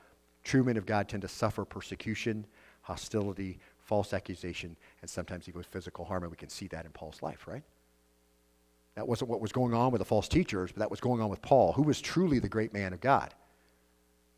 True 0.43 0.63
men 0.63 0.77
of 0.77 0.87
God 0.87 1.09
tend 1.09 1.21
to 1.21 1.27
suffer 1.27 1.63
persecution, 1.63 2.47
hostility, 2.81 3.59
false 3.77 4.13
accusation, 4.13 4.75
and 5.01 5.09
sometimes 5.09 5.47
even 5.47 5.61
physical 5.61 6.05
harm. 6.05 6.23
And 6.23 6.31
we 6.31 6.37
can 6.37 6.49
see 6.49 6.65
that 6.69 6.85
in 6.85 6.91
Paul's 6.91 7.21
life, 7.21 7.47
right? 7.47 7.61
That 8.95 9.07
wasn't 9.07 9.29
what 9.29 9.41
was 9.41 9.51
going 9.51 9.73
on 9.73 9.91
with 9.91 9.99
the 9.99 10.05
false 10.05 10.27
teachers, 10.27 10.71
but 10.71 10.79
that 10.79 10.91
was 10.91 10.99
going 10.99 11.21
on 11.21 11.29
with 11.29 11.41
Paul, 11.41 11.73
who 11.73 11.83
was 11.83 12.01
truly 12.01 12.39
the 12.39 12.49
great 12.49 12.73
man 12.73 12.93
of 12.93 12.99
God. 12.99 13.33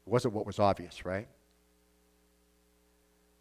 It 0.05 0.09
wasn't 0.09 0.33
what 0.33 0.45
was 0.45 0.59
obvious, 0.59 1.05
right? 1.05 1.27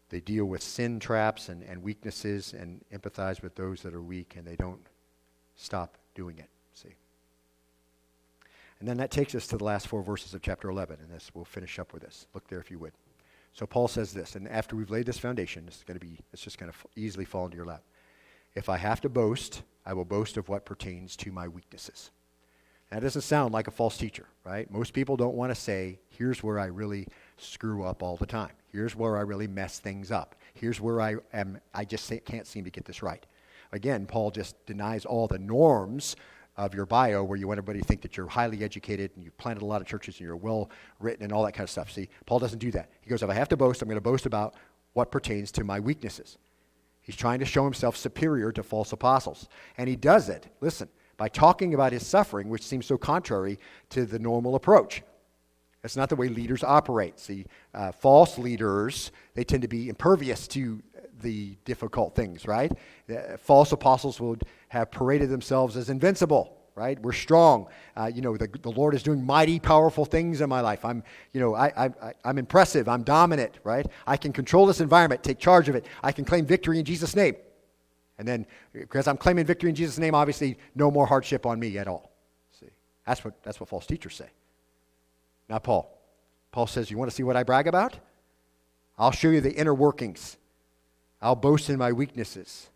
They 0.09 0.19
deal 0.19 0.45
with 0.45 0.61
sin 0.61 0.99
traps 0.99 1.49
and, 1.49 1.63
and 1.63 1.83
weaknesses 1.83 2.53
and 2.53 2.81
empathize 2.93 3.41
with 3.41 3.55
those 3.55 3.81
that 3.81 3.93
are 3.93 4.01
weak, 4.01 4.35
and 4.37 4.45
they 4.45 4.55
don't 4.55 4.85
stop 5.55 5.97
doing 6.15 6.39
it. 6.39 6.49
See? 6.73 6.95
And 8.79 8.87
then 8.87 8.97
that 8.97 9.11
takes 9.11 9.35
us 9.35 9.47
to 9.47 9.57
the 9.57 9.63
last 9.63 9.87
four 9.87 10.03
verses 10.03 10.33
of 10.33 10.41
chapter 10.41 10.69
11, 10.69 10.97
and 11.01 11.11
this 11.11 11.31
we'll 11.33 11.45
finish 11.45 11.79
up 11.79 11.93
with 11.93 12.03
this. 12.03 12.27
Look 12.33 12.47
there 12.47 12.59
if 12.59 12.69
you 12.71 12.79
would. 12.79 12.93
So 13.53 13.67
Paul 13.67 13.87
says 13.87 14.13
this, 14.13 14.35
and 14.35 14.47
after 14.47 14.75
we've 14.75 14.89
laid 14.89 15.05
this 15.05 15.19
foundation, 15.19 15.65
it's 15.67 15.83
going 15.83 15.99
to 15.99 16.05
be 16.05 16.19
it's 16.31 16.41
just 16.41 16.57
going 16.57 16.71
to 16.71 16.77
easily 16.95 17.25
fall 17.25 17.45
into 17.45 17.57
your 17.57 17.67
lap. 17.67 17.83
If 18.55 18.69
I 18.69 18.77
have 18.77 19.01
to 19.01 19.09
boast, 19.09 19.63
I 19.85 19.93
will 19.93 20.05
boast 20.05 20.37
of 20.37 20.49
what 20.49 20.65
pertains 20.65 21.15
to 21.17 21.31
my 21.31 21.47
weaknesses. 21.47 22.11
That 22.91 23.01
doesn't 23.01 23.23
sound 23.23 23.53
like 23.53 23.67
a 23.67 23.71
false 23.71 23.97
teacher, 23.97 24.27
right? 24.43 24.69
Most 24.69 24.93
people 24.93 25.17
don't 25.17 25.33
want 25.33 25.49
to 25.49 25.59
say, 25.59 25.97
here's 26.09 26.43
where 26.43 26.59
I 26.59 26.65
really 26.65 27.07
screw 27.37 27.83
up 27.83 28.03
all 28.03 28.17
the 28.17 28.27
time. 28.27 28.51
Here's 28.71 28.95
where 28.95 29.17
I 29.17 29.21
really 29.21 29.47
mess 29.47 29.79
things 29.79 30.11
up. 30.11 30.35
Here's 30.53 30.79
where 30.79 31.01
I 31.01 31.15
am 31.33 31.59
I 31.73 31.85
just 31.85 32.11
can't 32.25 32.45
seem 32.45 32.63
to 32.65 32.69
get 32.69 32.85
this 32.85 33.01
right. 33.01 33.25
Again, 33.71 34.05
Paul 34.05 34.29
just 34.29 34.63
denies 34.67 35.05
all 35.05 35.27
the 35.27 35.39
norms 35.39 36.15
of 36.55 36.75
your 36.75 36.85
bio 36.85 37.23
where 37.23 37.35
you 37.37 37.47
want 37.47 37.57
everybody 37.57 37.81
to 37.81 37.87
think 37.87 38.01
that 38.01 38.15
you're 38.15 38.27
highly 38.27 38.63
educated 38.63 39.09
and 39.15 39.23
you've 39.23 39.37
planted 39.37 39.63
a 39.63 39.65
lot 39.65 39.81
of 39.81 39.87
churches 39.87 40.19
and 40.19 40.27
you're 40.27 40.35
well 40.35 40.69
written 40.99 41.23
and 41.23 41.33
all 41.33 41.43
that 41.43 41.53
kind 41.53 41.63
of 41.63 41.71
stuff. 41.71 41.91
See, 41.91 42.09
Paul 42.27 42.37
doesn't 42.37 42.59
do 42.59 42.69
that. 42.71 42.91
He 43.01 43.09
goes, 43.09 43.23
if 43.23 43.29
I 43.31 43.33
have 43.33 43.49
to 43.49 43.57
boast, 43.57 43.81
I'm 43.81 43.87
going 43.87 43.97
to 43.97 44.01
boast 44.01 44.27
about 44.27 44.53
what 44.93 45.09
pertains 45.09 45.51
to 45.53 45.63
my 45.63 45.79
weaknesses. 45.79 46.37
He's 47.03 47.15
trying 47.15 47.39
to 47.39 47.45
show 47.45 47.63
himself 47.65 47.95
superior 47.97 48.51
to 48.53 48.63
false 48.63 48.91
apostles. 48.91 49.47
And 49.77 49.87
he 49.87 49.95
does 49.95 50.29
it, 50.29 50.47
listen, 50.61 50.89
by 51.17 51.27
talking 51.27 51.73
about 51.73 51.91
his 51.91 52.07
suffering, 52.07 52.49
which 52.49 52.63
seems 52.63 52.85
so 52.85 52.97
contrary 52.97 53.59
to 53.89 54.05
the 54.05 54.19
normal 54.19 54.55
approach. 54.55 55.03
That's 55.81 55.97
not 55.97 56.07
the 56.07 56.15
way 56.15 56.29
leaders 56.29 56.63
operate. 56.63 57.19
See, 57.19 57.45
uh, 57.73 57.91
false 57.91 58.37
leaders, 58.37 59.11
they 59.35 59.43
tend 59.43 59.63
to 59.63 59.67
be 59.67 59.89
impervious 59.89 60.47
to 60.49 60.81
the 61.21 61.57
difficult 61.65 62.15
things, 62.15 62.47
right? 62.47 62.71
Uh, 63.09 63.37
false 63.37 63.73
apostles 63.73 64.21
would 64.21 64.43
have 64.69 64.89
paraded 64.91 65.29
themselves 65.29 65.75
as 65.75 65.89
invincible, 65.89 66.57
right? 66.75 66.99
We're 66.99 67.13
strong. 67.13 67.67
Uh, 67.95 68.11
you 68.13 68.21
know, 68.21 68.37
the, 68.37 68.47
the 68.47 68.71
Lord 68.71 68.95
is 68.95 69.03
doing 69.03 69.23
mighty, 69.25 69.59
powerful 69.59 70.05
things 70.05 70.41
in 70.41 70.49
my 70.49 70.61
life. 70.61 70.83
I'm, 70.83 71.03
you 71.31 71.39
know, 71.39 71.55
I, 71.55 71.85
I, 71.85 72.13
I'm 72.25 72.37
impressive. 72.37 72.87
I'm 72.87 73.03
dominant, 73.03 73.59
right? 73.63 73.85
I 74.07 74.17
can 74.17 74.33
control 74.33 74.65
this 74.65 74.81
environment, 74.81 75.23
take 75.23 75.39
charge 75.39 75.69
of 75.69 75.75
it. 75.75 75.85
I 76.01 76.11
can 76.11 76.25
claim 76.25 76.45
victory 76.45 76.79
in 76.79 76.85
Jesus' 76.85 77.15
name. 77.15 77.35
And 78.17 78.27
then, 78.27 78.45
because 78.73 79.07
I'm 79.07 79.17
claiming 79.17 79.45
victory 79.45 79.69
in 79.69 79.75
Jesus' 79.75 79.97
name, 79.97 80.15
obviously, 80.15 80.57
no 80.75 80.91
more 80.91 81.05
hardship 81.05 81.45
on 81.45 81.59
me 81.59 81.77
at 81.77 81.87
all. 81.87 82.11
See, 82.59 82.67
that's 83.05 83.23
what, 83.25 83.41
that's 83.43 83.59
what 83.59 83.69
false 83.69 83.85
teachers 83.85 84.15
say. 84.15 84.29
Not 85.49 85.63
Paul. 85.63 85.89
Paul 86.51 86.67
says, 86.67 86.91
You 86.91 86.97
want 86.97 87.09
to 87.09 87.15
see 87.15 87.23
what 87.23 87.35
I 87.35 87.43
brag 87.43 87.67
about? 87.67 87.97
I'll 88.97 89.11
show 89.11 89.29
you 89.29 89.41
the 89.41 89.53
inner 89.53 89.73
workings 89.73 90.37
I'll 91.23 91.37
boast 91.37 91.69
in 91.69 91.79
my 91.79 91.93
weaknesses. 91.93 92.69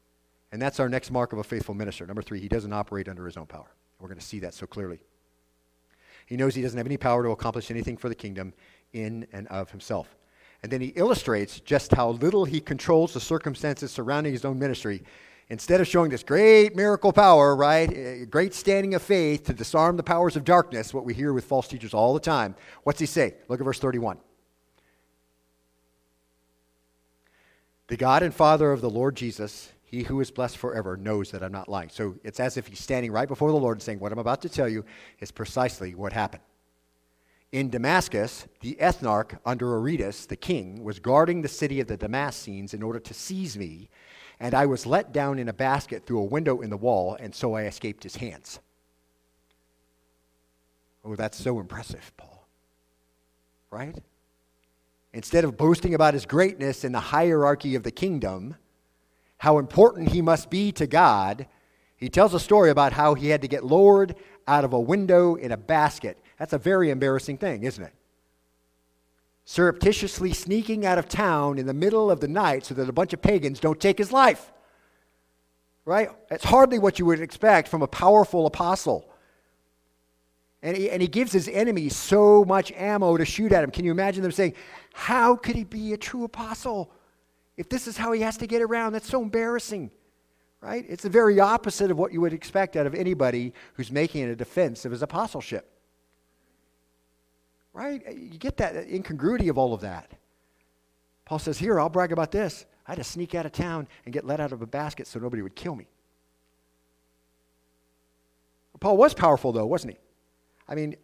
And 0.53 0.61
that's 0.61 0.79
our 0.79 0.87
next 0.87 1.11
mark 1.11 1.33
of 1.33 1.39
a 1.39 1.43
faithful 1.43 1.75
minister. 1.75 2.07
Number 2.07 2.21
three, 2.21 2.39
he 2.39 2.47
doesn't 2.47 2.71
operate 2.71 3.09
under 3.09 3.25
his 3.25 3.35
own 3.35 3.45
power. 3.45 3.67
We're 3.99 4.07
going 4.07 4.19
to 4.19 4.25
see 4.25 4.39
that 4.39 4.53
so 4.53 4.67
clearly. 4.67 4.99
He 6.25 6.37
knows 6.37 6.55
he 6.55 6.61
doesn't 6.61 6.77
have 6.77 6.85
any 6.85 6.97
power 6.97 7.23
to 7.23 7.29
accomplish 7.29 7.71
anything 7.71 7.97
for 7.97 8.09
the 8.09 8.15
kingdom 8.15 8.53
in 8.93 9.27
and 9.31 9.47
of 9.47 9.71
himself. 9.71 10.15
And 10.63 10.71
then 10.71 10.81
he 10.81 10.87
illustrates 10.87 11.59
just 11.59 11.93
how 11.93 12.09
little 12.09 12.45
he 12.45 12.59
controls 12.59 13.13
the 13.13 13.19
circumstances 13.19 13.91
surrounding 13.91 14.33
his 14.33 14.43
own 14.43 14.59
ministry. 14.59 15.03
Instead 15.49 15.79
of 15.79 15.87
showing 15.87 16.09
this 16.09 16.23
great 16.23 16.75
miracle 16.75 17.13
power, 17.13 17.55
right, 17.55 17.89
a 17.89 18.25
great 18.25 18.53
standing 18.53 18.93
of 18.93 19.01
faith 19.01 19.45
to 19.45 19.53
disarm 19.53 19.95
the 19.95 20.03
powers 20.03 20.35
of 20.35 20.43
darkness, 20.43 20.93
what 20.93 21.05
we 21.05 21.13
hear 21.13 21.31
with 21.31 21.45
false 21.45 21.67
teachers 21.67 21.93
all 21.93 22.13
the 22.13 22.19
time, 22.19 22.53
what's 22.83 22.99
he 22.99 23.05
say? 23.05 23.35
Look 23.47 23.61
at 23.61 23.63
verse 23.63 23.79
31. 23.79 24.17
The 27.87 27.95
God 27.95 28.23
and 28.23 28.33
Father 28.33 28.73
of 28.73 28.81
the 28.81 28.89
Lord 28.89 29.15
Jesus, 29.15 29.71
he 29.87 30.03
who 30.03 30.19
is 30.19 30.29
blessed 30.29 30.57
forever, 30.57 30.97
knows 30.97 31.31
that 31.31 31.41
I'm 31.41 31.51
not 31.51 31.69
lying. 31.69 31.89
So 31.89 32.15
it's 32.23 32.39
as 32.39 32.57
if 32.57 32.67
he's 32.67 32.79
standing 32.79 33.11
right 33.11 33.27
before 33.27 33.51
the 33.51 33.57
Lord 33.57 33.77
and 33.77 33.81
saying, 33.81 33.99
What 33.99 34.11
I'm 34.11 34.19
about 34.19 34.41
to 34.43 34.49
tell 34.49 34.67
you 34.67 34.85
is 35.19 35.31
precisely 35.31 35.95
what 35.95 36.13
happened. 36.13 36.43
In 37.53 37.69
Damascus, 37.69 38.45
the 38.59 38.75
ethnarch 38.81 39.39
under 39.45 39.77
Aretas, 39.77 40.25
the 40.25 40.35
king, 40.35 40.83
was 40.83 40.99
guarding 40.99 41.41
the 41.41 41.47
city 41.47 41.79
of 41.79 41.87
the 41.87 41.97
Damascenes 41.97 42.73
in 42.73 42.83
order 42.83 42.99
to 42.99 43.13
seize 43.13 43.57
me, 43.57 43.89
and 44.39 44.53
I 44.53 44.65
was 44.65 44.85
let 44.85 45.13
down 45.13 45.39
in 45.39 45.47
a 45.47 45.53
basket 45.53 46.05
through 46.05 46.19
a 46.19 46.25
window 46.25 46.59
in 46.59 46.69
the 46.69 46.77
wall, 46.77 47.15
and 47.17 47.33
so 47.33 47.55
I 47.55 47.63
escaped 47.63 48.03
his 48.03 48.17
hands. 48.17 48.59
Oh, 51.05 51.15
that's 51.15 51.41
so 51.41 51.61
impressive, 51.61 52.11
Paul. 52.17 52.45
Right? 53.71 53.97
instead 55.13 55.43
of 55.43 55.57
boasting 55.57 55.95
about 55.95 56.13
his 56.13 56.27
greatness 56.27 56.83
in 56.83 56.91
the 56.91 56.99
hierarchy 56.99 57.73
of 57.73 57.81
the 57.81 57.89
kingdom, 57.89 58.55
how 59.37 59.57
important 59.57 60.09
he 60.09 60.21
must 60.21 60.49
be 60.49 60.71
to 60.73 60.87
God, 60.87 61.47
he 61.95 62.09
tells 62.09 62.33
a 62.33 62.39
story 62.39 62.69
about 62.69 62.93
how 62.93 63.13
he 63.15 63.29
had 63.29 63.41
to 63.41 63.47
get 63.47 63.63
lowered 63.63 64.15
out 64.47 64.63
of 64.63 64.73
a 64.73 64.79
window 64.79 65.35
in 65.35 65.51
a 65.51 65.57
basket. 65.57 66.17
That's 66.37 66.53
a 66.53 66.57
very 66.57 66.89
embarrassing 66.89 67.37
thing, 67.37 67.63
isn't 67.63 67.83
it? 67.83 67.93
Surreptitiously 69.45 70.33
sneaking 70.33 70.85
out 70.85 70.97
of 70.97 71.07
town 71.07 71.57
in 71.57 71.65
the 71.65 71.73
middle 71.73 72.11
of 72.11 72.19
the 72.19 72.27
night 72.27 72.65
so 72.65 72.73
that 72.75 72.89
a 72.89 72.93
bunch 72.93 73.13
of 73.13 73.21
pagans 73.21 73.59
don't 73.59 73.79
take 73.79 73.97
his 73.97 74.11
life. 74.11 74.51
Right? 75.85 76.09
It's 76.29 76.43
hardly 76.43 76.79
what 76.79 76.99
you 76.99 77.05
would 77.05 77.21
expect 77.21 77.67
from 77.69 77.81
a 77.81 77.87
powerful 77.87 78.45
apostle. 78.45 79.09
And 80.61 80.75
he, 80.75 80.89
and 80.89 81.01
he 81.01 81.07
gives 81.07 81.31
his 81.31 81.47
enemies 81.47 81.95
so 81.95 82.43
much 82.43 82.71
ammo 82.73 83.15
to 83.15 83.25
shoot 83.25 83.51
at 83.51 83.63
him. 83.63 83.71
Can 83.71 83.85
you 83.85 83.91
imagine 83.91 84.21
them 84.21 84.31
saying, 84.31 84.53
How 84.93 85.35
could 85.35 85.55
he 85.55 85.63
be 85.63 85.93
a 85.93 85.97
true 85.97 86.25
apostle? 86.25 86.91
If 87.57 87.69
this 87.69 87.87
is 87.87 87.97
how 87.97 88.11
he 88.11 88.21
has 88.21 88.37
to 88.37 88.47
get 88.47 88.61
around, 88.61 88.93
that's 88.93 89.09
so 89.09 89.21
embarrassing. 89.21 89.91
Right? 90.61 90.85
It's 90.87 91.03
the 91.03 91.09
very 91.09 91.39
opposite 91.39 91.91
of 91.91 91.97
what 91.97 92.13
you 92.13 92.21
would 92.21 92.33
expect 92.33 92.75
out 92.75 92.87
of 92.87 92.95
anybody 92.95 93.53
who's 93.73 93.91
making 93.91 94.23
a 94.23 94.35
defense 94.35 94.85
of 94.85 94.91
his 94.91 95.01
apostleship. 95.01 95.69
Right? 97.73 98.01
You 98.11 98.39
get 98.39 98.57
that 98.57 98.75
incongruity 98.87 99.49
of 99.49 99.57
all 99.57 99.73
of 99.73 99.81
that. 99.81 100.11
Paul 101.25 101.39
says, 101.39 101.57
Here, 101.59 101.79
I'll 101.79 101.89
brag 101.89 102.11
about 102.11 102.31
this. 102.31 102.65
I 102.87 102.91
had 102.91 102.97
to 102.97 103.03
sneak 103.03 103.35
out 103.35 103.45
of 103.45 103.51
town 103.51 103.87
and 104.05 104.13
get 104.13 104.25
let 104.25 104.39
out 104.39 104.51
of 104.51 104.61
a 104.61 104.65
basket 104.65 105.07
so 105.07 105.19
nobody 105.19 105.41
would 105.41 105.55
kill 105.55 105.75
me. 105.75 105.87
Paul 108.79 108.97
was 108.97 109.13
powerful, 109.13 109.51
though, 109.51 109.65
wasn't 109.65 109.93
he? 109.93 109.99
I 110.67 110.75
mean, 110.75 110.95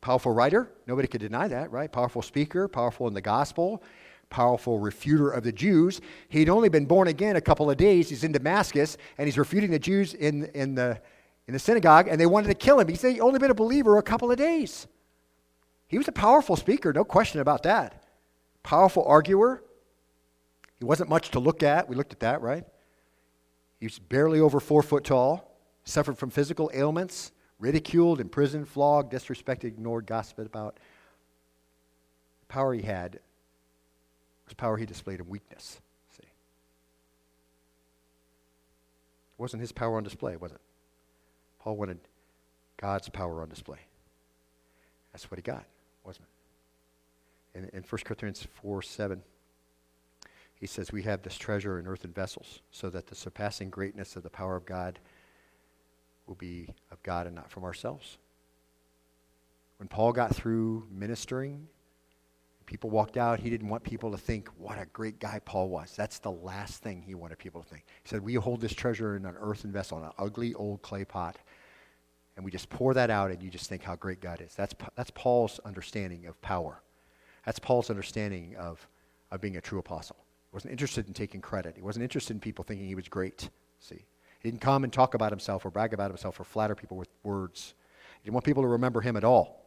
powerful 0.00 0.32
writer, 0.32 0.70
nobody 0.86 1.08
could 1.08 1.20
deny 1.20 1.48
that, 1.48 1.70
right? 1.70 1.90
Powerful 1.90 2.22
speaker, 2.22 2.68
powerful 2.68 3.06
in 3.08 3.14
the 3.14 3.20
gospel, 3.20 3.82
powerful 4.30 4.78
refuter 4.78 5.30
of 5.30 5.44
the 5.44 5.52
Jews. 5.52 6.00
He'd 6.28 6.48
only 6.48 6.68
been 6.68 6.86
born 6.86 7.08
again 7.08 7.36
a 7.36 7.40
couple 7.40 7.70
of 7.70 7.76
days. 7.76 8.08
He's 8.08 8.24
in 8.24 8.32
Damascus, 8.32 8.96
and 9.18 9.26
he's 9.26 9.36
refuting 9.36 9.70
the 9.70 9.78
Jews 9.78 10.14
in, 10.14 10.44
in, 10.54 10.74
the, 10.74 11.00
in 11.46 11.52
the 11.52 11.58
synagogue, 11.58 12.08
and 12.08 12.20
they 12.20 12.26
wanted 12.26 12.48
to 12.48 12.54
kill 12.54 12.80
him. 12.80 12.88
He's 12.88 13.04
only 13.20 13.38
been 13.38 13.50
a 13.50 13.54
believer 13.54 13.98
a 13.98 14.02
couple 14.02 14.30
of 14.30 14.38
days. 14.38 14.86
He 15.88 15.98
was 15.98 16.08
a 16.08 16.12
powerful 16.12 16.56
speaker, 16.56 16.92
no 16.92 17.04
question 17.04 17.40
about 17.40 17.64
that. 17.64 18.04
Powerful 18.62 19.04
arguer. 19.04 19.62
He 20.78 20.84
wasn't 20.84 21.10
much 21.10 21.30
to 21.32 21.40
look 21.40 21.62
at. 21.62 21.88
We 21.88 21.96
looked 21.96 22.12
at 22.12 22.20
that, 22.20 22.40
right? 22.40 22.64
He 23.80 23.86
was 23.86 23.98
barely 23.98 24.40
over 24.40 24.60
four 24.60 24.82
foot 24.82 25.04
tall, 25.04 25.58
suffered 25.84 26.16
from 26.16 26.30
physical 26.30 26.70
ailments 26.72 27.32
ridiculed, 27.60 28.20
imprisoned, 28.20 28.66
flogged, 28.68 29.12
disrespected, 29.12 29.64
ignored, 29.64 30.06
gossiped 30.06 30.40
about. 30.40 30.76
The 32.40 32.46
power 32.46 32.74
he 32.74 32.82
had 32.82 33.20
was 34.50 34.54
power 34.56 34.76
he 34.76 34.84
displayed 34.84 35.20
in 35.20 35.28
weakness. 35.28 35.80
See? 36.16 36.24
It 36.24 36.28
wasn't 39.38 39.60
his 39.60 39.70
power 39.70 39.96
on 39.96 40.02
display, 40.02 40.36
was 40.36 40.50
it? 40.50 40.60
Paul 41.60 41.76
wanted 41.76 41.98
God's 42.76 43.08
power 43.08 43.42
on 43.42 43.48
display. 43.48 43.78
That's 45.12 45.30
what 45.30 45.38
he 45.38 45.42
got, 45.42 45.64
wasn't 46.04 46.26
it? 47.54 47.58
In, 47.58 47.64
in 47.78 47.84
1 47.88 48.00
Corinthians 48.04 48.46
4 48.60 48.82
7, 48.82 49.22
he 50.54 50.66
says, 50.66 50.90
We 50.90 51.02
have 51.02 51.22
this 51.22 51.36
treasure 51.36 51.78
in 51.78 51.86
earthen 51.86 52.12
vessels, 52.12 52.60
so 52.72 52.90
that 52.90 53.06
the 53.06 53.14
surpassing 53.14 53.70
greatness 53.70 54.16
of 54.16 54.24
the 54.24 54.30
power 54.30 54.56
of 54.56 54.66
God 54.66 54.98
will 56.26 56.34
be 56.34 56.68
of 56.90 57.00
God 57.04 57.26
and 57.26 57.36
not 57.36 57.50
from 57.50 57.64
ourselves. 57.64 58.18
When 59.78 59.88
Paul 59.88 60.12
got 60.12 60.34
through 60.34 60.86
ministering, 60.90 61.68
people 62.70 62.88
walked 62.88 63.16
out, 63.16 63.40
he 63.40 63.50
didn't 63.50 63.68
want 63.68 63.82
people 63.82 64.12
to 64.12 64.16
think 64.16 64.48
what 64.56 64.78
a 64.78 64.86
great 64.92 65.18
guy 65.18 65.40
Paul 65.44 65.68
was. 65.68 65.92
That's 65.96 66.20
the 66.20 66.30
last 66.30 66.84
thing 66.84 67.02
he 67.02 67.16
wanted 67.16 67.36
people 67.36 67.60
to 67.64 67.68
think. 67.68 67.82
He 68.04 68.08
said, 68.08 68.22
We 68.22 68.34
hold 68.34 68.60
this 68.60 68.72
treasure 68.72 69.16
in 69.16 69.26
an 69.26 69.34
earthen 69.40 69.72
vessel, 69.72 69.98
in 69.98 70.04
an 70.04 70.12
ugly 70.20 70.54
old 70.54 70.80
clay 70.80 71.04
pot, 71.04 71.36
and 72.36 72.44
we 72.44 72.52
just 72.52 72.68
pour 72.70 72.94
that 72.94 73.10
out, 73.10 73.32
and 73.32 73.42
you 73.42 73.50
just 73.50 73.68
think 73.68 73.82
how 73.82 73.96
great 73.96 74.20
God 74.20 74.40
is. 74.40 74.54
That's, 74.54 74.72
that's 74.94 75.10
Paul's 75.10 75.58
understanding 75.64 76.26
of 76.26 76.40
power. 76.42 76.80
That's 77.44 77.58
Paul's 77.58 77.90
understanding 77.90 78.54
of, 78.56 78.86
of 79.32 79.40
being 79.40 79.56
a 79.56 79.60
true 79.60 79.80
apostle. 79.80 80.16
He 80.52 80.54
wasn't 80.54 80.70
interested 80.70 81.08
in 81.08 81.12
taking 81.12 81.40
credit, 81.40 81.74
he 81.74 81.82
wasn't 81.82 82.04
interested 82.04 82.34
in 82.34 82.40
people 82.40 82.64
thinking 82.64 82.86
he 82.86 82.94
was 82.94 83.08
great. 83.08 83.50
See? 83.80 84.06
He 84.38 84.48
didn't 84.48 84.60
come 84.60 84.84
and 84.84 84.92
talk 84.92 85.14
about 85.14 85.32
himself 85.32 85.64
or 85.64 85.70
brag 85.70 85.92
about 85.92 86.10
himself 86.12 86.38
or 86.38 86.44
flatter 86.44 86.76
people 86.76 86.96
with 86.96 87.08
words. 87.24 87.74
He 88.20 88.26
didn't 88.26 88.34
want 88.34 88.44
people 88.44 88.62
to 88.62 88.68
remember 88.68 89.00
him 89.00 89.16
at 89.16 89.24
all. 89.24 89.60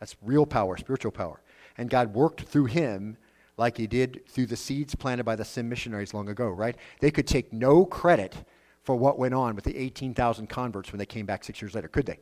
That's 0.00 0.16
real 0.22 0.46
power, 0.46 0.78
spiritual 0.78 1.12
power. 1.12 1.42
And 1.78 1.88
God 1.88 2.14
worked 2.14 2.42
through 2.42 2.66
him 2.66 3.16
like 3.56 3.76
he 3.76 3.86
did 3.86 4.26
through 4.28 4.46
the 4.46 4.56
seeds 4.56 4.94
planted 4.94 5.24
by 5.24 5.36
the 5.36 5.44
SIM 5.44 5.68
missionaries 5.68 6.12
long 6.12 6.28
ago, 6.28 6.48
right? 6.48 6.76
They 7.00 7.10
could 7.10 7.26
take 7.26 7.52
no 7.52 7.84
credit 7.84 8.34
for 8.82 8.96
what 8.96 9.18
went 9.18 9.34
on 9.34 9.54
with 9.54 9.64
the 9.64 9.76
18,000 9.76 10.48
converts 10.48 10.92
when 10.92 10.98
they 10.98 11.06
came 11.06 11.26
back 11.26 11.44
six 11.44 11.60
years 11.60 11.74
later, 11.74 11.88
could 11.88 12.06
they? 12.06 12.20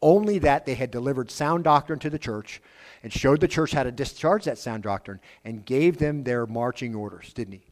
Only 0.00 0.38
that 0.40 0.64
they 0.64 0.74
had 0.74 0.90
delivered 0.90 1.30
sound 1.30 1.64
doctrine 1.64 1.98
to 2.00 2.10
the 2.10 2.18
church 2.18 2.62
and 3.02 3.12
showed 3.12 3.40
the 3.40 3.48
church 3.48 3.72
how 3.72 3.82
to 3.82 3.90
discharge 3.90 4.44
that 4.44 4.58
sound 4.58 4.84
doctrine 4.84 5.20
and 5.44 5.64
gave 5.64 5.98
them 5.98 6.22
their 6.24 6.46
marching 6.46 6.94
orders, 6.94 7.32
didn't 7.32 7.54
he? 7.54 7.62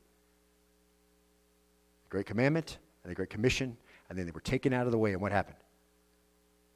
Great 2.08 2.26
commandment, 2.26 2.78
and 3.02 3.10
the 3.10 3.14
Great 3.14 3.30
Commission, 3.30 3.76
and 4.08 4.18
then 4.18 4.26
they 4.26 4.32
were 4.32 4.40
taken 4.40 4.72
out 4.72 4.86
of 4.86 4.92
the 4.92 4.98
way. 4.98 5.12
And 5.12 5.20
what 5.20 5.32
happened? 5.32 5.56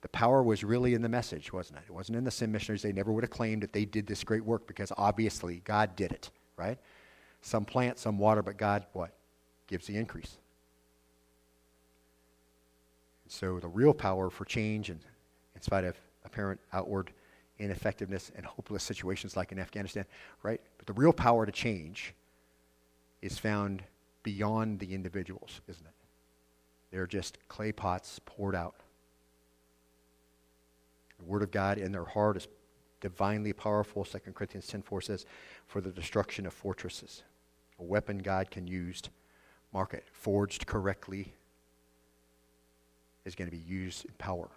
The 0.03 0.09
power 0.09 0.43
was 0.43 0.65
really 0.65 0.95
in 0.95 1.03
the 1.03 1.09
message, 1.09 1.53
wasn't 1.53 1.79
it? 1.79 1.85
It 1.89 1.93
wasn't 1.93 2.17
in 2.17 2.25
the 2.25 2.31
SIM 2.31 2.53
missionaries. 2.53 2.83
They 2.83 2.93
never 2.93 3.13
would 3.13 3.23
have 3.23 3.31
claimed 3.31 3.63
that 3.63 3.73
they 3.73 3.85
did 3.85 4.07
this 4.07 4.25
great 4.25 4.45
work 4.45 4.67
because 4.67 4.93
obviously 4.97 5.61
God 5.65 5.95
did 5.95 6.13
it, 6.13 6.31
right? 6.57 6.79
Some 7.43 7.65
plant, 7.65 7.99
some 7.99 8.19
water, 8.19 8.43
but 8.43 8.57
God, 8.57 8.87
what? 8.93 9.13
Gives 9.67 9.87
the 9.87 9.97
increase. 9.97 10.39
So 13.29 13.61
the 13.61 13.69
real 13.69 13.95
power 13.95 14.31
for 14.31 14.45
change, 14.45 14.91
and 14.91 15.01
in 15.55 15.63
spite 15.63 15.85
of 15.85 15.97
apparent 16.25 16.61
outward 16.73 17.13
ineffectiveness 17.59 18.33
and 18.35 18.45
hopeless 18.45 18.83
situations 18.83 19.37
like 19.37 19.53
in 19.53 19.59
Afghanistan, 19.59 20.07
right? 20.43 20.61
But 20.79 20.87
the 20.87 20.95
real 20.95 21.13
power 21.13 21.47
to 21.47 21.53
change 21.53 22.15
is 23.23 23.39
found 23.39 23.85
beyond 24.23 24.81
the 24.81 24.95
individuals, 24.95 25.61
isn't 25.69 25.87
it? 25.87 25.93
They're 26.91 27.07
just 27.07 27.39
clay 27.49 27.71
pots 27.71 28.19
poured 28.25 28.55
out. 28.55 28.75
The 31.21 31.27
Word 31.27 31.43
of 31.43 31.51
God 31.51 31.79
in 31.79 31.93
their 31.93 32.05
heart 32.05 32.37
is 32.37 32.49
divinely 33.01 33.53
powerful, 33.53 34.05
2 34.05 34.19
Corinthians 34.35 34.71
10.4 34.71 35.03
says, 35.03 35.27
for 35.67 35.81
the 35.81 35.91
destruction 35.91 36.47
of 36.47 36.53
fortresses. 36.53 37.23
A 37.79 37.83
weapon 37.83 38.19
God 38.19 38.51
can 38.51 38.67
use, 38.67 39.03
mark 39.73 39.95
it, 39.95 40.05
forged 40.13 40.67
correctly, 40.67 41.35
is 43.25 43.35
going 43.35 43.51
to 43.51 43.57
be 43.57 43.63
used 43.63 44.05
in 44.05 44.13
power. 44.19 44.49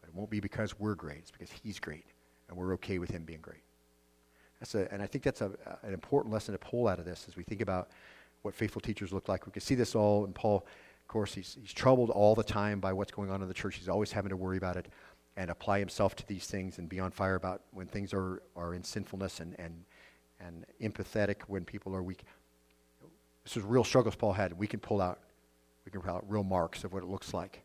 But 0.00 0.08
it 0.08 0.14
won't 0.14 0.30
be 0.30 0.40
because 0.40 0.78
we're 0.78 0.94
great. 0.94 1.18
It's 1.18 1.30
because 1.30 1.50
He's 1.50 1.78
great, 1.78 2.06
and 2.48 2.56
we're 2.56 2.72
okay 2.74 2.98
with 2.98 3.10
Him 3.10 3.24
being 3.24 3.40
great. 3.40 3.62
That's 4.60 4.74
a, 4.74 4.92
and 4.92 5.02
I 5.02 5.06
think 5.06 5.24
that's 5.24 5.40
a, 5.40 5.50
an 5.82 5.92
important 5.92 6.32
lesson 6.32 6.52
to 6.52 6.58
pull 6.58 6.86
out 6.88 6.98
of 6.98 7.04
this 7.04 7.26
as 7.28 7.36
we 7.36 7.42
think 7.42 7.60
about 7.60 7.88
what 8.42 8.54
faithful 8.54 8.80
teachers 8.80 9.12
look 9.12 9.28
like. 9.28 9.46
We 9.46 9.52
can 9.52 9.62
see 9.62 9.74
this 9.74 9.94
all 9.94 10.24
in 10.24 10.32
Paul. 10.32 10.66
Of 11.00 11.08
course, 11.08 11.34
he's, 11.34 11.56
he's 11.60 11.72
troubled 11.72 12.10
all 12.10 12.34
the 12.34 12.44
time 12.44 12.80
by 12.80 12.92
what's 12.92 13.10
going 13.10 13.30
on 13.30 13.42
in 13.42 13.48
the 13.48 13.54
church. 13.54 13.76
He's 13.76 13.88
always 13.88 14.12
having 14.12 14.30
to 14.30 14.36
worry 14.36 14.56
about 14.56 14.76
it 14.76 14.86
and 15.36 15.50
apply 15.50 15.78
himself 15.78 16.14
to 16.16 16.26
these 16.26 16.46
things 16.46 16.78
and 16.78 16.88
be 16.88 17.00
on 17.00 17.10
fire 17.10 17.34
about 17.34 17.62
when 17.72 17.86
things 17.86 18.12
are, 18.12 18.42
are 18.54 18.74
in 18.74 18.84
sinfulness 18.84 19.40
and, 19.40 19.58
and, 19.58 19.84
and 20.40 20.66
empathetic 20.80 21.42
when 21.46 21.64
people 21.64 21.94
are 21.94 22.02
weak. 22.02 22.24
This 23.44 23.56
is 23.56 23.62
real 23.62 23.84
struggles 23.84 24.14
Paul 24.14 24.34
had. 24.34 24.52
We 24.58 24.66
can 24.66 24.80
pull 24.80 25.00
out 25.00 25.20
we 25.84 25.90
can 25.90 26.00
pull 26.00 26.14
out 26.14 26.24
real 26.28 26.44
marks 26.44 26.84
of 26.84 26.92
what 26.92 27.02
it 27.02 27.08
looks 27.08 27.34
like 27.34 27.62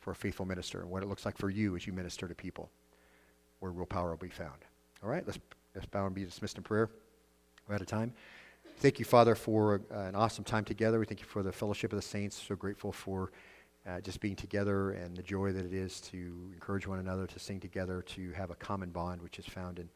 for 0.00 0.10
a 0.10 0.14
faithful 0.14 0.44
minister 0.44 0.80
and 0.80 0.90
what 0.90 1.02
it 1.02 1.08
looks 1.08 1.24
like 1.24 1.38
for 1.38 1.50
you 1.50 1.74
as 1.74 1.86
you 1.86 1.92
minister 1.92 2.28
to 2.28 2.34
people, 2.34 2.70
where 3.60 3.72
real 3.72 3.86
power 3.86 4.10
will 4.10 4.16
be 4.16 4.28
found. 4.28 4.64
All 5.02 5.08
right, 5.08 5.26
let's, 5.26 5.38
let's 5.74 5.86
bow 5.86 6.06
and 6.06 6.14
be 6.14 6.24
dismissed 6.24 6.58
in 6.58 6.62
prayer. 6.62 6.90
We're 7.66 7.76
out 7.76 7.80
of 7.80 7.86
time. 7.86 8.12
Thank 8.78 8.98
you, 8.98 9.04
Father, 9.04 9.34
for 9.34 9.80
uh, 9.90 10.00
an 10.00 10.14
awesome 10.14 10.44
time 10.44 10.64
together. 10.64 10.98
We 10.98 11.06
thank 11.06 11.20
you 11.20 11.26
for 11.26 11.42
the 11.42 11.50
fellowship 11.50 11.92
of 11.92 11.96
the 11.96 12.02
saints. 12.02 12.40
So 12.46 12.54
grateful 12.54 12.92
for 12.92 13.32
uh, 13.88 14.00
just 14.00 14.20
being 14.20 14.36
together 14.36 14.90
and 14.92 15.16
the 15.16 15.22
joy 15.22 15.52
that 15.52 15.64
it 15.64 15.72
is 15.72 16.00
to 16.00 16.50
encourage 16.52 16.86
one 16.86 16.98
another, 16.98 17.26
to 17.26 17.38
sing 17.38 17.60
together, 17.60 18.02
to 18.02 18.32
have 18.32 18.50
a 18.50 18.54
common 18.56 18.90
bond, 18.90 19.22
which 19.22 19.38
is 19.38 19.46
found 19.46 19.78
in, 19.78 19.88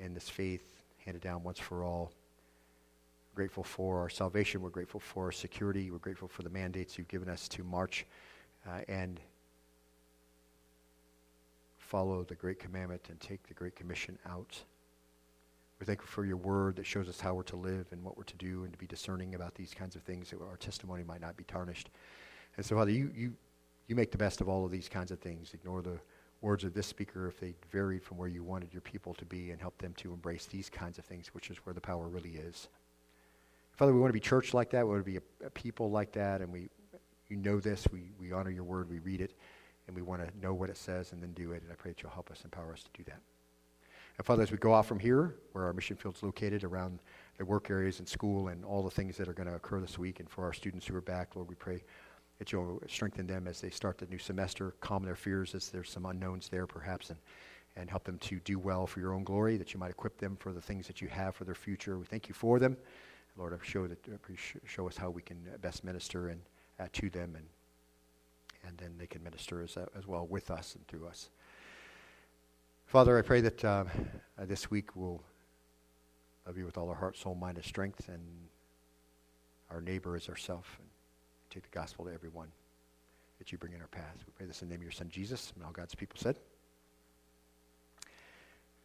in 0.00 0.12
this 0.12 0.28
faith 0.28 0.82
handed 1.04 1.22
down 1.22 1.42
once 1.42 1.58
for 1.58 1.84
all. 1.84 2.12
Grateful 3.34 3.64
for 3.64 3.98
our 3.98 4.10
salvation. 4.10 4.60
We're 4.60 4.68
grateful 4.68 5.00
for 5.00 5.26
our 5.26 5.32
security. 5.32 5.90
We're 5.90 5.98
grateful 5.98 6.28
for 6.28 6.42
the 6.42 6.50
mandates 6.50 6.98
you've 6.98 7.08
given 7.08 7.28
us 7.28 7.48
to 7.48 7.64
march 7.64 8.04
uh, 8.68 8.80
and 8.88 9.18
follow 11.78 12.22
the 12.24 12.34
great 12.34 12.58
commandment 12.58 13.02
and 13.08 13.18
take 13.20 13.46
the 13.48 13.54
great 13.54 13.74
commission 13.74 14.18
out. 14.28 14.62
We're 15.80 15.86
thankful 15.86 16.08
for 16.08 16.24
your 16.24 16.36
word 16.36 16.76
that 16.76 16.86
shows 16.86 17.08
us 17.08 17.20
how 17.20 17.34
we're 17.34 17.42
to 17.44 17.56
live 17.56 17.86
and 17.90 18.04
what 18.04 18.16
we're 18.16 18.22
to 18.24 18.36
do 18.36 18.64
and 18.64 18.72
to 18.72 18.78
be 18.78 18.86
discerning 18.86 19.34
about 19.34 19.54
these 19.54 19.74
kinds 19.74 19.96
of 19.96 20.02
things 20.02 20.30
that 20.30 20.40
our 20.40 20.56
testimony 20.56 21.02
might 21.02 21.20
not 21.20 21.36
be 21.36 21.44
tarnished. 21.44 21.90
And 22.56 22.64
so, 22.64 22.76
Father, 22.76 22.90
you, 22.90 23.10
you, 23.14 23.32
you 23.88 23.96
make 23.96 24.10
the 24.10 24.18
best 24.18 24.40
of 24.40 24.48
all 24.48 24.64
of 24.64 24.70
these 24.70 24.88
kinds 24.88 25.10
of 25.10 25.18
things. 25.18 25.54
Ignore 25.54 25.82
the 25.82 25.98
words 26.40 26.64
of 26.64 26.74
this 26.74 26.86
speaker 26.86 27.28
if 27.28 27.38
they 27.40 27.54
varied 27.70 28.02
from 28.02 28.18
where 28.18 28.28
you 28.28 28.42
wanted 28.42 28.72
your 28.72 28.82
people 28.82 29.14
to 29.14 29.24
be 29.24 29.50
and 29.50 29.60
help 29.60 29.78
them 29.78 29.94
to 29.94 30.12
embrace 30.12 30.46
these 30.46 30.68
kinds 30.68 30.98
of 30.98 31.04
things, 31.04 31.28
which 31.34 31.50
is 31.50 31.58
where 31.58 31.72
the 31.72 31.80
power 31.80 32.08
really 32.08 32.36
is. 32.36 32.68
Father, 33.76 33.92
we 33.92 34.00
want 34.00 34.10
to 34.10 34.14
be 34.14 34.20
church 34.20 34.52
like 34.52 34.70
that. 34.70 34.84
We 34.84 34.92
want 34.92 35.04
to 35.04 35.10
be 35.10 35.16
a, 35.16 35.46
a 35.46 35.50
people 35.50 35.90
like 35.90 36.12
that. 36.12 36.40
And 36.40 36.52
we, 36.52 36.68
you 37.28 37.36
know 37.36 37.60
this. 37.60 37.86
We, 37.92 38.10
we 38.20 38.32
honor 38.32 38.50
your 38.50 38.64
word. 38.64 38.90
We 38.90 38.98
read 38.98 39.20
it. 39.20 39.34
And 39.86 39.96
we 39.96 40.02
want 40.02 40.22
to 40.22 40.38
know 40.40 40.52
what 40.52 40.68
it 40.68 40.76
says 40.76 41.12
and 41.12 41.22
then 41.22 41.32
do 41.32 41.52
it. 41.52 41.62
And 41.62 41.72
I 41.72 41.74
pray 41.74 41.92
that 41.92 42.02
you'll 42.02 42.12
help 42.12 42.30
us, 42.30 42.42
empower 42.44 42.72
us 42.72 42.82
to 42.82 42.90
do 42.94 43.04
that. 43.04 43.20
And 44.18 44.26
Father, 44.26 44.42
as 44.42 44.52
we 44.52 44.58
go 44.58 44.72
off 44.72 44.86
from 44.86 44.98
here, 44.98 45.36
where 45.52 45.64
our 45.64 45.72
mission 45.72 45.96
field's 45.96 46.22
located 46.22 46.64
around 46.64 47.00
the 47.38 47.44
work 47.44 47.70
areas 47.70 47.98
and 47.98 48.06
school 48.06 48.48
and 48.48 48.64
all 48.64 48.82
the 48.82 48.90
things 48.90 49.16
that 49.16 49.26
are 49.26 49.32
going 49.32 49.48
to 49.48 49.54
occur 49.54 49.80
this 49.80 49.98
week, 49.98 50.20
and 50.20 50.28
for 50.28 50.44
our 50.44 50.52
students 50.52 50.86
who 50.86 50.94
are 50.94 51.00
back, 51.00 51.34
Lord, 51.34 51.48
we 51.48 51.54
pray 51.54 51.82
that 52.38 52.52
you'll 52.52 52.82
strengthen 52.88 53.26
them 53.26 53.46
as 53.46 53.60
they 53.60 53.70
start 53.70 53.98
the 53.98 54.06
new 54.06 54.18
semester, 54.18 54.74
calm 54.80 55.04
their 55.04 55.16
fears 55.16 55.54
as 55.54 55.68
there's 55.68 55.90
some 55.90 56.06
unknowns 56.06 56.48
there 56.48 56.66
perhaps, 56.66 57.10
and, 57.10 57.18
and 57.76 57.88
help 57.88 58.04
them 58.04 58.18
to 58.18 58.40
do 58.40 58.58
well 58.58 58.86
for 58.86 59.00
your 59.00 59.14
own 59.14 59.24
glory, 59.24 59.56
that 59.56 59.72
you 59.72 59.80
might 59.80 59.90
equip 59.90 60.18
them 60.18 60.36
for 60.36 60.52
the 60.52 60.60
things 60.60 60.86
that 60.86 61.00
you 61.00 61.08
have 61.08 61.34
for 61.34 61.44
their 61.44 61.54
future. 61.54 61.98
We 61.98 62.04
thank 62.04 62.28
you 62.28 62.34
for 62.34 62.58
them. 62.58 62.76
Lord, 63.36 63.58
show, 63.62 63.86
that, 63.86 63.98
show 64.66 64.86
us 64.88 64.96
how 64.96 65.08
we 65.10 65.22
can 65.22 65.38
best 65.60 65.84
minister 65.84 66.28
and, 66.28 66.40
uh, 66.78 66.86
to 66.92 67.08
them, 67.08 67.34
and, 67.36 67.46
and 68.66 68.76
then 68.76 68.94
they 68.98 69.06
can 69.06 69.22
minister 69.22 69.62
as, 69.62 69.76
uh, 69.76 69.86
as 69.96 70.06
well 70.06 70.26
with 70.26 70.50
us 70.50 70.74
and 70.74 70.86
through 70.86 71.06
us. 71.06 71.30
Father, 72.86 73.16
I 73.18 73.22
pray 73.22 73.40
that 73.40 73.64
uh, 73.64 73.84
uh 74.38 74.44
this 74.44 74.70
week 74.70 74.94
we'll 74.94 75.22
love 76.46 76.58
you 76.58 76.66
with 76.66 76.76
all 76.76 76.90
our 76.90 76.94
heart, 76.94 77.16
soul, 77.16 77.34
mind, 77.34 77.56
and 77.56 77.64
strength, 77.64 78.08
and 78.08 78.22
our 79.70 79.80
neighbor 79.80 80.14
as 80.14 80.28
ourself 80.28 80.78
take 81.52 81.70
the 81.70 81.78
gospel 81.78 82.04
to 82.06 82.12
everyone 82.12 82.48
that 83.38 83.52
you 83.52 83.58
bring 83.58 83.72
in 83.72 83.80
our 83.80 83.88
path. 83.88 84.16
We 84.26 84.32
pray 84.36 84.46
this 84.46 84.62
in 84.62 84.68
the 84.68 84.72
name 84.72 84.80
of 84.80 84.84
your 84.84 84.92
son, 84.92 85.08
Jesus, 85.10 85.52
and 85.54 85.64
all 85.64 85.72
God's 85.72 85.94
people 85.94 86.16
said. 86.18 86.36